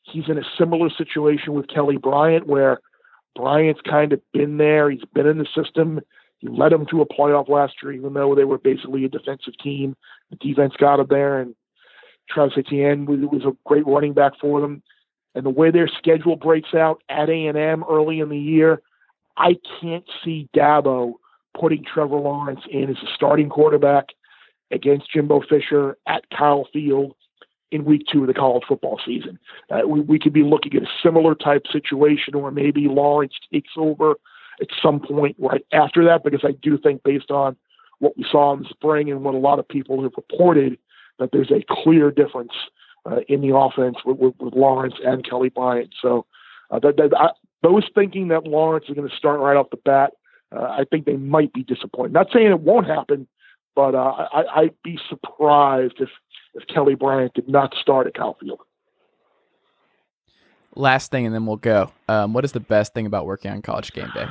he's 0.02 0.28
in 0.28 0.36
a 0.36 0.42
similar 0.58 0.90
situation 0.90 1.52
with 1.52 1.68
Kelly 1.68 1.96
Bryant, 1.96 2.48
where 2.48 2.80
Bryant's 3.36 3.80
kind 3.82 4.12
of 4.12 4.20
been 4.32 4.56
there. 4.56 4.90
He's 4.90 5.04
been 5.14 5.28
in 5.28 5.38
the 5.38 5.46
system. 5.54 6.00
He 6.38 6.48
led 6.48 6.72
them 6.72 6.86
to 6.86 7.00
a 7.02 7.06
playoff 7.06 7.48
last 7.48 7.74
year, 7.82 7.92
even 7.92 8.14
though 8.14 8.34
they 8.34 8.44
were 8.44 8.58
basically 8.58 9.04
a 9.04 9.08
defensive 9.08 9.54
team. 9.62 9.96
The 10.30 10.36
defense 10.36 10.74
got 10.78 11.00
him 11.00 11.06
there, 11.10 11.40
and 11.40 11.54
Travis 12.30 12.54
Etienne 12.56 13.06
was, 13.06 13.20
was 13.20 13.44
a 13.44 13.56
great 13.66 13.86
running 13.86 14.12
back 14.12 14.32
for 14.40 14.60
them. 14.60 14.82
And 15.34 15.44
the 15.44 15.50
way 15.50 15.70
their 15.70 15.88
schedule 15.88 16.36
breaks 16.36 16.74
out 16.74 17.02
at 17.08 17.28
A&M 17.28 17.84
early 17.88 18.20
in 18.20 18.28
the 18.28 18.38
year, 18.38 18.80
I 19.36 19.56
can't 19.80 20.04
see 20.24 20.48
Dabo 20.56 21.14
putting 21.58 21.84
Trevor 21.84 22.16
Lawrence 22.16 22.60
in 22.70 22.90
as 22.90 22.96
a 22.96 23.14
starting 23.14 23.48
quarterback 23.48 24.06
against 24.70 25.10
Jimbo 25.12 25.42
Fisher 25.48 25.96
at 26.06 26.24
Kyle 26.36 26.68
Field 26.72 27.14
in 27.70 27.84
week 27.84 28.02
two 28.10 28.22
of 28.22 28.26
the 28.26 28.34
college 28.34 28.64
football 28.66 29.00
season. 29.04 29.38
Uh, 29.70 29.86
we, 29.86 30.00
we 30.00 30.18
could 30.18 30.32
be 30.32 30.42
looking 30.42 30.74
at 30.76 30.82
a 30.82 30.88
similar 31.02 31.34
type 31.34 31.62
situation 31.70 32.40
where 32.40 32.50
maybe 32.50 32.88
Lawrence 32.88 33.34
takes 33.52 33.72
over 33.76 34.14
at 34.60 34.68
some 34.82 35.00
point 35.00 35.36
right 35.38 35.64
after 35.72 36.04
that, 36.04 36.24
because 36.24 36.44
I 36.44 36.52
do 36.52 36.78
think 36.78 37.02
based 37.02 37.30
on 37.30 37.56
what 37.98 38.16
we 38.16 38.24
saw 38.30 38.54
in 38.54 38.62
the 38.62 38.68
spring 38.68 39.10
and 39.10 39.24
what 39.24 39.34
a 39.34 39.38
lot 39.38 39.58
of 39.58 39.68
people 39.68 40.02
have 40.02 40.12
reported, 40.16 40.78
that 41.18 41.30
there's 41.32 41.50
a 41.50 41.64
clear 41.68 42.10
difference 42.10 42.52
uh, 43.06 43.20
in 43.28 43.40
the 43.40 43.56
offense 43.56 43.96
with, 44.04 44.18
with, 44.18 44.34
with, 44.38 44.54
Lawrence 44.54 44.94
and 45.04 45.28
Kelly 45.28 45.48
Bryant. 45.48 45.94
So 46.00 46.26
uh, 46.70 46.78
that, 46.80 46.96
that 46.96 47.10
I, 47.16 47.30
those 47.62 47.84
thinking 47.94 48.28
that 48.28 48.44
Lawrence 48.44 48.86
is 48.88 48.94
going 48.94 49.08
to 49.08 49.16
start 49.16 49.40
right 49.40 49.56
off 49.56 49.70
the 49.70 49.78
bat, 49.78 50.12
uh, 50.54 50.60
I 50.60 50.84
think 50.90 51.06
they 51.06 51.16
might 51.16 51.52
be 51.52 51.62
disappointed. 51.62 52.12
Not 52.12 52.28
saying 52.32 52.46
it 52.46 52.60
won't 52.60 52.86
happen, 52.86 53.26
but 53.74 53.94
uh, 53.94 54.26
I, 54.32 54.62
would 54.62 54.82
be 54.82 54.98
surprised 55.08 55.94
if 55.98 56.08
if 56.54 56.66
Kelly 56.66 56.94
Bryant 56.94 57.34
did 57.34 57.48
not 57.48 57.74
start 57.80 58.06
at 58.06 58.14
Kyle 58.14 58.36
Field. 58.40 58.60
Last 60.74 61.10
thing, 61.10 61.26
and 61.26 61.34
then 61.34 61.46
we'll 61.46 61.56
go. 61.56 61.92
Um, 62.08 62.32
what 62.32 62.44
is 62.44 62.52
the 62.52 62.60
best 62.60 62.94
thing 62.94 63.06
about 63.06 63.26
working 63.26 63.50
on 63.50 63.62
College 63.62 63.92
Game 63.92 64.10
Day? 64.14 64.26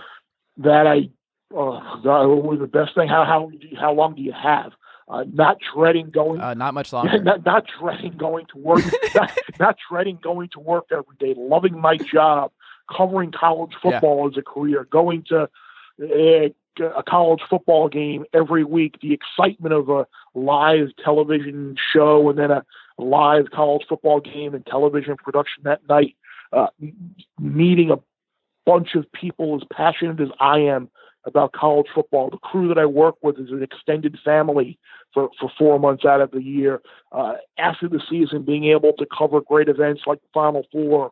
That 0.58 0.88
I, 0.88 1.10
uh, 1.56 2.02
the 2.02 2.70
best 2.72 2.96
thing. 2.96 3.08
How 3.08 3.26
how 3.26 3.52
how 3.80 3.94
long 3.94 4.16
do 4.16 4.22
you 4.22 4.34
have? 4.34 4.72
Uh, 5.10 5.24
not 5.32 5.58
dreading 5.74 6.10
going. 6.10 6.42
Uh, 6.42 6.54
not 6.54 6.74
much 6.74 6.92
longer. 6.94 7.22
Not, 7.22 7.46
not 7.46 7.66
dreading 7.80 8.18
going 8.18 8.46
to 8.48 8.58
work. 8.58 8.84
not, 9.16 9.32
not 9.60 9.78
dreading 9.90 10.20
going 10.22 10.50
to 10.50 10.60
work 10.60 10.86
every 10.92 11.16
day. 11.20 11.34
Loving 11.38 11.80
my 11.80 11.98
job. 11.98 12.52
Covering 12.96 13.32
college 13.32 13.74
football 13.82 14.22
yeah. 14.24 14.28
as 14.32 14.38
a 14.38 14.42
career. 14.42 14.88
Going 14.90 15.24
to 15.30 15.50
uh, 16.02 16.50
a 16.80 17.04
college 17.04 17.42
football 17.50 17.90
game 17.90 18.26
every 18.34 18.64
week, 18.64 19.00
the 19.02 19.14
excitement 19.14 19.74
of 19.74 19.90
a 19.90 20.06
live 20.36 20.90
television 21.04 21.76
show 21.94 22.30
and 22.30 22.38
then 22.38 22.52
a 22.52 22.64
live 22.98 23.50
college 23.52 23.86
football 23.88 24.20
game 24.20 24.54
and 24.54 24.66
television 24.66 25.16
production 25.18 25.64
that 25.64 25.82
night, 25.88 26.16
uh, 26.54 26.68
meeting 27.40 27.92
a 27.92 27.98
bunch 28.68 28.96
of 28.96 29.10
people 29.14 29.56
as 29.56 29.66
passionate 29.72 30.20
as 30.20 30.30
I 30.40 30.60
am 30.60 30.90
about 31.26 31.54
college 31.54 31.88
football. 31.94 32.30
The 32.30 32.38
crew 32.38 32.68
that 32.68 32.78
I 32.78 32.86
work 32.86 33.16
with 33.24 33.40
is 33.40 33.50
an 33.50 33.64
extended 33.64 34.18
family 34.24 34.78
for, 35.14 35.30
for 35.40 35.50
four 35.58 35.80
months 35.80 36.06
out 36.06 36.22
of 36.22 36.32
the 36.32 36.44
year. 36.44 36.82
Uh, 37.12 37.36
after 37.58 37.88
the 37.88 38.02
season, 38.10 38.44
being 38.44 38.66
able 38.66 38.94
to 38.94 39.08
cover 39.18 39.42
great 39.42 39.70
events 39.70 40.04
like 40.06 40.22
the 40.22 40.28
Final 40.34 40.66
Four 40.72 41.12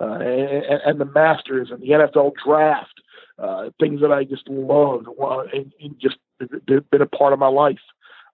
uh, 0.00 0.14
and, 0.14 0.80
and 0.86 1.00
the 1.00 1.04
Masters 1.04 1.68
and 1.70 1.82
the 1.82 1.90
NFL 1.90 2.32
Draft 2.44 3.00
uh, 3.38 3.70
things 3.80 4.00
that 4.00 4.12
I 4.12 4.24
just 4.24 4.48
love 4.48 5.06
and, 5.52 5.72
and 5.80 5.96
just 6.00 6.16
been 6.66 7.02
a 7.02 7.06
part 7.06 7.32
of 7.32 7.38
my 7.38 7.48
life. 7.48 7.80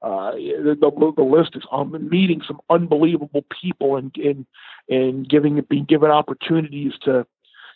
Uh, 0.01 0.33
the, 0.33 0.77
the, 0.81 1.13
the 1.17 1.23
list 1.23 1.57
is 1.57 1.63
I'm 1.73 2.09
meeting 2.09 2.41
some 2.47 2.61
unbelievable 2.71 3.45
people 3.61 3.97
and 3.97 4.15
and 4.17 4.47
and 4.89 5.29
giving 5.29 5.61
being 5.69 5.87
given 5.87 6.11
opportunities 6.11 6.93
to 7.03 7.27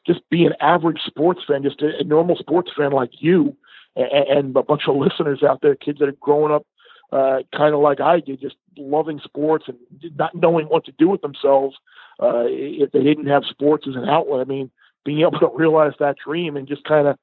just 0.07 0.21
be 0.31 0.45
an 0.45 0.55
average 0.61 1.01
sports 1.07 1.41
fan, 1.47 1.63
just 1.63 1.83
a, 1.83 2.01
a 2.01 2.05
normal 2.05 2.37
sports 2.37 2.71
fan 2.77 2.93
like 2.93 3.11
you, 3.21 3.57
and, 3.97 4.07
and 4.39 4.57
a 4.57 4.63
bunch 4.63 4.83
of 4.89 4.97
listeners 4.97 5.43
out 5.43 5.61
there, 5.63 5.75
kids 5.75 5.99
that 5.99 6.09
are 6.09 6.17
growing 6.21 6.53
up 6.53 6.67
uh, 7.13 7.41
kind 7.55 7.75
of 7.75 7.81
like 7.81 8.01
I 8.01 8.21
did, 8.21 8.41
just 8.41 8.57
loving 8.77 9.21
sports 9.23 9.67
and 9.69 9.77
not 10.17 10.35
knowing 10.35 10.67
what 10.67 10.85
to 10.87 10.93
do 10.93 11.09
with 11.09 11.21
themselves 11.21 11.77
uh, 12.23 12.45
if 12.47 12.91
they 12.93 13.03
didn't 13.03 13.27
have 13.27 13.45
sports 13.45 13.87
as 13.87 13.97
an 13.97 14.09
outlet. 14.09 14.41
I 14.41 14.45
mean, 14.45 14.71
being 15.05 15.21
able 15.21 15.39
to 15.41 15.51
realize 15.55 15.93
that 16.01 16.17
dream 16.25 16.57
and 16.57 16.67
just 16.67 16.85
kind 16.85 17.07
of 17.07 17.19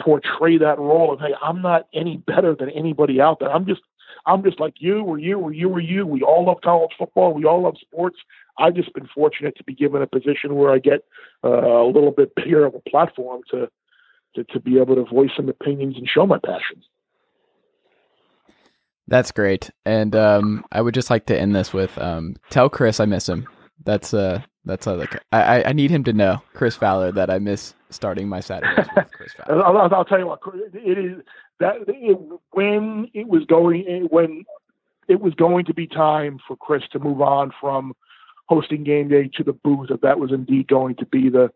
portray 0.00 0.58
that 0.58 0.78
role 0.78 1.12
of 1.12 1.20
hey, 1.20 1.34
I'm 1.42 1.60
not 1.60 1.86
any 1.92 2.16
better 2.16 2.54
than 2.54 2.70
anybody 2.70 3.20
out 3.20 3.38
there. 3.40 3.50
I'm 3.50 3.66
just 3.66 3.82
I'm 4.26 4.42
just 4.42 4.60
like 4.60 4.74
you 4.78 5.02
or 5.02 5.18
you 5.18 5.38
or 5.38 5.52
you 5.52 5.68
or 5.68 5.80
you. 5.80 6.06
We 6.06 6.22
all 6.22 6.46
love 6.46 6.58
college 6.62 6.92
football. 6.98 7.34
We 7.34 7.44
all 7.44 7.62
love 7.62 7.76
sports. 7.80 8.16
I've 8.58 8.74
just 8.74 8.92
been 8.94 9.08
fortunate 9.14 9.56
to 9.56 9.64
be 9.64 9.74
given 9.74 10.02
a 10.02 10.06
position 10.06 10.54
where 10.54 10.72
I 10.72 10.78
get 10.78 11.04
uh, 11.42 11.82
a 11.82 11.86
little 11.86 12.12
bit 12.12 12.34
bigger 12.34 12.64
of 12.64 12.74
a 12.74 12.90
platform 12.90 13.42
to, 13.50 13.68
to 14.36 14.44
to 14.44 14.60
be 14.60 14.78
able 14.78 14.94
to 14.96 15.04
voice 15.04 15.30
some 15.36 15.48
opinions 15.48 15.96
and 15.96 16.08
show 16.08 16.26
my 16.26 16.38
passions. 16.38 16.84
That's 19.06 19.32
great, 19.32 19.70
and 19.84 20.16
um, 20.16 20.64
I 20.72 20.80
would 20.80 20.94
just 20.94 21.10
like 21.10 21.26
to 21.26 21.38
end 21.38 21.54
this 21.54 21.72
with 21.72 21.96
um, 21.98 22.36
tell 22.50 22.70
Chris 22.70 23.00
I 23.00 23.04
miss 23.04 23.28
him. 23.28 23.46
That's 23.84 24.14
uh 24.14 24.40
that's 24.64 24.86
how 24.86 24.94
like 24.94 25.20
I 25.32 25.64
I 25.64 25.72
need 25.72 25.90
him 25.90 26.04
to 26.04 26.12
know 26.12 26.42
Chris 26.54 26.76
Fowler 26.76 27.12
that 27.12 27.30
I 27.30 27.38
miss 27.38 27.74
starting 27.90 28.28
my 28.28 28.40
Saturdays 28.40 28.86
with 28.96 29.10
Chris 29.12 29.32
Fowler. 29.32 29.64
I'll, 29.64 29.94
I'll, 29.94 30.04
tell 30.04 30.18
you 30.18 30.26
what 30.26 30.40
it 30.72 30.98
is 30.98 31.22
that 31.60 31.76
it, 31.86 32.18
when 32.52 33.10
it 33.12 33.28
was 33.28 33.44
going 33.46 34.08
when 34.10 34.44
it 35.08 35.20
was 35.20 35.34
going 35.34 35.64
to 35.66 35.74
be 35.74 35.86
time 35.86 36.38
for 36.46 36.56
Chris 36.56 36.82
to 36.92 36.98
move 36.98 37.20
on 37.20 37.52
from 37.60 37.94
hosting 38.46 38.84
game 38.84 39.08
day 39.08 39.30
to 39.34 39.44
the 39.44 39.52
booth. 39.52 39.90
If 39.90 40.00
that 40.02 40.18
was 40.18 40.32
indeed 40.32 40.68
going 40.68 40.96
to 40.96 41.06
be 41.06 41.28
the 41.28 41.50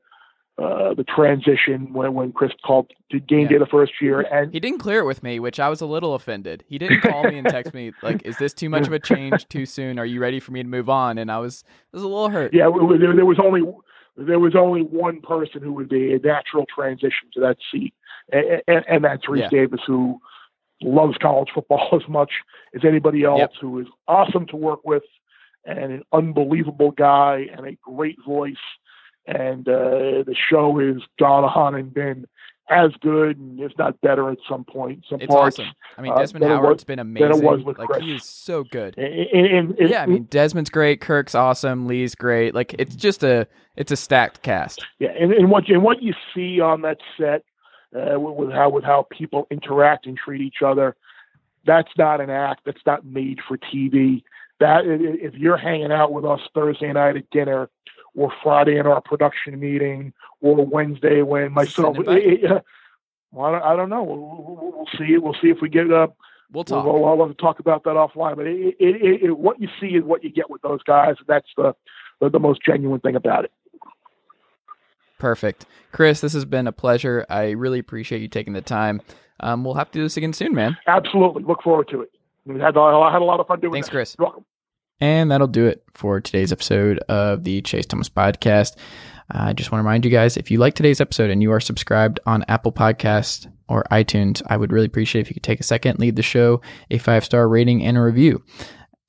uh, 0.58 0.92
the 0.94 1.04
transition 1.04 1.92
when 1.92 2.14
when 2.14 2.32
Chris 2.32 2.50
called 2.66 2.90
to 3.12 3.20
game 3.20 3.42
yeah. 3.42 3.48
day 3.48 3.58
the 3.58 3.66
first 3.66 3.92
year, 4.00 4.22
and 4.22 4.52
he 4.52 4.58
didn't 4.58 4.80
clear 4.80 5.00
it 5.00 5.04
with 5.04 5.22
me, 5.22 5.38
which 5.38 5.60
I 5.60 5.68
was 5.68 5.80
a 5.80 5.86
little 5.86 6.14
offended. 6.14 6.64
He 6.66 6.78
didn't 6.78 7.00
call 7.02 7.22
me 7.22 7.38
and 7.38 7.48
text 7.48 7.72
me 7.72 7.92
like, 8.02 8.22
"Is 8.24 8.36
this 8.38 8.52
too 8.52 8.68
much 8.68 8.86
of 8.86 8.92
a 8.92 8.98
change 8.98 9.46
too 9.48 9.66
soon? 9.66 10.00
Are 10.00 10.06
you 10.06 10.20
ready 10.20 10.40
for 10.40 10.50
me 10.50 10.62
to 10.62 10.68
move 10.68 10.88
on?" 10.88 11.18
And 11.18 11.30
I 11.30 11.38
was 11.38 11.62
I 11.68 11.96
was 11.96 12.02
a 12.02 12.08
little 12.08 12.28
hurt. 12.28 12.52
Yeah, 12.52 12.68
there, 12.98 13.14
there 13.14 13.24
was 13.24 13.38
only 13.38 13.62
there 14.16 14.40
was 14.40 14.56
only 14.56 14.82
one 14.82 15.20
person 15.20 15.62
who 15.62 15.72
would 15.74 15.88
be 15.88 16.12
a 16.12 16.18
natural 16.18 16.66
transition 16.74 17.28
to 17.34 17.40
that 17.40 17.58
seat, 17.70 17.94
and, 18.32 18.62
and, 18.66 18.84
and 18.88 19.04
that's 19.04 19.26
Rece 19.26 19.42
yeah. 19.42 19.48
Davis, 19.50 19.80
who 19.86 20.18
loves 20.82 21.16
college 21.18 21.50
football 21.54 21.88
as 21.92 22.08
much 22.08 22.32
as 22.74 22.84
anybody 22.84 23.24
else, 23.24 23.38
yep. 23.38 23.52
who 23.60 23.78
is 23.78 23.86
awesome 24.08 24.46
to 24.46 24.56
work 24.56 24.80
with, 24.84 25.04
and 25.68 25.92
an 25.92 26.02
unbelievable 26.12 26.90
guy 26.90 27.46
and 27.56 27.66
a 27.66 27.76
great 27.82 28.18
voice 28.26 28.56
and 29.26 29.68
uh, 29.68 30.24
the 30.24 30.34
show 30.50 30.72
gone 31.18 31.44
on 31.44 31.74
and 31.74 31.92
been 31.92 32.26
as 32.70 32.90
good, 33.00 33.38
and 33.38 33.60
if 33.60 33.72
not 33.78 34.00
better, 34.00 34.30
at 34.30 34.38
some 34.48 34.64
point. 34.64 35.04
Some 35.08 35.20
it's 35.20 35.32
parts. 35.32 35.58
Awesome. 35.58 35.72
I 35.96 36.02
mean, 36.02 36.12
uh, 36.12 36.18
Desmond 36.18 36.44
uh, 36.44 36.48
Howard's 36.48 36.80
was, 36.80 36.84
been 36.84 36.98
amazing. 36.98 37.30
It 37.30 37.42
was 37.42 37.62
with 37.62 37.78
like 37.78 37.88
Chris. 37.88 38.02
he 38.02 38.14
is 38.14 38.24
so 38.24 38.64
good. 38.64 38.96
And, 38.98 39.46
and, 39.46 39.78
and, 39.78 39.90
yeah, 39.90 40.02
I 40.02 40.06
mean, 40.06 40.24
Desmond's 40.24 40.70
great. 40.70 41.00
Kirk's 41.00 41.34
awesome. 41.34 41.86
Lee's 41.86 42.14
great. 42.14 42.54
Like 42.54 42.74
it's 42.78 42.94
just 42.94 43.22
a 43.22 43.46
it's 43.76 43.92
a 43.92 43.96
stacked 43.96 44.42
cast. 44.42 44.84
Yeah, 44.98 45.10
and, 45.18 45.32
and 45.32 45.50
what 45.50 45.68
and 45.68 45.82
what 45.82 46.02
you 46.02 46.14
see 46.34 46.60
on 46.60 46.82
that 46.82 46.98
set 47.18 47.44
uh, 47.94 48.18
with, 48.20 48.36
with 48.36 48.50
how 48.50 48.70
with 48.70 48.84
how 48.84 49.06
people 49.10 49.46
interact 49.50 50.06
and 50.06 50.16
treat 50.16 50.40
each 50.40 50.62
other, 50.64 50.96
that's 51.66 51.90
not 51.96 52.20
an 52.20 52.30
act. 52.30 52.62
That's 52.66 52.84
not 52.86 53.04
made 53.04 53.38
for 53.46 53.56
TV. 53.56 54.22
That 54.60 54.82
if 54.86 55.34
you're 55.34 55.56
hanging 55.56 55.92
out 55.92 56.12
with 56.12 56.24
us 56.24 56.40
Thursday 56.54 56.92
night 56.92 57.16
at 57.16 57.30
dinner 57.30 57.70
or 58.16 58.32
Friday 58.42 58.78
in 58.78 58.86
our 58.86 59.00
production 59.00 59.60
meeting, 59.60 60.12
or 60.40 60.66
Wednesday 60.66 61.22
when 61.22 61.52
myself. 61.52 61.96
It, 61.98 62.44
it, 62.44 62.64
well, 63.32 63.54
I 63.54 63.76
don't 63.76 63.88
know. 63.88 64.02
We'll, 64.02 64.72
we'll, 64.76 64.86
see. 64.98 65.16
We'll 65.18 65.36
see 65.40 65.48
if 65.48 65.58
we 65.60 65.68
get 65.68 65.92
up. 65.92 66.16
We'll 66.52 66.64
talk. 66.64 66.84
We'll, 66.84 67.04
I'll 67.04 67.18
have 67.26 67.36
to 67.36 67.42
talk 67.42 67.60
about 67.60 67.84
that 67.84 67.90
offline. 67.90 68.36
But 68.36 68.46
it, 68.46 69.38
what 69.38 69.60
you 69.60 69.68
see 69.80 69.88
is 69.88 70.04
what 70.04 70.24
you 70.24 70.30
get 70.30 70.50
with 70.50 70.62
those 70.62 70.82
guys. 70.82 71.16
That's 71.26 71.48
the, 71.56 71.74
the 72.20 72.30
the 72.30 72.40
most 72.40 72.60
genuine 72.64 73.00
thing 73.00 73.16
about 73.16 73.44
it. 73.44 73.52
Perfect, 75.18 75.66
Chris. 75.92 76.20
This 76.20 76.32
has 76.32 76.44
been 76.44 76.66
a 76.66 76.72
pleasure. 76.72 77.26
I 77.28 77.50
really 77.50 77.78
appreciate 77.78 78.22
you 78.22 78.28
taking 78.28 78.52
the 78.52 78.62
time. 78.62 79.02
Um, 79.40 79.64
we'll 79.64 79.74
have 79.74 79.90
to 79.92 79.98
do 79.98 80.02
this 80.02 80.16
again 80.16 80.32
soon, 80.32 80.54
man. 80.54 80.76
Absolutely. 80.86 81.42
Look 81.44 81.62
forward 81.62 81.88
to 81.88 82.02
it. 82.02 82.10
We 82.44 82.60
had, 82.60 82.76
I 82.76 83.12
had 83.12 83.22
a 83.22 83.24
lot 83.24 83.40
of 83.40 83.46
fun 83.46 83.60
doing 83.60 83.74
Thanks, 83.74 83.88
that. 83.88 83.92
Chris. 83.92 84.16
You're 84.18 84.26
welcome. 84.26 84.44
And 85.00 85.30
that'll 85.30 85.46
do 85.46 85.66
it 85.66 85.84
for 85.92 86.20
today's 86.20 86.50
episode 86.50 86.98
of 87.08 87.44
the 87.44 87.62
Chase 87.62 87.86
Thomas 87.86 88.08
Podcast. 88.08 88.76
I 89.30 89.52
just 89.52 89.70
want 89.70 89.80
to 89.80 89.84
remind 89.86 90.04
you 90.04 90.10
guys 90.10 90.36
if 90.36 90.50
you 90.50 90.58
like 90.58 90.74
today's 90.74 91.00
episode 91.00 91.30
and 91.30 91.42
you 91.42 91.52
are 91.52 91.60
subscribed 91.60 92.18
on 92.26 92.44
Apple 92.48 92.72
Podcast 92.72 93.46
or 93.68 93.84
iTunes, 93.92 94.42
I 94.46 94.56
would 94.56 94.72
really 94.72 94.86
appreciate 94.86 95.20
if 95.20 95.28
you 95.28 95.34
could 95.34 95.42
take 95.42 95.60
a 95.60 95.64
second, 95.64 95.98
leave 95.98 96.16
the 96.16 96.22
show 96.22 96.62
a 96.90 96.98
five 96.98 97.24
star 97.24 97.48
rating 97.48 97.84
and 97.84 97.96
a 97.96 98.02
review. 98.02 98.42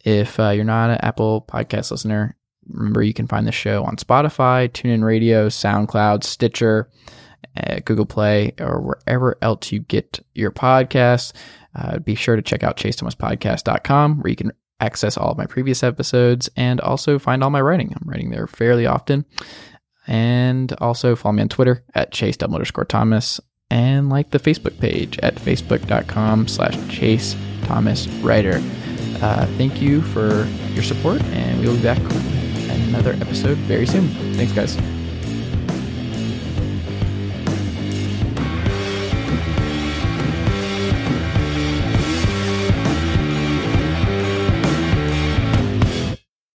If 0.03 0.39
uh, 0.39 0.49
you're 0.49 0.65
not 0.65 0.89
an 0.89 0.99
Apple 1.01 1.45
Podcast 1.47 1.91
listener, 1.91 2.35
remember 2.67 3.01
you 3.01 3.13
can 3.13 3.27
find 3.27 3.47
the 3.47 3.51
show 3.51 3.83
on 3.83 3.95
Spotify, 3.95 4.69
TuneIn 4.69 5.03
Radio, 5.03 5.47
SoundCloud, 5.47 6.23
Stitcher, 6.23 6.89
uh, 7.57 7.79
Google 7.85 8.05
Play, 8.05 8.53
or 8.59 8.81
wherever 8.81 9.37
else 9.41 9.71
you 9.71 9.79
get 9.79 10.19
your 10.35 10.51
podcasts. 10.51 11.33
Uh, 11.75 11.99
be 11.99 12.15
sure 12.15 12.35
to 12.35 12.41
check 12.41 12.63
out 12.63 12.77
chasethomaspodcast.com 12.77 14.19
where 14.19 14.29
you 14.29 14.35
can 14.35 14.51
access 14.79 15.17
all 15.17 15.31
of 15.31 15.37
my 15.37 15.45
previous 15.45 15.83
episodes 15.83 16.49
and 16.55 16.79
also 16.81 17.19
find 17.19 17.43
all 17.43 17.49
my 17.49 17.61
writing. 17.61 17.93
I'm 17.95 18.07
writing 18.07 18.29
there 18.29 18.47
fairly 18.47 18.85
often. 18.85 19.25
And 20.07 20.73
also 20.79 21.15
follow 21.15 21.33
me 21.33 21.43
on 21.43 21.49
Twitter 21.49 21.83
at 21.93 22.11
chase 22.11 22.37
underscore 22.41 22.85
Thomas 22.85 23.39
and 23.69 24.09
like 24.09 24.31
the 24.31 24.39
Facebook 24.39 24.79
page 24.79 25.19
at 25.19 25.35
facebook.com 25.35 26.47
slash 26.47 26.75
chase 26.89 27.35
Thomas 27.63 28.07
writer. 28.07 28.61
Uh, 29.21 29.45
thank 29.57 29.81
you 29.81 30.01
for 30.01 30.45
your 30.73 30.83
support 30.83 31.21
and 31.25 31.59
we'll 31.59 31.75
be 31.75 31.83
back 31.83 31.99
with 31.99 32.69
another 32.71 33.11
episode 33.13 33.57
very 33.59 33.85
soon. 33.85 34.07
Thanks 34.35 34.53
guys. 34.53 34.98